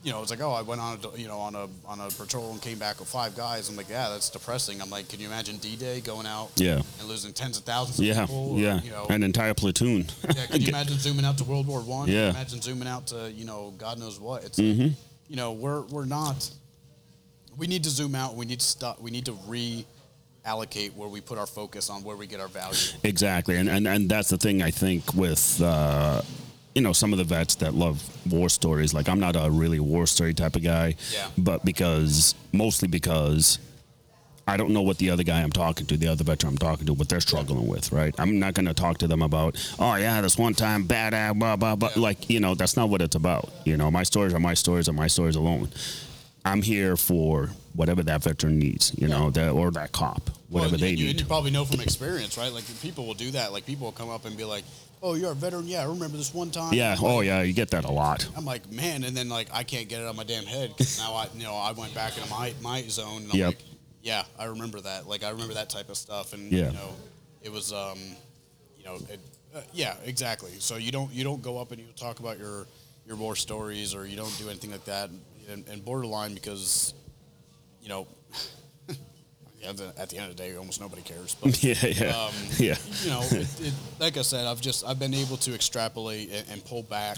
you 0.04 0.10
know, 0.10 0.20
it's 0.20 0.32
like, 0.32 0.40
oh, 0.40 0.50
I 0.50 0.62
went 0.62 0.80
on 0.80 0.98
a, 1.14 1.16
you 1.16 1.28
know, 1.28 1.38
on 1.38 1.54
a 1.54 1.68
on 1.86 2.00
a 2.00 2.08
patrol 2.08 2.50
and 2.50 2.60
came 2.60 2.76
back 2.76 2.98
with 2.98 3.08
five 3.08 3.36
guys. 3.36 3.68
I'm 3.68 3.76
like, 3.76 3.88
yeah, 3.88 4.08
that's 4.08 4.30
depressing. 4.30 4.82
I'm 4.82 4.90
like, 4.90 5.08
can 5.08 5.20
you 5.20 5.28
imagine 5.28 5.58
D-Day 5.58 6.00
going 6.00 6.26
out 6.26 6.50
Yeah. 6.56 6.82
and 6.98 7.08
losing 7.08 7.32
tens 7.32 7.56
of 7.56 7.62
thousands 7.62 8.00
of 8.00 8.06
Yeah. 8.06 8.22
people? 8.26 8.54
or, 8.54 8.58
Yeah. 8.58 8.82
you 8.82 8.90
know, 8.90 9.06
An 9.10 9.22
entire 9.22 9.54
platoon. 9.54 10.10
yeah, 10.34 10.46
can 10.46 10.60
you 10.60 10.66
imagine 10.74 10.98
zooming 10.98 11.24
out 11.24 11.38
to 11.38 11.44
World 11.44 11.68
War 11.68 11.82
One? 11.82 12.08
Yeah. 12.08 12.30
Imagine 12.30 12.60
zooming 12.60 12.88
out 12.88 13.06
to 13.08 13.30
you 13.30 13.44
know 13.44 13.74
God 13.78 14.00
knows 14.00 14.18
what. 14.18 14.42
It's 14.42 14.58
Mm-hmm. 14.58 14.88
you 15.28 15.36
know 15.36 15.52
we're 15.52 15.82
we're 15.82 16.04
not. 16.04 16.50
We 17.56 17.66
need 17.66 17.84
to 17.84 17.90
zoom 17.90 18.14
out. 18.14 18.34
We 18.34 18.46
need 18.46 18.60
to 18.60 18.66
stop. 18.66 19.00
We 19.00 19.10
need 19.10 19.26
to 19.26 19.32
reallocate 19.32 20.94
where 20.96 21.08
we 21.08 21.20
put 21.20 21.38
our 21.38 21.46
focus 21.46 21.90
on 21.90 22.02
where 22.02 22.16
we 22.16 22.26
get 22.26 22.40
our 22.40 22.48
value. 22.48 22.76
Exactly, 23.04 23.56
and, 23.56 23.68
and 23.68 23.86
and 23.86 24.08
that's 24.08 24.28
the 24.30 24.38
thing 24.38 24.62
I 24.62 24.70
think 24.70 25.14
with 25.14 25.60
uh, 25.62 26.22
you 26.74 26.80
know 26.82 26.92
some 26.92 27.12
of 27.12 27.18
the 27.18 27.24
vets 27.24 27.54
that 27.56 27.74
love 27.74 28.02
war 28.30 28.48
stories. 28.48 28.94
Like 28.94 29.08
I'm 29.08 29.20
not 29.20 29.36
a 29.36 29.50
really 29.50 29.80
war 29.80 30.06
story 30.06 30.34
type 30.34 30.56
of 30.56 30.62
guy, 30.62 30.94
Yeah. 31.12 31.28
but 31.36 31.64
because 31.64 32.34
mostly 32.52 32.88
because 32.88 33.58
I 34.48 34.56
don't 34.56 34.70
know 34.70 34.82
what 34.82 34.98
the 34.98 35.10
other 35.10 35.22
guy 35.22 35.40
I'm 35.42 35.52
talking 35.52 35.86
to, 35.86 35.96
the 35.96 36.08
other 36.08 36.24
veteran 36.24 36.54
I'm 36.54 36.58
talking 36.58 36.86
to, 36.86 36.94
what 36.94 37.08
they're 37.08 37.20
struggling 37.20 37.68
with. 37.68 37.92
Right? 37.92 38.12
I'm 38.18 38.40
not 38.40 38.54
going 38.54 38.66
to 38.66 38.74
talk 38.74 38.98
to 38.98 39.06
them 39.06 39.22
about 39.22 39.56
oh 39.78 39.94
yeah, 39.96 40.20
this 40.22 40.38
one 40.38 40.54
time 40.54 40.84
bad 40.84 41.38
blah 41.38 41.56
blah 41.56 41.76
blah. 41.76 41.90
Yeah. 41.94 42.02
Like 42.02 42.30
you 42.30 42.40
know 42.40 42.54
that's 42.54 42.76
not 42.76 42.88
what 42.88 43.02
it's 43.02 43.14
about. 43.14 43.50
You 43.66 43.76
know 43.76 43.90
my 43.90 44.02
stories 44.04 44.32
are 44.32 44.40
my 44.40 44.54
stories 44.54 44.88
are 44.88 44.94
my 44.94 45.06
stories 45.08 45.36
alone. 45.36 45.68
I'm 46.44 46.62
here 46.62 46.96
for 46.96 47.50
whatever 47.74 48.02
that 48.02 48.22
veteran 48.22 48.58
needs, 48.58 48.92
you 48.98 49.08
know, 49.08 49.30
that 49.30 49.50
or 49.50 49.70
that 49.72 49.92
cop, 49.92 50.28
whatever 50.48 50.72
Well, 50.72 50.80
they 50.80 50.90
you, 50.90 51.06
need. 51.06 51.20
You 51.20 51.26
probably 51.26 51.50
know 51.52 51.64
from 51.64 51.80
experience, 51.80 52.36
right? 52.36 52.52
Like 52.52 52.64
people 52.80 53.06
will 53.06 53.14
do 53.14 53.30
that. 53.32 53.52
Like 53.52 53.64
people 53.64 53.86
will 53.86 53.92
come 53.92 54.10
up 54.10 54.24
and 54.24 54.36
be 54.36 54.44
like, 54.44 54.64
"Oh, 55.02 55.14
you're 55.14 55.30
a 55.32 55.34
veteran? 55.36 55.68
Yeah, 55.68 55.82
I 55.82 55.84
remember 55.84 56.16
this 56.16 56.34
one 56.34 56.50
time." 56.50 56.74
yeah. 56.74 56.96
I'm 56.98 57.04
Oh, 57.04 57.20
yeah. 57.20 57.42
You 57.42 57.52
get 57.52 57.70
that 57.70 57.84
a 57.84 57.90
lot. 57.92 58.26
I'm 58.36 58.44
like, 58.44 58.70
man, 58.72 59.04
and 59.04 59.16
then 59.16 59.28
like 59.28 59.48
I 59.52 59.62
can't 59.62 59.88
get 59.88 60.00
it 60.00 60.06
on 60.08 60.16
my 60.16 60.24
damn 60.24 60.44
head 60.44 60.70
because 60.76 60.98
now 60.98 61.14
I, 61.14 61.28
you 61.36 61.44
know, 61.44 61.54
I 61.54 61.72
went 61.72 61.94
back 61.94 62.16
into 62.18 62.28
my 62.28 62.52
my 62.60 62.82
zone. 62.88 63.22
And 63.22 63.32
I'm 63.32 63.38
Yep. 63.38 63.46
like, 63.48 63.62
yeah, 64.02 64.24
I 64.38 64.46
remember 64.46 64.80
that. 64.80 65.06
Like 65.06 65.22
I 65.22 65.30
remember 65.30 65.54
that 65.54 65.70
type 65.70 65.88
of 65.90 65.96
stuff, 65.96 66.32
and 66.32 66.50
Yeah. 66.50 66.66
you 66.66 66.72
know, 66.72 66.94
it 67.42 67.52
was, 67.52 67.72
um, 67.72 67.98
you 68.76 68.84
know, 68.84 68.96
it, 68.96 69.20
uh, 69.54 69.60
yeah, 69.72 69.94
exactly. 70.04 70.50
So 70.58 70.76
you 70.76 70.90
don't 70.90 71.12
you 71.12 71.22
don't 71.22 71.40
go 71.40 71.58
up 71.58 71.70
and 71.70 71.80
you 71.80 71.86
talk 71.96 72.18
about 72.18 72.38
your 72.40 72.66
your 73.06 73.16
war 73.16 73.36
stories 73.36 73.94
or 73.94 74.06
you 74.06 74.16
don't 74.16 74.36
do 74.38 74.48
anything 74.48 74.72
like 74.72 74.84
that, 74.86 75.08
and, 75.50 75.66
and 75.68 75.84
borderline 75.84 76.34
because, 76.34 76.94
you 77.80 77.88
know. 77.88 78.06
At 79.64 79.76
the, 79.76 79.92
at 79.96 80.10
the 80.10 80.16
end 80.18 80.28
of 80.28 80.36
the 80.36 80.42
day, 80.42 80.56
almost 80.56 80.80
nobody 80.80 81.02
cares. 81.02 81.36
But 81.36 81.62
Yeah. 81.62 81.74
Yeah. 81.86 82.06
um, 82.08 82.32
yeah. 82.58 82.74
you 83.04 83.10
know, 83.10 83.20
it, 83.30 83.60
it, 83.60 83.72
like 84.00 84.16
I 84.16 84.22
said, 84.22 84.44
I've 84.44 84.60
just 84.60 84.84
I've 84.84 84.98
been 84.98 85.14
able 85.14 85.36
to 85.36 85.54
extrapolate 85.54 86.32
and, 86.32 86.44
and 86.50 86.64
pull 86.64 86.82
back, 86.82 87.16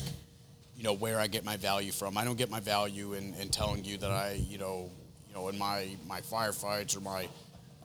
you 0.77 0.83
know, 0.83 0.93
where 0.93 1.18
I 1.18 1.27
get 1.27 1.47
my 1.47 1.57
value 1.57 1.91
from. 1.91 2.18
I 2.18 2.25
don't 2.25 2.37
get 2.37 2.51
my 2.51 2.61
value 2.61 3.14
in, 3.14 3.33
in 3.41 3.49
telling 3.49 3.83
you 3.83 3.97
that 3.97 4.11
I, 4.11 4.33
you 4.47 4.59
know, 4.59 4.91
you 5.27 5.35
know, 5.35 5.49
in 5.49 5.57
my 5.57 5.89
my 6.07 6.20
firefights 6.20 6.95
or 6.95 7.01
my 7.01 7.29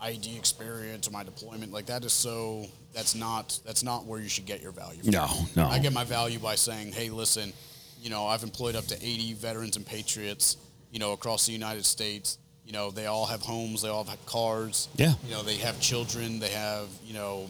IED 0.03 0.37
experience 0.37 1.07
or 1.07 1.11
my 1.11 1.23
deployment, 1.23 1.71
like 1.71 1.85
that 1.85 2.03
is 2.03 2.11
so 2.11 2.65
that's 2.93 3.15
not 3.15 3.57
that's 3.65 3.81
not 3.81 4.05
where 4.05 4.19
you 4.19 4.27
should 4.27 4.45
get 4.45 4.61
your 4.61 4.73
value. 4.73 5.01
From. 5.03 5.11
No, 5.11 5.27
no. 5.55 5.67
I 5.67 5.79
get 5.79 5.93
my 5.93 6.03
value 6.03 6.37
by 6.37 6.55
saying, 6.55 6.91
hey, 6.91 7.09
listen, 7.09 7.53
you 8.01 8.09
know, 8.09 8.25
I've 8.27 8.43
employed 8.43 8.75
up 8.75 8.85
to 8.87 8.95
80 8.95 9.33
veterans 9.33 9.75
and 9.75 9.85
patriots, 9.85 10.57
you 10.91 10.99
know, 10.99 11.13
across 11.13 11.45
the 11.45 11.51
United 11.51 11.85
States. 11.85 12.37
You 12.65 12.73
know, 12.73 12.91
they 12.91 13.07
all 13.07 13.25
have 13.25 13.41
homes, 13.41 13.81
they 13.81 13.89
all 13.89 14.03
have 14.03 14.25
cars. 14.25 14.89
Yeah. 14.95 15.13
You 15.25 15.31
know, 15.31 15.41
they 15.43 15.55
have 15.57 15.79
children, 15.79 16.39
they 16.39 16.49
have, 16.49 16.87
you 17.03 17.13
know, 17.13 17.47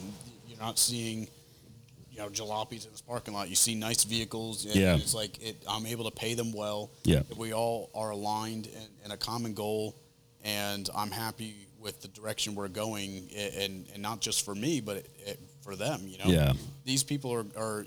you're 0.48 0.58
not 0.58 0.78
seeing, 0.78 1.28
you 2.10 2.18
know, 2.18 2.28
jalopies 2.28 2.86
in 2.86 2.90
this 2.90 3.02
parking 3.02 3.34
lot. 3.34 3.48
You 3.48 3.54
see 3.54 3.74
nice 3.74 4.04
vehicles. 4.04 4.64
And 4.64 4.74
Yeah. 4.74 4.96
It's 4.96 5.14
like 5.14 5.40
it, 5.42 5.62
I'm 5.68 5.86
able 5.86 6.04
to 6.10 6.10
pay 6.10 6.34
them 6.34 6.52
well. 6.52 6.90
Yeah. 7.04 7.22
We 7.36 7.52
all 7.52 7.90
are 7.94 8.10
aligned 8.10 8.66
in, 8.66 9.04
in 9.04 9.10
a 9.10 9.16
common 9.16 9.52
goal, 9.52 9.94
and 10.42 10.88
I'm 10.96 11.10
happy 11.10 11.66
with 11.78 12.02
the 12.02 12.08
direction 12.08 12.54
we're 12.54 12.68
going, 12.68 13.28
and, 13.36 13.86
and 13.92 14.02
not 14.02 14.20
just 14.20 14.44
for 14.44 14.54
me, 14.54 14.80
but 14.80 14.98
it, 14.98 15.10
it, 15.26 15.40
for 15.62 15.76
them. 15.76 16.00
You 16.04 16.18
know. 16.18 16.24
Yeah. 16.26 16.52
These 16.84 17.04
people 17.04 17.32
are, 17.32 17.44
are 17.56 17.86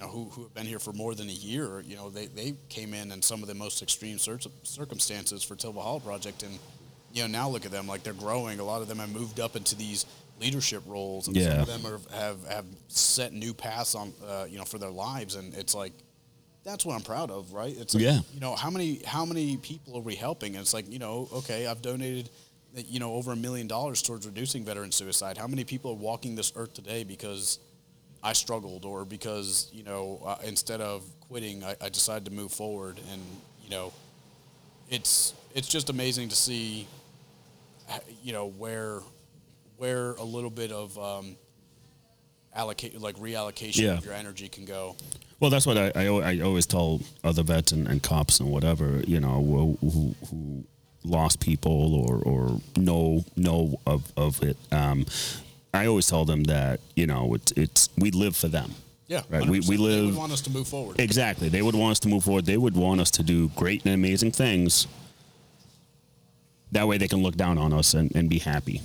you 0.00 0.06
know, 0.06 0.12
who, 0.12 0.24
who 0.30 0.42
have 0.44 0.54
been 0.54 0.64
here 0.66 0.78
for 0.78 0.94
more 0.94 1.14
than 1.14 1.28
a 1.28 1.32
year, 1.32 1.80
you 1.86 1.94
know, 1.94 2.08
they, 2.08 2.26
they 2.26 2.54
came 2.70 2.94
in 2.94 3.12
in 3.12 3.20
some 3.20 3.42
of 3.42 3.48
the 3.48 3.54
most 3.54 3.82
extreme 3.82 4.18
cir- 4.18 4.38
circumstances 4.62 5.42
for 5.44 5.56
Till 5.56 5.72
Valhalla 5.72 6.00
Project. 6.00 6.42
And, 6.42 6.58
you 7.12 7.22
know, 7.22 7.28
now 7.28 7.48
look 7.50 7.66
at 7.66 7.70
them, 7.70 7.86
like 7.86 8.02
they're 8.02 8.14
growing. 8.14 8.60
A 8.60 8.64
lot 8.64 8.80
of 8.80 8.88
them 8.88 8.98
have 8.98 9.10
moved 9.12 9.40
up 9.40 9.56
into 9.56 9.76
these 9.76 10.06
leadership 10.40 10.82
roles. 10.86 11.28
And 11.28 11.36
some 11.36 11.60
of 11.60 11.66
them 11.66 11.84
are, 11.86 12.00
have, 12.16 12.46
have 12.48 12.64
set 12.88 13.34
new 13.34 13.52
paths 13.52 13.94
on, 13.94 14.14
uh, 14.26 14.46
you 14.48 14.56
know, 14.56 14.64
for 14.64 14.78
their 14.78 14.90
lives. 14.90 15.34
And 15.34 15.52
it's 15.54 15.74
like, 15.74 15.92
that's 16.64 16.86
what 16.86 16.94
I'm 16.94 17.02
proud 17.02 17.30
of, 17.30 17.52
right? 17.52 17.74
It's 17.76 17.94
like, 17.94 18.02
Yeah. 18.04 18.20
you 18.32 18.40
know, 18.40 18.54
how 18.54 18.70
many, 18.70 19.02
how 19.04 19.26
many 19.26 19.58
people 19.58 19.98
are 19.98 20.02
we 20.02 20.14
helping? 20.14 20.54
And 20.54 20.62
it's 20.62 20.72
like, 20.72 20.90
you 20.90 20.98
know, 20.98 21.28
okay, 21.30 21.66
I've 21.66 21.82
donated, 21.82 22.30
you 22.74 23.00
know, 23.00 23.12
over 23.14 23.32
a 23.32 23.36
million 23.36 23.66
dollars 23.66 24.00
towards 24.00 24.24
reducing 24.26 24.64
veteran 24.64 24.92
suicide. 24.92 25.36
How 25.36 25.46
many 25.46 25.64
people 25.64 25.90
are 25.90 25.96
walking 25.96 26.36
this 26.36 26.52
earth 26.56 26.72
today 26.72 27.04
because 27.04 27.58
I 28.22 28.32
struggled 28.34 28.84
or 28.84 29.04
because, 29.04 29.68
you 29.72 29.82
know, 29.82 30.20
uh, 30.24 30.36
instead 30.44 30.80
of 30.80 31.04
quitting, 31.28 31.64
I, 31.64 31.74
I 31.80 31.88
decided 31.88 32.24
to 32.26 32.30
move 32.32 32.52
forward. 32.52 32.98
And, 33.12 33.22
you 33.64 33.70
know, 33.70 33.92
it's, 34.90 35.32
it's 35.54 35.68
just 35.68 35.88
amazing 35.90 36.28
to 36.28 36.36
see, 36.36 36.86
you 38.22 38.32
know, 38.32 38.48
where, 38.48 39.00
where 39.78 40.12
a 40.12 40.22
little 40.24 40.50
bit 40.50 40.70
of, 40.70 40.98
um, 40.98 41.36
allocate, 42.54 43.00
like 43.00 43.16
reallocation 43.16 43.82
Yeah. 43.84 43.98
of 43.98 44.04
your 44.04 44.14
energy 44.14 44.48
can 44.48 44.64
go. 44.64 44.96
Well, 45.38 45.50
that's 45.50 45.66
what 45.66 45.78
I, 45.78 45.90
I, 45.94 46.06
I 46.06 46.40
always 46.40 46.66
tell 46.66 47.00
other 47.24 47.42
vets 47.42 47.72
and, 47.72 47.88
and 47.88 48.02
cops 48.02 48.40
and 48.40 48.50
whatever, 48.50 49.00
you 49.06 49.20
know, 49.20 49.42
who, 49.42 49.78
who, 49.88 50.14
who 50.28 50.64
lost 51.02 51.40
people 51.40 51.94
or, 51.94 52.16
or 52.16 52.60
know 52.76 53.24
know 53.34 53.80
of, 53.86 54.12
of 54.18 54.42
it. 54.42 54.58
Um, 54.70 55.06
I 55.72 55.86
always 55.86 56.06
tell 56.08 56.24
them 56.24 56.44
that, 56.44 56.80
you 56.96 57.06
know, 57.06 57.34
it's, 57.34 57.52
it's 57.52 57.88
we 57.96 58.10
live 58.10 58.34
for 58.36 58.48
them. 58.48 58.72
Yeah. 59.06 59.22
Right. 59.28 59.48
We, 59.48 59.60
100%. 59.60 59.68
we 59.68 59.76
They 59.76 59.82
would 59.82 59.90
live. 60.06 60.16
want 60.16 60.32
us 60.32 60.40
to 60.42 60.50
move 60.50 60.68
forward. 60.68 61.00
Exactly. 61.00 61.48
They 61.48 61.62
would 61.62 61.74
want 61.74 61.92
us 61.92 62.00
to 62.00 62.08
move 62.08 62.24
forward. 62.24 62.46
They 62.46 62.56
would 62.56 62.76
want 62.76 63.00
us 63.00 63.10
to 63.12 63.22
do 63.22 63.48
great 63.50 63.84
and 63.84 63.94
amazing 63.94 64.32
things. 64.32 64.86
That 66.72 66.86
way 66.86 66.98
they 66.98 67.08
can 67.08 67.22
look 67.22 67.36
down 67.36 67.58
on 67.58 67.72
us 67.72 67.94
and, 67.94 68.14
and 68.14 68.28
be 68.30 68.38
happy, 68.38 68.80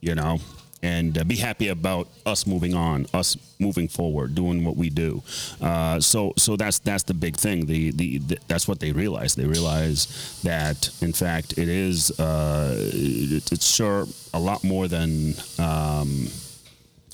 you 0.00 0.14
know, 0.14 0.38
and 0.82 1.18
uh, 1.18 1.24
be 1.24 1.36
happy 1.36 1.68
about 1.68 2.08
us 2.24 2.46
moving 2.46 2.74
on, 2.74 3.06
us 3.12 3.36
moving 3.58 3.88
forward, 3.88 4.34
doing 4.34 4.64
what 4.64 4.76
we 4.76 4.90
do. 4.90 5.22
Uh, 5.60 6.00
so 6.00 6.32
so 6.36 6.56
that's 6.56 6.78
that's 6.78 7.02
the 7.04 7.14
big 7.14 7.36
thing. 7.36 7.66
The, 7.66 7.90
the 7.90 8.18
the 8.18 8.38
that's 8.48 8.66
what 8.66 8.80
they 8.80 8.92
realize. 8.92 9.34
They 9.34 9.44
realize 9.46 10.40
that 10.42 10.90
in 11.02 11.12
fact 11.12 11.58
it 11.58 11.68
is 11.68 12.18
uh, 12.18 12.74
it, 12.78 13.52
it's 13.52 13.66
sure 13.66 14.06
a 14.32 14.40
lot 14.40 14.64
more 14.64 14.88
than. 14.88 15.34
Um, 15.58 16.28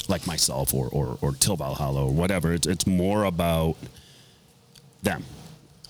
like 0.09 0.27
myself 0.27 0.73
or, 0.73 0.89
or, 0.89 1.19
or 1.21 1.33
Till 1.33 1.57
Valhalla 1.57 2.05
or 2.05 2.13
whatever. 2.13 2.53
It's, 2.53 2.67
it's 2.67 2.87
more 2.87 3.25
about 3.25 3.77
them, 5.03 5.25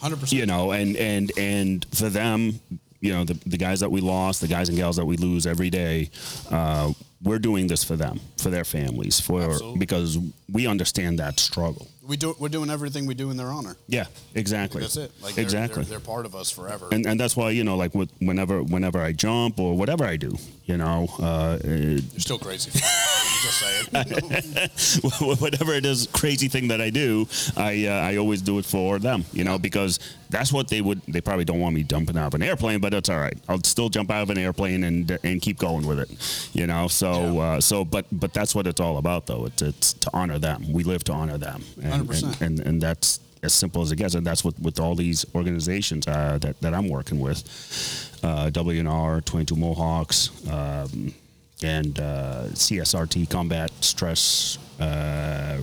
100%. 0.01 0.33
you 0.33 0.47
know, 0.47 0.72
and, 0.72 0.97
and, 0.97 1.33
and 1.37 1.87
for 1.93 2.09
them, 2.09 2.61
you 3.01 3.12
know, 3.12 3.24
the, 3.24 3.35
the 3.47 3.59
guys 3.59 3.81
that 3.81 3.91
we 3.91 4.01
lost, 4.01 4.41
the 4.41 4.49
guys 4.49 4.68
and 4.68 4.79
gals 4.79 4.97
that 4.97 5.05
we 5.05 5.16
lose 5.16 5.47
every 5.47 5.70
day, 5.70 6.11
uh, 6.51 6.93
we're 7.23 7.39
doing 7.39 7.67
this 7.67 7.83
for 7.83 7.97
them, 7.97 8.21
for 8.37 8.51
their 8.51 8.64
families, 8.64 9.19
for 9.21 9.43
Absolutely. 9.43 9.79
because 9.79 10.19
we 10.53 10.67
understand 10.67 11.19
that 11.19 11.41
struggle. 11.41 11.89
we 12.07 12.17
do, 12.17 12.37
we're 12.39 12.49
doing 12.51 12.71
everything 12.71 13.07
we 13.07 13.14
do 13.14 13.31
in 13.31 13.37
their 13.37 13.49
honor. 13.49 13.77
Yeah, 13.89 14.05
exactly. 14.35 14.83
That's 14.83 14.97
it. 14.97 15.11
Like 15.23 15.35
they're, 15.35 15.45
exactly. 15.45 15.83
They're, 15.83 15.99
they're 15.99 16.07
part 16.07 16.27
of 16.27 16.35
us 16.35 16.51
forever. 16.51 16.89
and, 16.93 17.07
and 17.07 17.19
that's 17.19 17.37
why 17.37 17.51
you 17.51 17.64
know, 17.64 17.77
like 17.77 17.95
with, 17.95 18.11
whenever 18.21 18.62
whenever 18.62 19.01
I 19.01 19.12
jump 19.12 19.59
or 19.59 19.77
whatever 19.77 20.05
I 20.05 20.17
do, 20.17 20.37
you 20.67 20.77
know, 20.77 21.09
uh, 21.19 21.59
You're 21.64 21.99
still 22.19 22.39
crazy. 22.39 22.71
Just 23.43 23.59
saying. 23.61 25.39
whatever 25.41 25.72
it 25.74 25.84
is 25.87 26.09
crazy 26.12 26.49
thing 26.49 26.68
that 26.68 26.80
I 26.80 26.91
do, 26.91 27.26
I 27.57 27.87
uh, 27.87 27.93
I 27.93 28.16
always 28.16 28.43
do 28.43 28.59
it 28.59 28.64
for 28.64 28.99
them, 28.99 29.24
you 29.32 29.45
know, 29.45 29.59
because 29.59 29.99
that's 30.30 30.53
what 30.53 30.68
they 30.68 30.80
would. 30.80 31.01
They 31.07 31.20
probably 31.20 31.45
don't 31.45 31.61
want 31.61 31.74
me 31.74 31.82
jumping 31.82 32.16
out 32.16 32.28
of 32.28 32.34
an 32.34 32.43
airplane, 32.43 32.80
but 32.80 32.93
that's 32.93 33.09
all 33.09 33.18
right. 33.18 33.37
I'll 33.49 33.62
still 33.62 33.89
jump 33.89 34.11
out 34.11 34.22
of 34.22 34.30
an 34.30 34.39
airplane 34.39 34.84
and 34.84 35.18
and 35.22 35.41
keep 35.43 35.59
going 35.59 35.87
with 35.87 35.99
it, 36.01 36.11
you 36.55 36.66
know. 36.66 36.89
So 36.89 37.34
Yeah. 37.34 37.41
uh, 37.43 37.61
so 37.61 37.84
but 37.84 38.07
but 38.12 38.32
that's 38.32 38.55
what 38.55 38.66
it's 38.66 38.80
all 38.80 38.99
about, 38.99 39.26
though. 39.26 39.47
It's 39.47 39.62
it's 39.62 39.93
to 39.95 40.11
honor 40.12 40.39
them. 40.39 40.72
We 40.72 40.84
live 40.84 41.05
to 41.05 41.12
honor 41.12 41.39
them, 41.39 41.62
and 41.82 42.09
100%. 42.09 42.41
and, 42.41 42.59
and, 42.59 42.66
and 42.68 42.82
that's 42.82 43.20
as 43.43 43.53
simple 43.53 43.82
as 43.82 43.93
it 43.93 43.97
gets, 43.97 44.14
and 44.14 44.26
that's 44.26 44.45
what 44.45 44.59
with 44.59 44.80
all 44.80 44.95
these 44.95 45.24
organizations 45.34 46.07
uh, 46.09 46.39
that 46.41 46.61
that 46.62 46.74
I'm 46.74 46.89
working 46.89 47.20
with, 47.20 47.43
uh, 48.22 48.51
WNR, 48.51 49.24
22 49.24 49.55
Mohawks. 49.57 50.30
Um, 50.51 51.14
and 51.63 51.99
uh, 51.99 52.45
CSRT, 52.53 53.31
combat 53.31 53.71
stress 53.81 54.59
uh, 54.81 55.59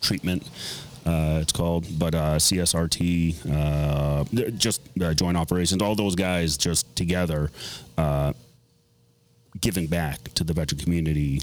treatment, 0.00 0.42
uh, 1.04 1.38
it's 1.42 1.52
called. 1.52 1.86
But 1.98 2.14
uh, 2.14 2.36
CSRT, 2.36 3.36
uh, 3.52 4.50
just 4.52 4.80
uh, 5.00 5.14
joint 5.14 5.36
operations, 5.36 5.82
all 5.82 5.94
those 5.94 6.14
guys 6.16 6.56
just 6.56 6.94
together 6.96 7.50
uh, 7.96 8.32
giving 9.60 9.86
back 9.86 10.22
to 10.34 10.44
the 10.44 10.52
veteran 10.52 10.80
community 10.80 11.40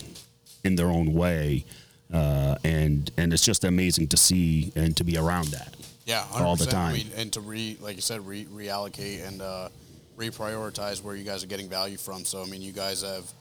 in 0.63 0.75
their 0.75 0.87
own 0.87 1.13
way. 1.13 1.65
Uh, 2.13 2.55
and 2.63 3.09
and 3.17 3.33
it's 3.33 3.43
just 3.43 3.63
amazing 3.63 4.07
to 4.07 4.17
see 4.17 4.71
and 4.75 4.95
to 4.97 5.03
be 5.03 5.17
around 5.17 5.47
that. 5.47 5.75
yeah, 6.05 6.21
100%. 6.31 6.41
All 6.41 6.55
the 6.55 6.65
time. 6.65 6.93
I 6.93 6.97
mean, 6.97 7.09
and 7.15 7.33
to 7.33 7.41
re, 7.41 7.77
like 7.81 7.95
you 7.95 8.01
said, 8.01 8.25
re, 8.27 8.45
reallocate 8.45 9.27
and 9.27 9.41
uh, 9.41 9.69
reprioritize 10.17 11.01
where 11.01 11.15
you 11.15 11.23
guys 11.23 11.43
are 11.43 11.47
getting 11.47 11.69
value 11.69 11.97
from. 11.97 12.23
So 12.25 12.43
I 12.43 12.45
mean, 12.45 12.61
you 12.61 12.71
guys 12.71 13.01
have 13.01 13.31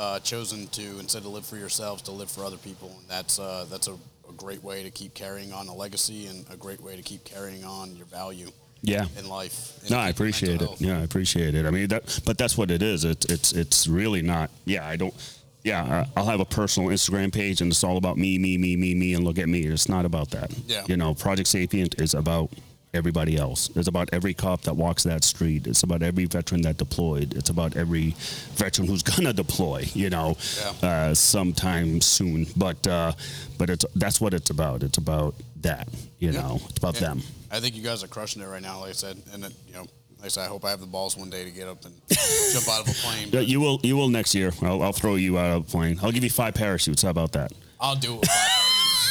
uh, 0.00 0.18
chosen 0.20 0.66
to 0.68 0.82
instead 0.98 1.18
of 1.22 1.26
live 1.26 1.44
for 1.46 1.56
yourselves, 1.56 2.00
to 2.02 2.10
live 2.12 2.30
for 2.30 2.42
other 2.44 2.56
people, 2.56 2.88
and 2.98 3.06
that's 3.08 3.38
uh, 3.38 3.66
that's 3.70 3.86
a, 3.88 3.92
a 4.28 4.32
great 4.36 4.62
way 4.64 4.82
to 4.82 4.90
keep 4.90 5.12
carrying 5.14 5.52
on 5.52 5.68
a 5.68 5.74
legacy 5.74 6.26
and 6.26 6.44
a 6.50 6.56
great 6.56 6.80
way 6.80 6.96
to 6.96 7.02
keep 7.02 7.22
carrying 7.24 7.64
on 7.64 7.94
your 7.96 8.06
value 8.06 8.48
Yeah. 8.82 9.06
in 9.18 9.28
life. 9.28 9.78
No, 9.90 9.98
I 9.98 10.08
appreciate 10.08 10.54
it. 10.62 10.68
health. 10.68 10.80
Yeah, 10.80 10.98
I 10.98 11.02
appreciate 11.02 11.54
it. 11.54 11.66
I 11.66 11.70
mean, 11.70 11.88
that, 11.88 12.20
but 12.24 12.38
that's 12.38 12.56
what 12.56 12.70
it 12.70 12.82
is. 12.82 13.04
It's 13.04 13.26
it's 13.26 13.52
it's 13.52 13.86
really 13.86 14.22
not. 14.22 14.50
Yeah, 14.64 14.86
I 14.88 14.96
don't. 14.96 15.14
Yeah, 15.62 16.06
I'll 16.16 16.24
have 16.24 16.40
a 16.40 16.46
personal 16.46 16.88
Instagram 16.88 17.30
page, 17.30 17.60
and 17.60 17.70
it's 17.70 17.84
all 17.84 17.98
about 17.98 18.16
me, 18.16 18.38
me, 18.38 18.56
me, 18.56 18.76
me, 18.76 18.94
me, 18.94 19.12
and 19.12 19.22
look 19.24 19.38
at 19.38 19.46
me. 19.46 19.60
It's 19.66 19.90
not 19.90 20.06
about 20.06 20.30
that. 20.30 20.50
Yeah. 20.66 20.84
You 20.88 20.96
know, 20.96 21.12
Project 21.12 21.48
Sapient 21.48 22.00
is 22.00 22.14
about 22.14 22.48
everybody 22.94 23.36
else. 23.36 23.70
It's 23.76 23.88
about 23.88 24.08
every 24.12 24.34
cop 24.34 24.62
that 24.62 24.74
walks 24.74 25.02
that 25.04 25.24
street. 25.24 25.66
It's 25.66 25.82
about 25.82 26.02
every 26.02 26.24
veteran 26.24 26.62
that 26.62 26.76
deployed. 26.76 27.34
It's 27.34 27.50
about 27.50 27.76
every 27.76 28.14
veteran 28.54 28.88
who's 28.88 29.02
gonna 29.14 29.32
deploy. 29.32 29.84
You 29.94 30.10
know, 30.10 30.36
Yeah. 30.82 30.88
uh, 30.88 31.14
sometime 31.14 32.00
soon. 32.00 32.46
But 32.56 32.86
uh, 32.86 33.12
but 33.58 33.70
it's 33.70 33.84
that's 33.94 34.20
what 34.20 34.34
it's 34.34 34.50
about. 34.50 34.82
It's 34.82 34.98
about 34.98 35.34
that. 35.62 35.88
You 36.18 36.30
Yeah. 36.32 36.40
know, 36.42 36.60
it's 36.68 36.78
about 36.78 36.94
Yeah. 36.94 37.08
them. 37.08 37.22
I 37.50 37.60
think 37.60 37.74
you 37.76 37.82
guys 37.82 38.02
are 38.04 38.08
crushing 38.08 38.42
it 38.42 38.46
right 38.46 38.62
now, 38.62 38.80
like 38.80 38.90
I 38.90 38.92
said, 38.92 39.16
and 39.32 39.44
it, 39.44 39.52
you 39.66 39.74
know, 39.74 39.80
like 40.18 40.26
I 40.26 40.28
said, 40.28 40.44
I 40.44 40.48
hope 40.48 40.64
I 40.64 40.70
have 40.70 40.80
the 40.80 40.86
balls 40.86 41.16
one 41.16 41.30
day 41.30 41.44
to 41.44 41.50
get 41.50 41.66
up 41.66 41.84
and 41.84 41.94
jump 42.52 42.68
out 42.68 42.82
of 42.82 42.88
a 42.88 42.92
plane. 42.94 43.28
But 43.30 43.46
You 43.48 43.60
will. 43.60 43.80
You 43.82 43.96
will 43.96 44.08
next 44.08 44.34
year. 44.34 44.52
I'll, 44.62 44.82
I'll 44.82 44.92
throw 44.92 45.14
you 45.16 45.38
out 45.38 45.56
of 45.56 45.62
a 45.62 45.70
plane. 45.70 45.98
I'll 46.02 46.12
give 46.12 46.22
you 46.24 46.30
five 46.30 46.54
parachutes. 46.54 47.02
How 47.02 47.10
about 47.10 47.32
that? 47.32 47.52
I'll 47.80 47.96
do 47.96 48.18
it. 48.22 48.28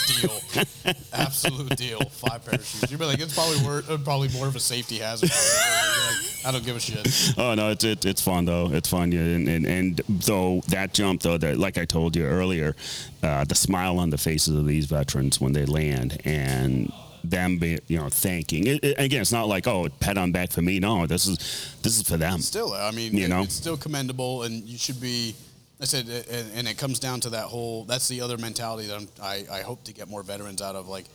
Deal. 0.08 0.40
Absolute 1.14 1.76
deal. 1.78 2.00
Five 2.10 2.44
parachutes. 2.46 2.90
You'd 2.90 3.00
be 3.00 3.06
like, 3.06 3.20
it's 3.20 3.34
probably 3.34 3.62
wor- 3.64 3.84
uh, 3.90 3.98
probably 4.04 4.30
more 4.30 4.48
of 4.48 4.56
a 4.56 4.60
safety 4.60 4.98
hazard. 4.98 5.30
Like, 5.30 6.46
I 6.46 6.52
don't 6.52 6.66
give 6.66 6.76
a 6.76 6.80
shit. 6.80 7.34
Oh 7.38 7.54
no, 7.54 7.70
it's 7.72 7.84
it, 7.84 8.06
it's 8.06 8.22
fun 8.22 8.46
though. 8.46 8.70
It's 8.72 8.90
fun, 8.90 9.12
yeah. 9.12 9.20
And, 9.20 9.48
and 9.48 9.66
and 9.66 10.02
though 10.08 10.62
that 10.70 10.94
jump 10.94 11.22
though, 11.22 11.38
that 11.38 11.58
like 11.58 11.78
I 11.78 11.86
told 11.86 12.16
you 12.16 12.26
earlier, 12.26 12.76
uh, 13.24 13.44
the 13.44 13.56
smile 13.56 14.00
on 14.00 14.10
the 14.10 14.18
faces 14.18 14.56
of 14.56 14.66
these 14.66 14.86
veterans 14.86 15.40
when 15.42 15.54
they 15.54 15.66
land 15.66 16.22
and 16.26 16.92
them 17.24 17.58
be 17.58 17.78
you 17.88 17.98
know 18.00 18.08
thanking. 18.10 18.66
It, 18.68 18.84
it- 18.84 19.00
again, 19.00 19.22
it's 19.22 19.32
not 19.34 19.48
like 19.48 19.68
oh 19.68 19.88
pat 20.00 20.18
on 20.18 20.32
back 20.32 20.52
for 20.52 20.62
me. 20.62 20.80
No, 20.80 21.06
this 21.08 21.28
is 21.28 21.38
this 21.84 22.00
is 22.00 22.08
for 22.08 22.18
them. 22.18 22.40
Still, 22.40 22.74
I 22.74 22.92
mean, 22.92 23.16
You 23.16 23.26
it- 23.26 23.30
know? 23.30 23.44
it's 23.44 23.56
still 23.56 23.78
commendable, 23.78 24.44
and 24.44 24.64
you 24.68 24.78
should 24.78 25.00
be. 25.02 25.36
I 25.82 25.86
said, 25.86 26.08
and, 26.10 26.52
and 26.56 26.68
it 26.68 26.78
comes 26.78 27.00
down 27.00 27.22
to 27.22 27.30
that 27.32 27.46
whole. 27.46 27.86
That's 27.86 28.08
the 28.08 28.22
other 28.22 28.38
mentality 28.38 28.88
that 28.88 28.98
I'm, 28.98 29.08
I 29.22 29.46
I 29.52 29.62
hope 29.62 29.84
to 29.86 29.94
get 29.94 30.10
more 30.10 30.24
veterans 30.24 30.62
out 30.62 30.76
of. 30.76 30.88
Like, 30.90 31.06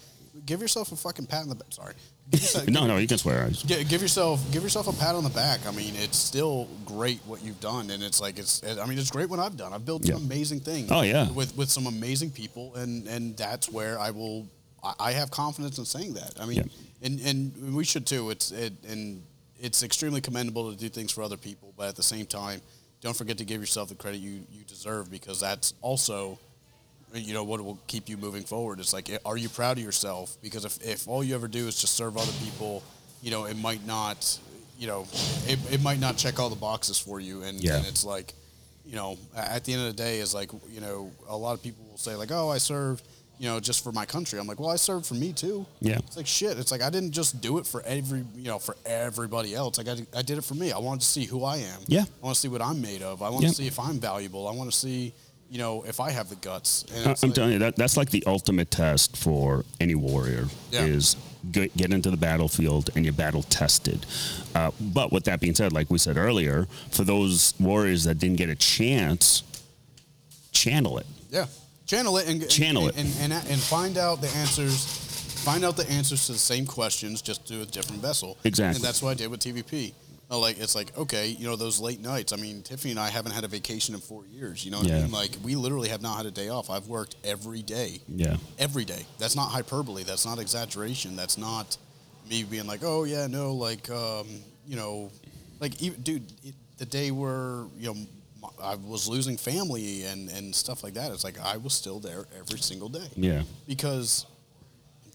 give 0.46 0.60
yourself 0.62 0.90
a 0.92 0.96
fucking 0.96 1.26
pat 1.26 1.42
on 1.42 1.48
the. 1.50 1.54
back. 1.54 1.66
Sorry. 1.70 1.94
Yourself, 2.32 2.66
No, 2.68 2.86
no, 2.86 2.96
you 2.96 3.06
can 3.06 3.18
swear. 3.18 3.48
Gi- 3.50 3.84
give 3.84 4.00
yourself 4.00 4.40
give 4.52 4.62
yourself 4.62 4.88
a 4.88 4.92
pat 4.98 5.14
on 5.14 5.22
the 5.22 5.28
back. 5.30 5.66
I 5.66 5.70
mean, 5.72 5.92
it's 5.96 6.16
still 6.16 6.68
great 6.86 7.20
what 7.26 7.42
you've 7.42 7.60
done, 7.60 7.90
and 7.90 8.02
it's 8.02 8.20
like 8.22 8.38
it's. 8.38 8.62
I 8.64 8.86
mean, 8.86 8.98
it's 8.98 9.10
great 9.10 9.28
what 9.28 9.38
I've 9.38 9.56
done. 9.58 9.74
I've 9.74 9.84
built 9.84 10.04
Yeah. 10.06 10.14
some 10.14 10.24
amazing 10.24 10.60
things. 10.60 10.90
Oh, 10.90 11.02
yeah. 11.02 11.30
with 11.32 11.54
with 11.56 11.70
some 11.70 11.86
amazing 11.86 12.30
people, 12.30 12.74
and 12.76 13.06
and 13.06 13.36
that's 13.36 13.68
where 13.70 13.98
I 13.98 14.10
will. 14.12 14.46
I, 14.82 14.94
I 14.98 15.12
have 15.12 15.30
confidence 15.30 15.76
in 15.76 15.84
saying 15.84 16.14
that. 16.14 16.40
I 16.40 16.46
mean, 16.46 16.56
Yeah. 16.56 17.06
and 17.06 17.20
and 17.20 17.74
we 17.76 17.84
should 17.84 18.06
too. 18.06 18.30
It's 18.30 18.50
it 18.50 18.72
and 18.88 19.22
it's 19.60 19.82
extremely 19.82 20.22
commendable 20.22 20.70
to 20.72 20.78
do 20.78 20.88
things 20.88 21.12
for 21.12 21.22
other 21.22 21.36
people, 21.36 21.74
but 21.76 21.88
at 21.88 21.96
the 21.96 22.02
same 22.02 22.24
time, 22.26 22.62
don't 23.05 23.16
forget 23.16 23.38
to 23.38 23.44
give 23.44 23.61
yourself 23.61 23.88
the 23.90 23.94
credit 23.94 24.18
you 24.18 24.40
you 24.50 24.64
deserve 24.66 25.11
because 25.11 25.38
that's 25.38 25.74
also 25.82 26.38
you 27.12 27.32
know 27.34 27.44
what 27.44 27.61
will 27.62 27.78
keep 27.86 28.09
you 28.09 28.16
moving 28.16 28.42
forward. 28.42 28.80
It's 28.80 28.92
like 28.92 29.09
are 29.24 29.36
you 29.36 29.48
proud 29.48 29.78
of 29.78 29.84
yourself? 29.84 30.36
Because 30.42 30.64
if, 30.64 30.82
if 30.84 31.07
all 31.07 31.22
you 31.22 31.36
ever 31.36 31.46
do 31.46 31.68
is 31.68 31.80
just 31.80 31.94
serve 31.94 32.16
other 32.16 32.32
people 32.42 32.82
you 33.22 33.30
know 33.30 33.44
it 33.44 33.57
might 33.59 33.86
not 33.86 34.38
you 34.78 34.86
know 34.88 35.07
it, 35.46 35.59
it 35.70 35.82
might 35.82 36.00
not 36.00 36.16
check 36.16 36.40
all 36.40 36.50
the 36.50 36.57
boxes 36.57 36.98
for 36.98 37.20
you. 37.20 37.42
And, 37.42 37.61
Yeah. 37.62 37.76
and 37.76 37.86
it's 37.86 38.05
like 38.05 38.32
you 38.86 38.96
know 38.96 39.16
at 39.36 39.64
the 39.64 39.72
end 39.74 39.82
of 39.82 39.88
the 39.96 40.02
day 40.02 40.18
is 40.18 40.34
like 40.34 40.50
you 40.70 40.80
know 40.80 41.11
a 41.28 41.36
lot 41.36 41.52
of 41.52 41.62
people 41.62 41.84
will 41.90 41.98
say 41.98 42.16
like 42.16 42.30
oh 42.32 42.48
i 42.50 42.59
served 42.59 43.02
you 43.39 43.49
know 43.49 43.59
just 43.61 43.82
for 43.82 43.91
my 43.93 44.07
country 44.07 44.39
i'm 44.39 44.47
like 44.47 44.61
well 44.61 44.70
i 44.70 44.76
served 44.76 45.05
for 45.07 45.14
me 45.14 45.32
too 45.32 45.66
Yeah. 45.80 45.99
it's 45.99 46.16
like 46.16 46.26
shit 46.26 46.59
it's 46.59 46.70
like 46.70 46.82
i 46.82 46.91
didn't 46.91 47.12
just 47.12 47.41
do 47.41 47.59
it 47.59 47.66
for 47.66 47.82
every 47.82 48.24
you 48.37 48.45
know 48.45 48.59
for 48.59 48.76
everybody 48.87 49.55
else 49.55 49.76
like 49.78 49.89
i, 49.89 49.95
did- 49.95 50.07
I 50.16 50.22
did 50.22 50.39
it 50.39 50.45
for 50.45 50.55
me 50.55 50.70
i 50.72 50.78
wanted 50.78 51.01
to 51.01 51.07
see 51.07 51.24
who 51.24 51.45
i 51.45 51.57
am 51.57 51.80
Yeah. 51.87 52.03
i 52.03 52.24
want 52.26 52.35
to 52.37 52.41
see 52.41 52.49
what 52.49 52.62
i'm 52.62 52.80
made 52.80 53.03
of 53.03 53.22
i 53.22 53.28
want 53.28 53.43
Yeah. 53.43 53.49
to 53.51 53.55
see 53.55 53.66
if 53.66 53.78
i'm 53.80 53.99
valuable 53.99 54.47
i 54.47 54.53
want 54.53 54.70
to 54.70 54.76
see 54.76 55.12
you 55.51 55.59
know 55.59 55.82
if 55.87 55.99
i 56.01 56.11
have 56.11 56.28
the 56.28 56.37
guts 56.37 56.85
and 56.95 57.09
I- 57.09 57.11
it's 57.12 57.22
I'm 57.22 57.30
like- 57.30 57.35
telling 57.35 57.53
you 57.53 57.59
that 57.61 57.76
that's 57.76 57.97
like 57.97 58.11
the 58.11 58.22
ultimate 58.26 58.70
test 58.70 59.16
for 59.16 59.64
any 59.80 59.95
warrior 59.97 60.47
Yeah. 60.70 60.85
is 60.85 61.16
get, 61.51 61.76
get 61.76 61.93
into 61.93 62.11
the 62.11 62.16
battlefield 62.16 62.89
and 62.97 63.05
you're 63.05 63.12
battle 63.12 63.43
tested. 63.43 64.07
Uh, 64.55 64.70
but 64.80 65.12
with 65.12 65.24
that 65.24 65.41
being 65.41 65.55
said, 65.55 65.74
like 65.74 65.91
we 65.91 65.99
said 65.99 66.16
earlier, 66.16 66.66
for 66.91 67.05
those 67.05 67.53
warriors 67.61 68.05
that 68.05 68.18
didn't 68.18 68.37
get 68.39 68.49
a 68.49 68.55
chance, 68.55 69.43
channel 70.53 70.97
it. 70.97 71.07
Yeah, 71.30 71.47
channel 71.87 72.16
it 72.18 72.28
and 72.28 72.43
and- 72.43 72.51
it. 72.89 72.97
and, 72.97 73.09
and, 73.20 73.32
and 73.32 73.61
find 73.61 73.97
out 73.99 74.20
the 74.20 74.28
answers. 74.37 75.01
Find 75.45 75.62
out 75.62 75.76
the 75.76 75.89
answers 75.91 76.24
to 76.26 76.32
the 76.32 76.39
same 76.39 76.64
questions, 76.64 77.20
just 77.20 77.47
through 77.47 77.61
a 77.62 77.66
different 77.66 78.01
vessel. 78.01 78.39
Exactly. 78.45 78.76
And 78.76 78.85
that's 78.85 79.03
what 79.03 79.11
I 79.11 79.14
did 79.14 79.30
with 79.30 79.41
TVP. 79.41 79.93
Uh, 80.30 80.39
Like 80.39 80.59
it's 80.59 80.74
like 80.74 80.97
okay, 80.97 81.28
you 81.28 81.47
know 81.47 81.55
those 81.55 81.78
late 81.80 82.01
nights. 82.01 82.32
I 82.32 82.37
mean, 82.37 82.62
Tiffany 82.62 82.93
and 82.93 82.99
I 83.01 83.11
haven't 83.11 83.32
had 83.32 83.45
a 83.45 83.49
vacation 83.49 83.95
in 83.95 84.01
four 84.01 84.24
years. 84.26 84.64
You 84.64 84.70
know 84.70 84.78
what 84.78 84.91
I 84.91 85.01
mean? 85.03 85.11
Like 85.11 85.32
we 85.43 85.55
literally 85.55 85.91
have 85.91 86.01
not 86.01 86.16
had 86.16 86.24
a 86.24 86.30
day 86.30 86.49
off. 86.49 86.70
I've 86.70 86.89
worked 86.89 87.16
every 87.24 87.61
day. 87.61 88.01
Yeah. 88.09 88.37
Every 88.59 88.87
day. 88.87 89.05
That's 89.18 89.37
not 89.37 89.51
hyperbole. 89.51 90.03
That's 90.05 90.24
not 90.24 90.39
exaggeration. 90.39 91.14
That's 91.14 91.37
not 91.37 91.76
me 92.30 92.43
being 92.45 92.66
like, 92.66 92.80
oh 92.82 93.05
yeah, 93.05 93.26
no, 93.26 93.53
like 93.55 93.91
um, 93.91 94.26
you 94.66 94.76
know, 94.76 95.11
like 95.61 95.82
even, 95.82 96.01
dude, 96.01 96.22
it, 96.43 96.55
the 96.78 96.87
day 96.87 97.11
where 97.11 97.66
you 97.78 97.93
know. 97.93 97.97
I 98.62 98.74
was 98.76 99.09
losing 99.09 99.36
family 99.36 100.05
and, 100.05 100.28
and 100.30 100.55
stuff 100.55 100.82
like 100.84 100.95
that. 100.95 101.12
It's 101.12 101.24
like 101.24 101.38
I 101.40 101.57
was 101.57 101.72
still 101.72 102.01
there 102.01 102.24
every 102.38 102.59
single 102.61 102.88
day 102.88 103.07
Yeah. 103.16 103.42
because 103.66 104.26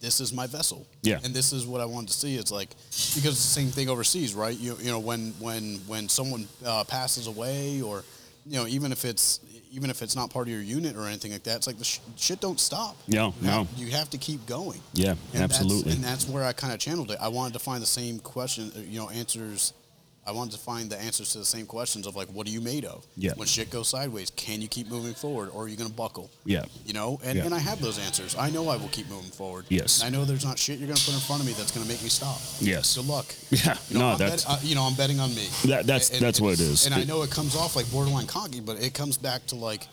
this 0.01 0.21
is 0.21 0.31
my 0.31 0.47
vessel. 0.47 0.87
Yeah. 1.01 1.19
And 1.23 1.33
this 1.33 1.51
is 1.51 1.65
what 1.65 1.81
I 1.81 1.85
wanted 1.85 2.07
to 2.09 2.13
see. 2.13 2.35
It's 2.35 2.51
like 2.51 2.69
because 3.15 3.33
it's 3.33 3.53
the 3.53 3.61
same 3.61 3.67
thing 3.69 3.89
overseas, 3.89 4.33
right? 4.33 4.57
You 4.57 4.77
you 4.79 4.89
know 4.91 4.99
when 4.99 5.33
when 5.39 5.75
when 5.87 6.07
someone 6.09 6.47
uh, 6.65 6.83
passes 6.85 7.27
away 7.27 7.81
or 7.81 8.03
you 8.45 8.57
know 8.57 8.67
even 8.67 8.91
if 8.91 9.03
it's 9.05 9.41
even 9.71 9.89
if 9.91 10.01
it's 10.01 10.15
not 10.15 10.31
part 10.31 10.47
of 10.47 10.51
your 10.53 10.61
unit 10.63 10.95
or 10.95 11.05
anything 11.05 11.31
like 11.31 11.43
that, 11.43 11.57
it's 11.57 11.67
like 11.67 11.77
the 11.77 11.83
sh- 11.83 11.99
shit 12.15 12.39
don't 12.39 12.59
stop. 12.59 12.95
No, 13.07 13.33
You 13.41 13.47
have- 13.49 13.67
no. 13.77 13.85
You 13.85 13.91
have 13.91 14.09
to 14.11 14.17
keep 14.17 14.45
going. 14.47 14.81
Yeah, 14.93 15.11
And 15.11 15.19
that's- 15.43 15.59
absolutely. 15.59 15.91
and 15.93 16.03
that's 16.03 16.27
where 16.27 16.43
I 16.43 16.53
kind 16.53 16.73
of 16.73 16.79
channeled 16.79 17.11
it. 17.11 17.19
I 17.21 17.27
wanted 17.27 17.53
to 17.53 17.59
find 17.59 17.79
the 17.79 17.85
same 17.85 18.17
question, 18.19 18.71
uh, 18.75 18.79
you 18.79 18.99
know, 18.99 19.09
answers. 19.09 19.73
I 20.27 20.31
wanted 20.31 20.51
to 20.51 20.59
find 20.59 20.89
the 20.91 20.97
answers 20.99 21.31
to 21.31 21.39
the 21.39 21.45
same 21.45 21.65
questions 21.65 22.05
of 22.05 22.15
like, 22.15 22.27
what 22.27 22.45
are 22.45 22.51
you 22.51 22.61
made 22.61 22.85
of? 22.85 23.03
Yeah. 23.17 23.31
When 23.35 23.47
shit 23.47 23.71
goes 23.71 23.87
sideways, 23.89 24.29
can 24.35 24.61
you 24.61 24.67
keep 24.67 24.87
moving 24.87 25.13
forward, 25.15 25.49
or 25.53 25.63
are 25.63 25.67
you 25.67 25.75
going 25.75 25.89
to 25.89 25.95
buckle? 25.95 26.29
Yeah. 26.45 26.65
You 26.85 26.93
know, 26.93 27.19
and, 27.23 27.35
Yeah. 27.37 27.45
and 27.45 27.53
I 27.55 27.57
have 27.59 27.81
those 27.81 27.97
answers. 27.97 28.35
I 28.35 28.51
know 28.51 28.67
I 28.69 28.75
will 28.77 28.89
keep 28.89 29.09
moving 29.09 29.31
forward. 29.31 29.65
Yes. 29.69 30.03
And 30.03 30.13
I 30.13 30.17
know 30.17 30.25
there's 30.25 30.45
not 30.45 30.59
shit 30.59 30.77
you're 30.77 30.87
going 30.87 30.97
to 30.99 31.05
put 31.05 31.15
in 31.15 31.19
front 31.21 31.41
of 31.41 31.47
me 31.47 31.53
that's 31.53 31.71
going 31.71 31.83
to 31.85 31.91
make 31.91 32.03
me 32.03 32.09
stop. 32.09 32.37
Yes. 32.59 32.95
Good 32.95 33.07
luck. 33.07 33.25
Yeah. 33.49 33.75
You 33.89 33.95
know, 33.95 34.01
no, 34.01 34.07
I'm 34.13 34.17
that's 34.19 34.45
bet, 34.45 34.53
uh, 34.53 34.59
you 34.61 34.75
know, 34.75 34.83
I'm 34.83 34.93
betting 34.93 35.19
on 35.19 35.33
me. 35.33 35.47
That- 35.65 35.87
that's- 35.87 36.09
that's 36.09 36.39
what 36.39 36.53
it's- 36.53 36.67
is. 36.69 36.85
And 36.85 36.93
I 36.93 37.03
know 37.05 37.23
it 37.23 37.31
comes 37.31 37.55
off 37.55 37.75
like 37.75 37.89
borderline 37.91 38.27
cocky, 38.27 38.59
but 38.59 38.79
it 38.81 38.93
comes 38.93 39.17
back 39.17 39.45
to 39.47 39.55
like, 39.55 39.87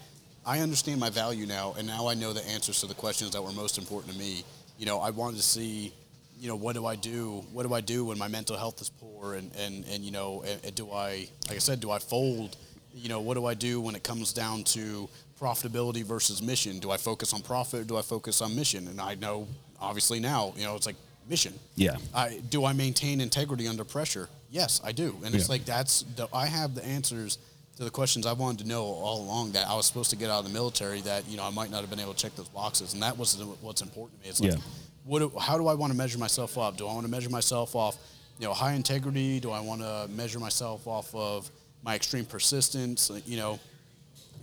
I 0.44 0.60
understand 0.60 1.00
my 1.00 1.08
value 1.10 1.46
now, 1.46 1.74
and 1.78 1.86
now 1.86 2.06
I 2.08 2.14
know 2.14 2.32
the 2.34 2.46
answers 2.46 2.80
to 2.80 2.86
the 2.86 2.94
questions 2.94 3.30
that 3.32 3.42
were 3.42 3.52
most 3.52 3.78
important 3.78 4.12
to 4.12 4.18
me. 4.18 4.44
You 4.78 4.84
know, 4.86 5.00
I 5.00 5.10
wanted 5.10 5.38
to 5.38 5.42
see, 5.42 5.92
you 6.38 6.48
know, 6.48 6.56
what 6.56 6.74
do 6.74 6.86
I 6.86 6.96
do? 6.96 7.44
What 7.52 7.66
do 7.66 7.72
I 7.74 7.80
do 7.80 8.04
when 8.04 8.18
my 8.18 8.28
mental 8.28 8.56
health 8.56 8.80
is 8.80 8.90
poor? 8.90 9.34
And 9.34 9.50
and 9.56 9.84
and 9.86 10.04
you 10.04 10.10
know, 10.10 10.44
and, 10.64 10.74
do 10.74 10.90
I, 10.92 11.28
like 11.48 11.56
I 11.56 11.58
said, 11.60 11.80
do 11.80 11.90
I 11.90 11.98
fold? 11.98 12.56
You 12.94 13.08
know, 13.08 13.20
what 13.20 13.34
do 13.34 13.46
I 13.46 13.54
do 13.54 13.80
when 13.80 13.94
it 13.94 14.02
comes 14.02 14.32
down 14.32 14.64
to 14.64 15.08
profitability 15.40 16.02
versus 16.02 16.42
mission? 16.42 16.78
Do 16.78 16.90
I 16.90 16.96
focus 16.96 17.32
on 17.34 17.42
profit 17.42 17.80
or 17.80 17.84
do 17.84 17.96
I 17.96 18.02
focus 18.02 18.40
on 18.40 18.54
mission? 18.56 18.88
And 18.88 19.00
I 19.00 19.14
know, 19.16 19.46
obviously 19.80 20.18
now, 20.20 20.52
you 20.56 20.64
know, 20.64 20.74
it's 20.76 20.86
like 20.86 20.96
mission. 21.28 21.52
Yeah. 21.74 21.96
I 22.14 22.40
do 22.50 22.64
I 22.64 22.72
maintain 22.72 23.20
integrity 23.20 23.68
under 23.68 23.84
pressure? 23.84 24.28
Yes, 24.50 24.80
I 24.84 24.92
do. 24.92 25.16
And 25.24 25.34
it's 25.34 25.48
Yeah. 25.48 25.52
like 25.54 25.64
that's 25.64 26.04
the, 26.16 26.28
I 26.32 26.46
have 26.46 26.74
the 26.74 26.84
answers 26.84 27.38
to 27.76 27.84
the 27.84 27.90
questions 27.90 28.24
I 28.24 28.32
wanted 28.32 28.62
to 28.62 28.68
know 28.68 28.84
all 28.84 29.20
along 29.22 29.52
that 29.52 29.68
I 29.68 29.74
was 29.74 29.84
supposed 29.86 30.08
to 30.10 30.16
get 30.16 30.30
out 30.30 30.38
of 30.38 30.44
the 30.46 30.52
military 30.52 31.02
that 31.02 31.28
you 31.28 31.36
know 31.36 31.42
I 31.44 31.50
might 31.50 31.70
not 31.70 31.80
have 31.82 31.90
been 31.90 32.00
able 32.00 32.14
to 32.14 32.18
check 32.18 32.34
those 32.36 32.48
boxes, 32.48 32.94
and 32.94 33.02
that 33.02 33.18
was 33.18 33.36
the- 33.36 33.44
what's 33.44 33.82
important 33.82 34.18
to 34.20 34.24
me. 34.24 34.30
It's 34.30 34.40
like, 34.40 34.52
Yeah. 34.52 34.58
What 35.06 35.20
do, 35.20 35.32
how 35.38 35.56
do 35.56 35.68
I 35.68 35.74
want 35.74 35.92
to 35.92 35.96
measure 35.96 36.18
myself 36.18 36.58
up? 36.58 36.76
Do 36.76 36.86
I 36.86 36.92
want 36.92 37.06
to 37.06 37.10
measure 37.10 37.30
myself 37.30 37.74
off, 37.74 37.96
you 38.38 38.46
know, 38.46 38.52
high 38.52 38.72
integrity? 38.74 39.40
Do 39.40 39.50
I 39.50 39.60
want 39.60 39.80
to 39.80 40.06
measure 40.10 40.38
myself 40.40 40.86
off 40.86 41.14
of 41.14 41.50
my 41.82 41.94
extreme 41.94 42.24
persistence? 42.24 43.10
You 43.26 43.36
know, 43.36 43.60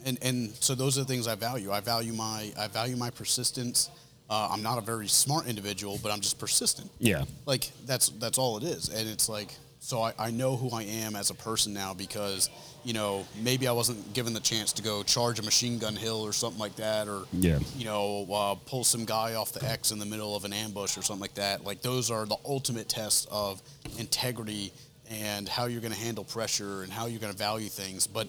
and 0.05 0.18
and 0.22 0.51
so 0.59 0.74
those 0.76 0.97
are 0.97 1.01
the 1.01 1.07
things 1.07 1.28
I 1.28 1.36
value. 1.36 1.72
I 1.72 1.80
value 1.82 2.14
my 2.14 2.51
I 2.57 2.68
value 2.68 2.95
my 2.95 3.09
persistence. 3.09 3.89
Uh, 4.30 4.47
I'm 4.51 4.64
not 4.64 4.78
a 4.78 4.82
very 4.82 5.07
smart 5.07 5.47
individual, 5.47 5.99
but 6.01 6.11
I'm 6.11 6.22
just 6.22 6.39
persistent 6.39 6.89
Yeah. 6.99 7.26
like 7.45 7.70
that's 7.86 8.09
that's 8.09 8.38
all 8.38 8.57
it 8.57 8.64
is 8.64 8.88
and 8.89 9.07
it's 9.07 9.28
like 9.30 9.53
so 9.80 10.01
I, 10.01 10.14
I 10.18 10.32
know 10.32 10.55
who 10.55 10.70
i 10.72 10.84
am 10.84 11.16
as 11.18 11.30
a 11.30 11.34
person 11.34 11.74
now 11.74 11.93
because 11.93 12.49
you 12.84 12.94
know 12.94 13.26
maybe 13.42 13.68
i 13.68 13.72
wasn't 13.72 14.14
given 14.14 14.34
the 14.34 14.40
chance 14.40 14.74
to 14.74 14.82
go 14.84 15.04
charge 15.04 15.40
a 15.40 15.44
machine 15.44 15.78
gun 15.80 15.96
hill 15.96 16.22
or 16.22 16.34
something 16.34 16.60
like 16.60 16.76
that 16.76 17.08
or 17.08 17.24
Yeah. 17.32 17.60
you 17.78 17.86
know 17.86 18.28
uh, 18.32 18.56
pull 18.66 18.84
some 18.84 19.06
guy 19.06 19.36
off 19.36 19.54
the 19.54 19.64
x 19.64 19.92
in 19.92 20.00
the 20.00 20.06
middle 20.06 20.36
of 20.36 20.44
an 20.46 20.54
ambush 20.54 20.98
or 20.98 21.02
something 21.02 21.22
like 21.22 21.36
that 21.36 21.64
like 21.64 21.82
those 21.82 22.12
are 22.12 22.26
the 22.26 22.38
ultimate 22.46 22.90
tests 22.90 23.26
of 23.32 23.62
integrity 23.98 24.74
and 25.10 25.48
how 25.48 25.66
you're 25.66 25.82
going 25.82 25.94
to 25.94 26.00
handle 26.00 26.24
pressure 26.24 26.82
and 26.84 26.92
how 26.92 27.06
you're 27.06 27.20
going 27.20 27.32
to 27.32 27.38
value 27.38 27.70
things 27.70 28.06
but 28.08 28.28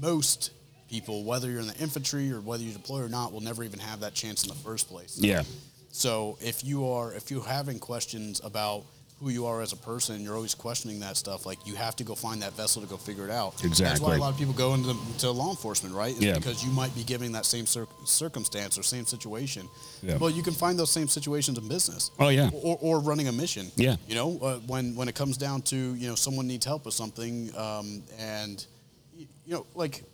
most 0.00 0.50
people 0.90 1.24
whether 1.24 1.50
you're 1.50 1.60
in 1.60 1.66
the 1.66 1.76
infantry 1.78 2.30
or 2.32 2.40
whether 2.40 2.62
you 2.62 2.72
deploy 2.72 3.00
or 3.02 3.08
not 3.08 3.32
will 3.32 3.40
never 3.40 3.64
even 3.64 3.78
have 3.78 4.00
that 4.00 4.14
chance 4.14 4.42
in 4.42 4.48
the 4.48 4.54
first 4.56 4.88
place 4.88 5.18
Yeah. 5.18 5.42
so 5.90 6.36
if 6.40 6.64
you 6.64 6.86
are 6.88 7.12
if 7.14 7.30
you're 7.30 7.42
having 7.44 7.78
questions 7.78 8.40
about 8.44 8.84
who 9.20 9.30
you 9.30 9.46
are 9.46 9.62
as 9.62 9.72
a 9.72 9.76
person, 9.76 10.20
you're 10.20 10.34
always 10.34 10.54
questioning 10.54 11.00
that 11.00 11.16
stuff. 11.16 11.46
Like 11.46 11.66
you 11.66 11.74
have 11.74 11.96
to 11.96 12.04
go 12.04 12.14
find 12.14 12.42
that 12.42 12.52
vessel 12.52 12.82
to 12.82 12.88
go 12.88 12.98
figure 12.98 13.24
it 13.24 13.30
out. 13.30 13.54
Exactly. 13.64 13.84
That's 13.86 14.00
why 14.00 14.14
a 14.16 14.18
lot 14.18 14.32
of 14.32 14.38
people 14.38 14.52
go 14.52 14.74
into 14.74 14.94
to 15.20 15.30
law 15.30 15.50
enforcement, 15.50 15.94
right? 15.94 16.12
It's 16.12 16.20
Yeah. 16.20 16.34
Because 16.34 16.62
you 16.62 16.70
might 16.70 16.94
be 16.94 17.02
giving 17.02 17.32
that 17.32 17.46
same 17.46 17.64
cir- 17.64 17.86
circumstance 18.04 18.76
or 18.78 18.82
same 18.82 19.06
situation. 19.06 19.68
Yeah. 20.02 20.18
Well, 20.18 20.28
you 20.28 20.42
can 20.42 20.52
find 20.52 20.78
those 20.78 20.90
same 20.90 21.08
situations 21.08 21.56
in 21.56 21.66
business. 21.66 22.10
Oh, 22.18 22.28
yeah. 22.28 22.50
Or, 22.52 22.76
or 22.82 23.00
running 23.00 23.28
a 23.28 23.32
mission. 23.32 23.70
Yeah. 23.76 23.96
You 24.06 24.16
know, 24.16 24.38
uh, 24.42 24.58
when 24.66 24.94
when 24.94 25.08
it 25.08 25.14
comes 25.14 25.38
down 25.38 25.62
to 25.62 25.76
you 25.76 26.08
know 26.08 26.14
someone 26.14 26.46
needs 26.46 26.66
help 26.66 26.84
with 26.84 26.94
something, 26.94 27.56
um, 27.56 28.02
and 28.18 28.66
you 29.16 29.54
know 29.54 29.66
like 29.74 30.04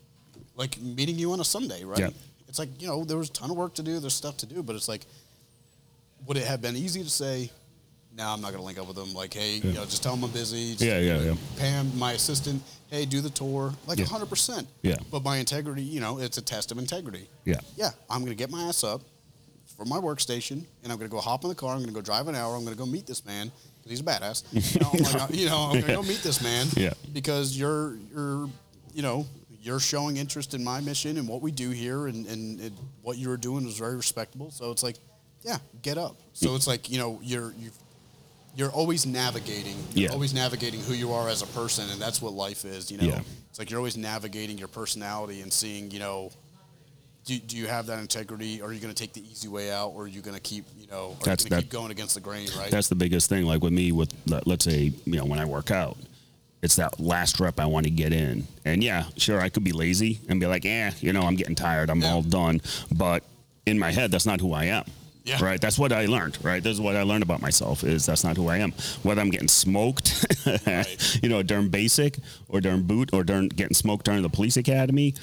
like 0.55 0.81
meeting 0.81 1.19
you 1.19 1.33
on 1.33 1.41
a 1.41 1.45
Sunday, 1.45 1.83
right? 1.83 1.99
Yeah. 1.99 2.11
It's 2.47 2.61
like 2.61 2.69
you 2.81 2.87
know 2.87 3.05
there 3.05 3.17
was 3.19 3.31
a 3.31 3.33
ton 3.33 3.51
of 3.51 3.57
work 3.57 3.75
to 3.75 3.83
do, 3.83 3.99
there's 3.99 4.15
stuff 4.15 4.37
to 4.39 4.47
do, 4.47 4.63
but 4.63 4.77
it's 4.77 4.87
like 4.87 5.07
would 6.27 6.37
it 6.37 6.47
have 6.47 6.63
been 6.63 6.77
easy 6.77 7.03
to 7.03 7.11
say, 7.11 7.51
now 8.17 8.33
I'm 8.35 8.41
not 8.41 8.53
gonna 8.53 8.65
link 8.65 8.79
up 8.79 8.87
with 8.87 8.97
them. 8.97 9.15
Like, 9.15 9.33
hey, 9.35 9.57
you 9.57 9.73
know, 9.73 9.85
just 9.85 10.03
tell 10.03 10.15
them 10.15 10.25
I'm 10.25 10.31
busy. 10.31 10.73
Just, 10.73 10.83
Yeah, 10.83 10.99
yeah, 10.99 11.21
yeah. 11.21 11.35
Pam, 11.59 11.97
my 11.99 12.13
assistant, 12.13 12.63
hey, 12.91 13.05
do 13.07 13.21
the 13.21 13.31
tour. 13.31 13.73
Like 13.87 13.99
Yeah. 13.99 14.05
100. 14.05 14.27
percent 14.27 14.69
Yeah. 14.83 14.97
But 15.11 15.23
my 15.23 15.37
integrity, 15.39 15.83
you 15.83 16.01
know, 16.01 16.19
it's 16.19 16.39
a 16.39 16.43
test 16.43 16.71
of 16.73 16.79
integrity. 16.79 17.29
Yeah. 17.45 17.61
Yeah, 17.77 17.91
I'm 18.11 18.23
gonna 18.23 18.35
get 18.35 18.51
my 18.51 18.65
ass 18.65 18.85
up 18.85 19.03
from 19.77 19.89
my 19.89 19.99
workstation, 19.99 20.65
and 20.83 20.93
I'm 20.93 20.99
gonna 20.99 21.09
go 21.09 21.21
hop 21.21 21.43
in 21.45 21.49
the 21.49 21.55
car. 21.55 21.75
I'm 21.75 21.81
gonna 21.81 21.93
go 21.93 22.01
drive 22.03 22.29
an 22.29 22.35
hour. 22.35 22.55
I'm 22.57 22.65
gonna 22.65 22.77
go 22.77 22.87
meet 22.87 23.07
this 23.07 23.25
man 23.25 23.51
because 23.79 23.91
he's 23.91 24.01
a 24.01 24.05
badass. 24.05 24.45
You 24.75 24.81
know, 24.81 24.91
I'm, 24.93 25.03
like, 25.03 25.23
uh, 25.23 25.27
you 25.33 25.47
know, 25.47 25.59
I'm 25.73 25.81
gonna 25.81 25.95
go 25.95 26.03
meet 26.03 26.23
this 26.23 26.43
man. 26.43 26.67
Yeah. 26.77 26.93
Because 27.13 27.57
you're 27.57 27.97
you're 28.15 28.49
you 28.95 29.03
know 29.03 29.27
you're 29.63 29.81
showing 29.81 30.17
interest 30.17 30.55
in 30.55 30.63
my 30.65 30.81
mission 30.81 31.17
and 31.19 31.27
what 31.29 31.41
we 31.41 31.51
do 31.51 31.71
here, 31.71 32.09
and 32.09 32.27
and 32.27 32.61
it, 32.61 32.73
what 33.01 33.17
you 33.17 33.29
were 33.29 33.37
doing 33.39 33.65
was 33.65 33.79
very 33.79 33.97
respectable. 33.97 34.51
So 34.51 34.71
it's 34.71 34.83
like, 34.83 34.97
yeah, 35.43 35.59
get 35.83 35.97
up. 35.99 36.17
So 36.35 36.55
it's 36.57 36.67
like 36.67 36.91
you 36.91 36.99
know 36.99 37.19
you're 37.23 37.53
you. 37.59 37.71
You're 38.55 38.71
always 38.71 39.07
navigating. 39.07 39.77
You're 39.95 40.09
Yeah. 40.11 40.13
always 40.15 40.35
navigating 40.35 40.81
who 40.81 40.93
you 40.95 41.13
are 41.13 41.29
as 41.29 41.41
a 41.43 41.47
person, 41.47 41.89
and 41.91 42.01
that's 42.01 42.21
what 42.21 42.35
life 42.35 42.65
is. 42.65 42.91
You 42.91 42.99
know, 42.99 43.05
Yeah. 43.05 43.21
it's 43.51 43.59
like 43.59 43.71
you're 43.71 43.79
always 43.81 43.97
navigating 43.97 44.59
your 44.59 44.69
personality 44.69 45.41
and 45.41 45.53
seeing, 45.53 45.91
you 45.91 45.99
know, 45.99 46.31
do, 47.25 47.39
do 47.39 47.57
you 47.57 47.67
have 47.69 47.87
that 47.87 47.99
integrity? 48.01 48.61
Or 48.61 48.69
are 48.69 48.73
you 48.73 48.81
going 48.81 48.93
to 48.93 49.01
take 49.01 49.13
the 49.15 49.23
easy 49.31 49.47
way 49.49 49.71
out, 49.73 49.93
or 49.95 50.03
are 50.05 50.09
you 50.09 50.21
going 50.21 50.35
to 50.35 50.41
keep, 50.41 50.65
you 50.79 50.87
know, 50.89 51.17
are 51.21 51.25
That's- 51.25 51.45
you 51.45 51.51
going 51.51 51.59
that- 51.61 51.63
keep 51.63 51.71
going 51.73 51.91
against 51.93 52.15
the 52.15 52.21
grain, 52.21 52.49
right? 52.59 52.71
That's 52.71 52.89
the 52.89 52.95
biggest 52.97 53.29
thing. 53.29 53.45
Like 53.47 53.63
with 53.63 53.73
me, 53.73 53.91
with 53.93 54.13
let- 54.27 54.47
let's 54.47 54.65
say 54.65 54.93
you 55.07 55.17
know 55.17 55.25
when 55.25 55.39
I 55.39 55.45
work 55.45 55.71
out, 55.71 55.97
it's 56.63 56.77
that 56.77 57.01
last 57.01 57.41
rep 57.41 57.59
I 57.59 57.67
want 57.67 57.85
to 57.85 57.91
get 57.91 58.13
in. 58.13 58.47
And 58.65 58.83
yeah, 58.85 59.07
sure, 59.17 59.41
I 59.41 59.49
could 59.49 59.65
be 59.65 59.73
lazy 59.73 60.21
and 60.29 60.41
be 60.41 60.47
like, 60.47 60.65
eh, 60.67 60.91
you 61.01 61.13
know, 61.13 61.23
I'm 61.23 61.37
getting 61.37 61.55
tired. 61.55 61.91
I'm 61.91 62.03
Yeah. 62.03 62.13
all 62.13 62.23
done. 62.23 62.61
But 62.91 63.23
in 63.67 63.79
my 63.79 63.93
head, 63.93 64.11
that's 64.11 64.27
not 64.27 64.41
who 64.41 64.53
I 64.53 64.65
am. 64.67 64.85
Yeah. 65.25 65.43
Right. 65.43 65.61
That's 65.61 65.79
what 65.79 65.93
I 65.93 66.07
learned. 66.07 66.39
Right. 66.43 66.63
This 66.63 66.73
is 66.73 66.81
what 66.81 66.97
I 66.97 67.03
learned 67.03 67.23
about 67.23 67.41
myself. 67.41 67.85
Is 67.85 68.07
that's 68.07 68.25
not 68.25 68.37
who 68.37 68.49
I 68.49 68.59
am. 68.59 68.73
Whether 69.03 69.21
I'm 69.21 69.31
getting 69.31 69.49
smoked, 69.49 70.27
Right. 70.67 71.19
you 71.23 71.29
know, 71.29 71.43
during 71.43 71.69
basic 71.69 72.19
or 72.49 72.61
during 72.61 72.83
boot 72.83 73.11
or 73.13 73.23
during 73.23 73.49
getting 73.49 73.75
smoked 73.75 74.05
during 74.05 74.23
the 74.23 74.29
police 74.29 74.57
academy, 74.57 75.15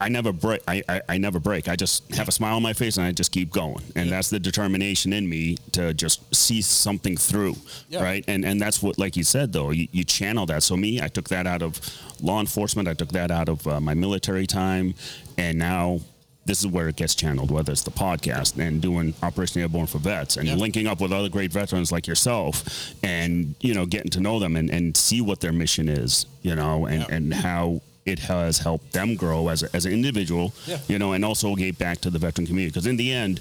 I 0.00 0.08
never 0.08 0.32
break. 0.32 0.60
I, 0.68 0.82
I, 0.88 1.00
I 1.08 1.18
never 1.18 1.40
break. 1.40 1.66
I 1.66 1.76
just 1.76 2.14
have 2.14 2.28
a 2.28 2.32
smile 2.32 2.56
on 2.56 2.62
my 2.62 2.74
face 2.74 2.98
and 2.98 3.06
I 3.06 3.12
just 3.12 3.32
keep 3.32 3.50
going. 3.50 3.82
And 3.96 4.10
that's 4.10 4.28
the 4.28 4.38
determination 4.40 5.14
in 5.14 5.26
me 5.26 5.56
to 5.72 5.94
just 5.94 6.34
see 6.34 6.60
something 6.60 7.16
through. 7.16 7.56
Yeah. 7.88 8.02
Right. 8.02 8.24
And 8.28 8.44
and 8.44 8.60
that's 8.60 8.82
what, 8.82 8.98
like 8.98 9.16
you 9.16 9.24
said, 9.24 9.52
though, 9.52 9.70
you, 9.70 9.88
you 9.92 10.04
channel 10.04 10.44
that. 10.46 10.62
So 10.62 10.76
me, 10.76 11.00
I 11.00 11.08
took 11.08 11.28
that 11.30 11.46
out 11.46 11.62
of 11.62 11.80
law 12.20 12.40
enforcement. 12.40 12.86
I 12.86 12.92
took 12.94 13.12
that 13.12 13.30
out 13.30 13.48
of 13.48 13.66
uh, 13.66 13.80
my 13.80 13.94
military 13.94 14.46
time, 14.46 14.94
and 15.38 15.58
now. 15.58 16.00
This 16.46 16.60
is 16.60 16.66
where 16.66 16.88
it 16.88 16.96
gets 16.96 17.14
channeled, 17.14 17.50
whether 17.50 17.72
it's 17.72 17.82
the 17.82 17.90
podcast 17.90 18.58
and 18.58 18.80
doing 18.80 19.14
Operation 19.22 19.62
Airborne 19.62 19.86
for 19.86 19.98
Vets 19.98 20.36
and 20.36 20.46
Yeah. 20.46 20.56
linking 20.56 20.86
up 20.86 21.00
with 21.00 21.10
other 21.12 21.30
great 21.30 21.50
veterans 21.52 21.90
like 21.90 22.06
yourself 22.06 22.94
and, 23.02 23.54
you 23.60 23.72
know, 23.72 23.86
getting 23.86 24.10
to 24.10 24.20
know 24.20 24.38
them 24.38 24.54
and, 24.56 24.68
and 24.70 24.94
see 24.96 25.20
what 25.22 25.40
their 25.40 25.52
mission 25.52 25.88
is, 25.88 26.26
you 26.42 26.54
know, 26.54 26.84
and, 26.86 27.00
Yeah. 27.00 27.14
and 27.16 27.32
how 27.34 27.80
it 28.04 28.18
has 28.18 28.58
helped 28.58 28.92
them 28.92 29.14
grow 29.16 29.48
as, 29.48 29.62
a, 29.62 29.74
as 29.74 29.86
an 29.86 29.92
individual, 29.92 30.52
Yeah. 30.66 30.78
you 30.86 30.98
know, 30.98 31.12
and 31.14 31.24
also 31.24 31.54
gave 31.54 31.78
back 31.78 32.02
to 32.02 32.10
the 32.10 32.18
veteran 32.18 32.46
community. 32.46 32.70
Because 32.72 32.86
in 32.86 32.98
the 32.98 33.10
end, 33.10 33.40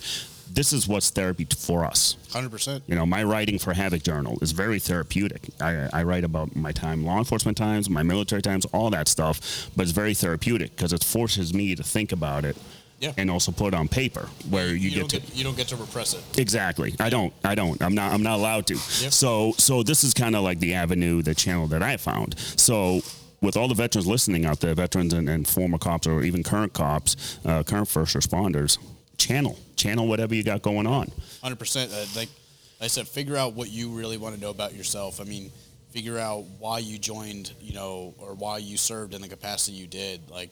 this 0.54 0.72
is 0.72 0.88
what's 0.88 1.10
therapy 1.10 1.46
for 1.58 1.84
us. 1.84 2.16
100%. 2.32 2.84
You 2.88 2.96
know, 2.96 3.06
my 3.06 3.24
writing 3.24 3.60
for 3.60 3.74
Havok 3.74 4.04
Journal 4.04 4.38
is 4.42 4.54
very 4.54 4.80
therapeutic. 4.80 5.42
I, 5.60 5.90
I 5.92 6.04
write 6.04 6.24
about 6.24 6.56
my 6.56 6.72
time, 6.72 7.04
law 7.04 7.18
enforcement 7.18 7.58
times, 7.58 7.90
my 7.90 8.04
military 8.04 8.42
times, 8.42 8.66
all 8.68 8.90
that 8.92 9.10
stuff, 9.10 9.70
but 9.76 9.84
it's 9.84 9.92
very 9.92 10.14
therapeutic 10.14 10.74
because 10.78 10.94
it 10.94 11.04
forces 11.04 11.54
me 11.54 11.76
to 11.76 11.84
think 11.84 12.14
about 12.14 12.46
it 12.46 12.56
Yeah. 13.04 13.12
and 13.18 13.30
also 13.30 13.52
put 13.52 13.74
on 13.74 13.88
paper 13.90 14.30
where 14.50 14.68
you, 14.70 14.76
You, 14.76 14.90
get 14.92 15.00
don't 15.00 15.10
to. 15.10 15.20
get, 15.20 15.36
you 15.36 15.44
don't 15.44 15.58
get 15.58 15.68
to 15.70 15.76
repress 15.76 16.14
it. 16.14 16.24
Exactly. 16.40 16.96
I 17.00 17.10
don't. 17.10 17.34
I 17.44 17.54
don't. 17.54 17.82
I'm 17.84 17.94
not. 17.94 18.14
I'm 18.14 18.24
not 18.24 18.36
allowed 18.40 18.66
to. 18.68 18.78
So 18.78 19.52
so 19.58 19.84
this 19.84 20.04
is 20.06 20.14
kind 20.14 20.36
of 20.36 20.44
like 20.44 20.60
the 20.60 20.74
avenue, 20.76 21.22
the 21.22 21.36
channel 21.36 21.68
that 21.68 21.84
I 21.84 21.98
found. 21.98 22.40
So 22.56 23.02
with 23.42 23.58
all 23.58 23.68
the 23.68 23.74
veterans 23.76 24.08
listening 24.08 24.46
out 24.46 24.62
there, 24.62 24.74
veterans 24.74 25.14
and, 25.14 25.28
and 25.28 25.46
former 25.46 25.78
cops 25.78 26.08
or 26.08 26.24
even 26.24 26.44
current 26.44 26.72
cops, 26.72 27.40
uh, 27.46 27.62
current 27.64 27.90
first 27.90 28.16
responders, 28.16 28.78
channel 29.18 29.58
channel 29.76 30.08
whatever 30.08 30.34
you 30.34 30.44
got 30.44 30.62
going 30.62 30.88
on. 30.88 31.12
Hundred 31.42 31.60
percent. 31.60 31.92
Uh, 31.92 32.06
like 32.16 32.30
I 32.80 32.88
said, 32.88 33.06
figure 33.08 33.36
out 33.36 33.54
what 33.54 33.70
you 33.70 33.90
really 33.90 34.18
want 34.18 34.36
to 34.36 34.40
know 34.42 34.50
about 34.50 34.74
yourself. 34.74 35.20
I 35.20 35.26
mean, 35.26 35.52
figure 35.92 36.18
out 36.18 36.46
why 36.58 36.80
you 36.80 36.98
joined, 36.98 37.52
you 37.62 37.74
know, 37.74 38.14
or 38.18 38.34
why 38.34 38.60
you 38.60 38.78
served 38.78 39.14
in 39.14 39.22
the 39.22 39.28
capacity 39.28 39.76
you 39.78 39.88
did. 39.88 40.30
Like, 40.30 40.50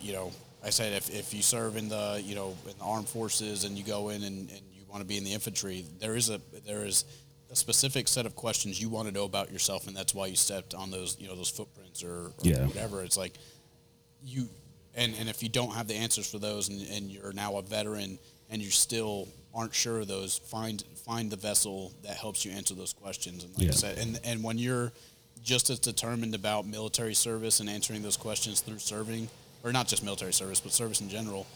you 0.00 0.12
know, 0.12 0.30
I 0.64 0.70
said 0.70 0.92
if, 0.94 1.10
if 1.14 1.34
you 1.34 1.42
serve 1.42 1.76
in 1.76 1.88
the, 1.88 2.22
you 2.24 2.34
know, 2.34 2.56
in 2.70 2.76
the 2.78 2.84
armed 2.84 3.08
forces 3.08 3.64
and 3.64 3.76
you 3.76 3.84
go 3.84 4.08
in 4.08 4.22
and, 4.22 4.50
and 4.50 4.60
you 4.72 4.82
want 4.88 5.00
to 5.02 5.06
be 5.06 5.16
in 5.18 5.24
the 5.24 5.32
infantry, 5.32 5.84
there 6.00 6.14
is 6.16 6.30
a 6.30 6.40
there 6.66 6.84
is 6.84 7.04
a 7.50 7.56
specific 7.56 8.08
set 8.08 8.24
of 8.26 8.34
questions 8.34 8.80
you 8.80 8.88
want 8.88 9.06
to 9.06 9.12
know 9.14 9.24
about 9.24 9.52
yourself, 9.52 9.86
and 9.86 9.94
that's 9.96 10.14
why 10.14 10.26
you 10.26 10.34
stepped 10.36 10.74
on 10.74 10.90
those, 10.90 11.16
you 11.20 11.28
know, 11.28 11.36
those 11.36 11.50
footprints 11.50 12.02
or, 12.02 12.26
or 12.28 12.32
Yeah. 12.42 12.66
whatever. 12.66 13.02
It's 13.04 13.16
like 13.18 13.34
you 14.24 14.48
and 14.94 15.14
and 15.20 15.28
if 15.28 15.42
you 15.42 15.48
don't 15.48 15.72
have 15.74 15.86
the 15.88 15.94
answers 15.94 16.30
for 16.30 16.38
those 16.38 16.68
and, 16.68 16.80
and 16.90 17.10
you're 17.10 17.32
now 17.32 17.56
a 17.58 17.62
veteran 17.62 18.18
and 18.50 18.62
you 18.62 18.70
still 18.70 19.28
aren't 19.54 19.74
sure 19.74 20.00
of 20.00 20.08
those 20.08 20.38
find 20.38 20.82
find 21.04 21.30
the 21.30 21.36
vessel 21.36 21.92
that 22.02 22.16
helps 22.16 22.44
you 22.44 22.52
answer 22.52 22.74
those 22.74 22.92
questions 22.92 23.44
and 23.44 23.52
like 23.58 23.64
Yeah. 23.66 23.72
I 23.72 23.74
said 23.76 23.98
and 23.98 24.18
and 24.24 24.42
when 24.42 24.56
you're 24.58 24.92
just 25.42 25.68
as 25.68 25.78
determined 25.78 26.34
about 26.34 26.66
military 26.66 27.12
service 27.14 27.60
and 27.60 27.68
answering 27.68 28.00
those 28.02 28.16
questions 28.16 28.60
through 28.60 28.78
serving 28.78 29.28
or 29.64 29.72
not 29.72 29.88
just 29.88 30.04
military 30.04 30.32
service 30.32 30.60
but 30.60 30.72
service 30.72 31.00
in 31.00 31.08
general 31.08 31.46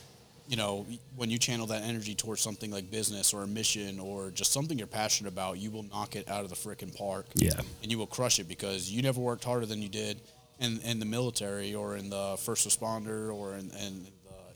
you 0.49 0.57
know 0.57 0.87
when 1.17 1.29
you 1.31 1.39
channel 1.39 1.67
that 1.67 1.83
energy 1.83 2.15
towards 2.15 2.41
something 2.41 2.71
like 2.71 2.91
business 2.91 3.33
or 3.35 3.43
a 3.43 3.47
mission 3.47 4.01
or 4.01 4.31
just 4.31 4.51
something 4.53 4.79
you're 4.79 4.87
passionate 4.87 5.29
about 5.33 5.59
you 5.59 5.71
will 5.71 5.85
knock 5.85 6.17
it 6.17 6.29
out 6.29 6.43
of 6.43 6.51
the 6.51 6.57
frickin' 6.57 6.95
park 6.97 7.27
Yeah. 7.35 7.51
and 7.83 7.91
you 7.93 7.99
will 7.99 8.07
crush 8.07 8.39
it 8.39 8.49
because 8.49 8.91
you 8.91 9.03
never 9.03 9.21
worked 9.21 9.45
harder 9.45 9.67
than 9.67 9.81
you 9.83 9.89
did 9.91 10.21
in, 10.59 10.81
in 10.81 10.99
the 10.99 11.05
military 11.07 11.75
or 11.75 11.97
in 11.97 12.11
the 12.11 12.37
first 12.39 12.67
responder 12.69 13.33
or 13.33 13.55
in, 13.55 13.71
in 13.71 14.03
the 14.05 14.11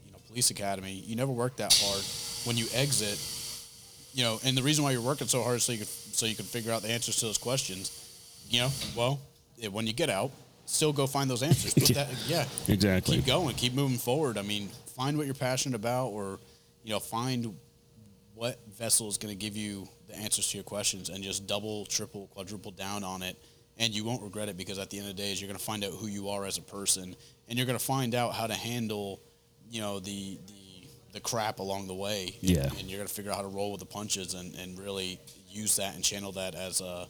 you 0.07 0.12
know 0.12 0.18
police 0.26 0.50
academy. 0.50 0.92
You 1.07 1.14
never 1.14 1.30
worked 1.30 1.59
that 1.59 1.72
hard. 1.80 2.03
When 2.44 2.57
you 2.57 2.66
exit, 2.74 3.18
you 4.12 4.24
know, 4.24 4.40
and 4.44 4.57
the 4.59 4.62
reason 4.64 4.82
why 4.82 4.90
you're 4.90 5.00
working 5.00 5.28
so 5.28 5.42
hard 5.44 5.57
is 5.59 5.62
so 5.62 5.70
you 5.72 5.78
could 5.78 5.86
so 5.88 6.26
you 6.26 6.34
can 6.34 6.44
figure 6.44 6.72
out 6.72 6.82
the 6.82 6.90
answers 6.90 7.16
to 7.18 7.26
those 7.26 7.38
questions. 7.38 7.92
You 8.50 8.62
know, 8.62 8.70
well, 8.96 9.20
eh, 9.62 9.68
when 9.68 9.86
you 9.86 9.92
get 9.92 10.11
out, 10.11 10.32
still 10.73 10.93
go 10.93 11.07
find 11.07 11.29
those 11.31 11.43
answers. 11.43 11.75
That, 11.95 12.09
yeah, 12.27 12.47
Exactly. 12.68 13.16
keep 13.16 13.27
going, 13.27 13.55
keep 13.57 13.75
moving 13.75 13.99
forward. 13.99 14.39
I 14.39 14.43
mean, 14.43 14.68
find 14.97 15.16
what 15.16 15.27
you're 15.27 15.35
passionate 15.35 15.77
about, 15.77 16.09
or 16.09 16.39
you 16.85 16.91
know, 16.91 16.99
find 17.01 17.55
what 18.35 18.59
vessel 18.77 19.09
is 19.09 19.18
going 19.18 19.33
to 19.33 19.39
give 19.39 19.57
you 19.57 19.87
the 20.09 20.16
answers 20.16 20.49
to 20.51 20.57
your 20.57 20.64
questions, 20.64 21.09
and 21.11 21.23
just 21.23 21.47
double, 21.47 21.85
triple, 21.87 22.27
quadruple 22.29 22.70
down 22.73 23.05
on 23.05 23.23
it, 23.23 23.37
and 23.79 23.95
you 23.95 24.05
won't 24.05 24.23
regret 24.23 24.49
it 24.49 24.57
because 24.57 24.79
at 24.79 24.91
the 24.91 24.99
end 24.99 25.09
of 25.09 25.16
the 25.16 25.23
day, 25.23 25.33
is 25.33 25.41
you're 25.41 25.49
going 25.49 25.59
to 25.59 25.64
find 25.64 25.85
out 25.85 25.93
who 25.93 26.07
you 26.07 26.29
are 26.31 26.45
as 26.47 26.59
a 26.59 26.62
person, 26.62 27.14
and 27.49 27.59
you're 27.59 27.66
going 27.66 27.79
to 27.79 27.85
find 27.85 28.14
out 28.14 28.35
how 28.35 28.47
to 28.47 28.55
handle, 28.55 29.20
you 29.70 29.81
know, 29.81 30.01
the 30.01 30.39
the 30.47 30.89
the 31.12 31.20
crap 31.20 31.59
along 31.59 31.87
the 31.89 31.95
way. 31.95 32.35
And, 32.41 32.51
Yeah. 32.51 32.64
and 32.79 32.89
you're 32.89 32.97
going 32.99 33.07
to 33.09 33.12
figure 33.14 33.31
out 33.31 33.37
how 33.37 33.43
to 33.43 33.49
roll 33.49 33.70
with 33.70 33.81
the 33.81 33.87
punches 33.87 34.33
and, 34.33 34.55
and 34.57 34.79
really 34.79 35.20
use 35.51 35.77
that 35.77 35.95
and 35.95 36.03
channel 36.03 36.33
that 36.33 36.55
as 36.55 36.81
a 36.81 37.07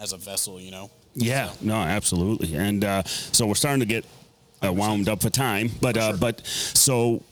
as 0.00 0.12
a 0.12 0.16
vessel. 0.16 0.60
You 0.60 0.70
know. 0.70 0.90
Yeah, 1.14 1.52
no, 1.60 1.74
absolutely. 1.74 2.54
And 2.56 2.84
uh, 2.84 3.02
so 3.04 3.46
we're 3.46 3.54
starting 3.54 3.80
to 3.80 3.86
get 3.86 4.04
uh, 4.64 4.72
wound 4.72 5.08
up 5.08 5.20
for 5.22 5.30
time, 5.30 5.70
but 5.80 5.96
uh, 5.96 6.14
but 6.18 6.40
so 6.46 7.22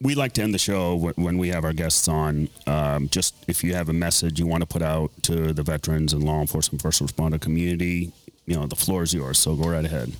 we 0.00 0.14
like 0.16 0.32
to 0.32 0.42
end 0.42 0.52
the 0.52 0.58
show 0.58 0.98
wh- 0.98 1.16
when 1.18 1.38
we 1.38 1.48
have 1.48 1.64
our 1.64 1.72
guests 1.72 2.08
on. 2.08 2.48
Um, 2.66 3.08
just 3.08 3.34
if 3.46 3.62
you 3.62 3.74
have 3.74 3.88
a 3.88 3.92
message 3.92 4.40
you 4.40 4.46
want 4.46 4.62
to 4.62 4.66
put 4.66 4.82
out 4.82 5.10
to 5.24 5.52
the 5.52 5.62
veterans 5.62 6.12
and 6.12 6.24
law 6.24 6.40
enforcement 6.40 6.82
first 6.82 7.00
responder 7.02 7.40
community, 7.40 8.10
you 8.46 8.56
know, 8.56 8.66
the 8.66 8.74
floor 8.76 9.02
is 9.04 9.14
yours. 9.14 9.38
So 9.38 9.54
go 9.54 9.68
right 9.68 9.84
ahead. 9.84 10.12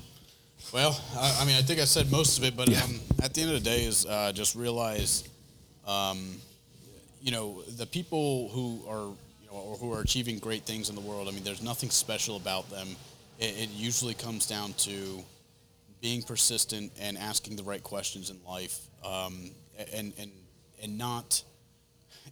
Well, 0.72 0.98
I, 1.16 1.38
I 1.40 1.44
mean, 1.44 1.56
I 1.56 1.62
think 1.62 1.80
I 1.80 1.84
said 1.84 2.10
most 2.12 2.38
of 2.38 2.44
it, 2.44 2.56
but 2.56 2.68
Yeah. 2.68 2.82
um, 2.84 3.00
at 3.22 3.34
the 3.34 3.42
end 3.42 3.50
of 3.52 3.62
the 3.62 3.68
day, 3.68 3.84
is 3.84 4.06
uh, 4.06 4.30
just 4.32 4.54
realize, 4.54 5.24
um, 5.86 6.36
you 7.20 7.32
know, 7.32 7.62
the 7.76 7.84
people 7.86 8.48
who 8.50 8.80
are, 8.88 8.98
you 8.98 9.08
know, 9.08 9.16
or 9.52 9.76
who 9.76 9.92
are 9.92 10.00
achieving 10.00 10.38
great 10.38 10.62
things 10.64 10.88
in 10.88 10.94
the 10.94 11.00
world. 11.00 11.28
I 11.28 11.32
mean, 11.32 11.44
there's 11.44 11.62
nothing 11.62 11.90
special 11.90 12.36
about 12.36 12.70
them. 12.70 12.88
It, 13.38 13.64
it 13.64 13.70
usually 13.70 14.14
comes 14.14 14.46
down 14.46 14.72
to 14.78 15.22
being 16.00 16.22
persistent 16.22 16.90
and 17.00 17.18
asking 17.18 17.56
the 17.56 17.62
right 17.62 17.82
questions 17.82 18.30
in 18.30 18.38
life, 18.48 18.80
um, 19.04 19.50
and 19.92 20.12
and 20.18 20.30
and 20.82 20.98
not 20.98 21.42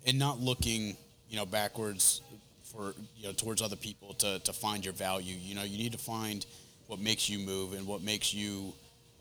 and 0.07 0.19
not 0.19 0.41
looking, 0.41 0.97
you 1.29 1.37
know, 1.37 1.47
backwards 1.47 2.23
for 2.65 2.95
you 3.17 3.25
know 3.27 3.33
towards 3.33 3.63
other 3.63 3.77
people 3.77 4.15
to 4.15 4.39
to 4.41 4.53
find 4.53 4.85
your 4.85 4.95
value. 4.95 5.37
You 5.41 5.55
know, 5.55 5.63
you 5.63 5.79
need 5.79 5.93
to 5.93 5.99
find 5.99 6.45
what 6.91 6.99
makes 6.99 7.29
you 7.29 7.39
move 7.39 7.73
and 7.73 7.87
what 7.87 8.03
makes 8.03 8.35
you, 8.35 8.73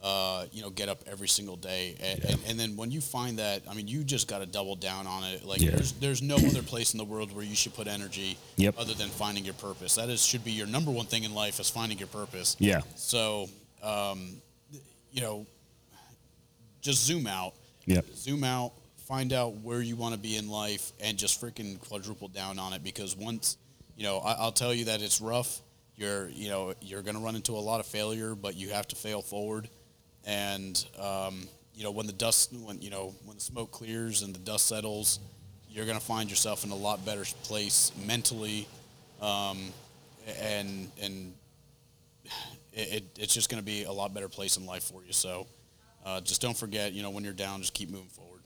uh, 0.02 0.45
you 0.52 0.62
know, 0.62 0.70
get 0.70 0.88
up 0.89 1.04
every 1.08 1.28
single 1.28 1.56
day. 1.58 1.95
And, 2.02 2.24
and, 2.26 2.39
and 2.47 2.60
then 2.60 2.78
when 2.78 2.89
you 2.91 3.02
find 3.02 3.39
that, 3.39 3.64
I 3.70 3.74
mean, 3.74 3.88
you 3.88 4.04
just 4.04 4.28
got 4.28 4.39
to 4.39 4.45
double 4.45 4.76
down 4.76 5.08
on 5.08 5.24
it. 5.26 5.43
Like 5.45 5.60
Yeah. 5.62 5.72
there's 5.72 5.91
there's 5.93 6.22
no 6.22 6.36
other 6.38 6.64
place 6.64 6.93
in 6.93 6.97
the 6.97 7.04
world 7.06 7.36
where 7.36 7.43
you 7.43 7.56
should 7.56 7.74
put 7.74 7.88
energy 7.88 8.38
Yep. 8.58 8.76
other 8.78 8.93
than 8.93 9.10
finding 9.10 9.43
your 9.43 9.56
purpose. 9.56 9.95
That 9.95 10.10
is 10.10 10.24
should 10.26 10.43
be 10.45 10.52
your 10.52 10.68
number 10.68 10.89
one 10.91 11.06
thing 11.06 11.24
in 11.26 11.34
life 11.34 11.60
is 11.60 11.70
finding 11.70 11.97
your 11.97 12.08
purpose. 12.08 12.56
Yeah. 12.60 12.82
So, 12.95 13.50
um, 13.84 14.41
you 15.12 15.22
know, 15.22 15.45
just 16.82 17.04
zoom 17.06 17.28
out 17.28 17.54
Yep. 17.86 18.06
zoom 18.16 18.43
out, 18.43 18.72
find 19.08 19.34
out 19.34 19.56
where 19.64 19.82
you 19.82 19.95
want 19.95 20.14
to 20.14 20.20
be 20.20 20.36
in 20.38 20.47
life 20.50 20.91
and 21.02 21.18
just 21.18 21.41
freaking 21.41 21.80
quadruple 21.80 22.28
down 22.28 22.60
on 22.60 22.74
it 22.74 22.84
because 22.84 23.16
once 23.18 23.58
you 23.97 24.04
know 24.04 24.20
I, 24.20 24.34
i'll 24.34 24.52
tell 24.52 24.74
you 24.74 24.86
that 24.86 25.02
it's 25.02 25.20
rough 25.20 25.60
you're 25.97 26.30
you 26.30 26.47
know 26.50 26.74
you're 26.82 27.02
going 27.02 27.16
to 27.16 27.22
run 27.22 27.36
into 27.36 27.54
a 27.54 27.60
lot 27.60 27.80
of 27.80 27.86
failure 27.88 28.36
but 28.36 28.56
you 28.56 28.70
have 28.70 28.88
to 28.89 28.95
fail 28.95 29.22
forward 29.24 29.68
and 30.26 30.86
um, 30.99 31.47
you 31.74 31.84
know 31.84 31.91
when 31.91 32.07
the 32.07 32.13
dust 32.13 32.53
when 32.63 32.82
you 32.82 32.89
know 32.89 33.13
when 33.26 33.36
the 33.38 33.41
smoke 33.41 33.72
clears 33.72 34.22
and 34.22 34.34
the 34.34 34.39
dust 34.39 34.67
settles 34.67 35.20
you're 35.70 35.86
going 35.86 35.97
to 35.99 36.03
find 36.05 36.30
yourself 36.30 36.63
in 36.63 36.72
a 36.72 36.76
lot 36.76 37.05
better 37.05 37.24
place 37.43 37.91
mentally 38.05 38.67
um, 39.22 39.57
and 40.41 40.91
and 41.01 41.34
it, 42.74 42.93
it, 42.93 43.03
it's 43.20 43.34
just 43.34 43.49
going 43.49 43.61
to 43.61 43.65
be 43.65 43.84
a 43.84 43.91
lot 43.91 44.13
better 44.13 44.30
place 44.30 44.57
in 44.57 44.65
life 44.65 44.84
for 44.84 45.03
you. 45.03 45.13
So 45.13 45.47
uh, 46.05 46.22
just 46.22 46.41
don't 46.41 46.57
forget 46.57 46.93
you 46.93 47.03
know 47.03 47.09
when 47.09 47.24
you're 47.24 47.34
down 47.34 47.61
just 47.61 47.74
keep 47.74 47.89
moving 47.89 48.09
forward 48.09 48.39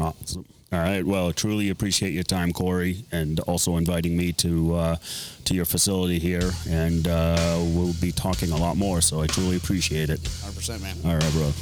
Awesome. 0.00 0.44
All 0.72 0.80
right. 0.80 1.04
Well, 1.04 1.32
truly 1.32 1.70
appreciate 1.70 2.12
your 2.12 2.24
time, 2.24 2.52
Corey, 2.52 3.04
and 3.12 3.38
also 3.40 3.76
inviting 3.76 4.16
me 4.16 4.32
to 4.32 4.74
uh, 4.74 4.96
to 5.44 5.54
your 5.54 5.64
facility 5.64 6.18
here. 6.18 6.50
And 6.68 7.06
uh, 7.06 7.58
we'll 7.60 7.94
be 8.00 8.10
talking 8.10 8.50
a 8.50 8.56
lot 8.56 8.76
more. 8.76 9.00
So 9.00 9.20
I 9.20 9.28
truly 9.28 9.56
appreciate 9.56 10.10
it. 10.10 10.20
100% 10.20 10.82
man 10.82 10.96
All 11.04 11.16
right, 11.16 11.32
bro. 11.32 11.52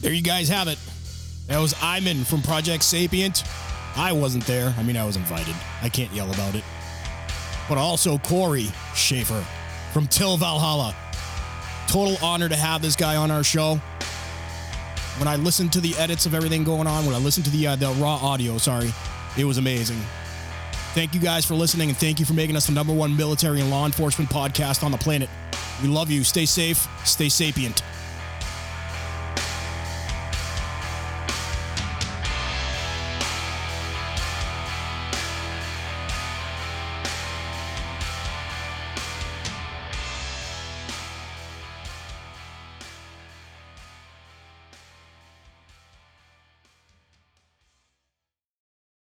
There 0.00 0.12
you 0.12 0.22
guys 0.22 0.48
have 0.48 0.66
it. 0.66 0.78
That 1.46 1.60
was 1.60 1.74
Iman 1.80 2.24
from 2.24 2.42
Project 2.42 2.82
Sapient. 2.82 3.44
I 3.96 4.12
wasn't 4.12 4.46
there. 4.46 4.74
I 4.76 4.82
mean, 4.82 4.96
I 4.96 5.04
was 5.04 5.16
invited. 5.16 5.54
I 5.80 5.88
can't 5.88 6.12
yell 6.12 6.30
about 6.32 6.54
it. 6.56 6.64
But 7.68 7.78
also 7.78 8.18
Corey 8.18 8.66
Schaefer 8.94 9.44
from 9.92 10.06
Till 10.08 10.36
Valhalla. 10.36 10.94
Total 11.86 12.16
honor 12.22 12.48
to 12.48 12.56
have 12.56 12.82
this 12.82 12.96
guy 12.96 13.16
on 13.16 13.30
our 13.30 13.44
show. 13.44 13.80
When 15.18 15.28
I 15.28 15.36
listened 15.36 15.72
to 15.72 15.80
the 15.80 15.96
edits 15.96 16.26
of 16.26 16.34
everything 16.34 16.64
going 16.64 16.86
on, 16.86 17.04
when 17.04 17.14
I 17.14 17.18
listened 17.18 17.44
to 17.46 17.50
the 17.50 17.66
uh, 17.66 17.76
the 17.76 17.88
raw 17.94 18.16
audio, 18.16 18.58
sorry, 18.58 18.92
it 19.36 19.44
was 19.44 19.58
amazing. 19.58 20.00
Thank 20.94 21.14
you 21.14 21.20
guys 21.20 21.44
for 21.44 21.54
listening, 21.54 21.90
and 21.90 21.98
thank 21.98 22.18
you 22.18 22.24
for 22.24 22.34
making 22.34 22.56
us 22.56 22.66
the 22.66 22.72
number 22.72 22.92
one 22.92 23.16
military 23.16 23.60
and 23.60 23.70
law 23.70 23.84
enforcement 23.84 24.30
podcast 24.30 24.82
on 24.82 24.90
the 24.90 24.98
planet. 24.98 25.28
We 25.82 25.88
love 25.88 26.10
you. 26.10 26.24
Stay 26.24 26.46
safe. 26.46 26.88
Stay 27.04 27.28
sapient. 27.28 27.82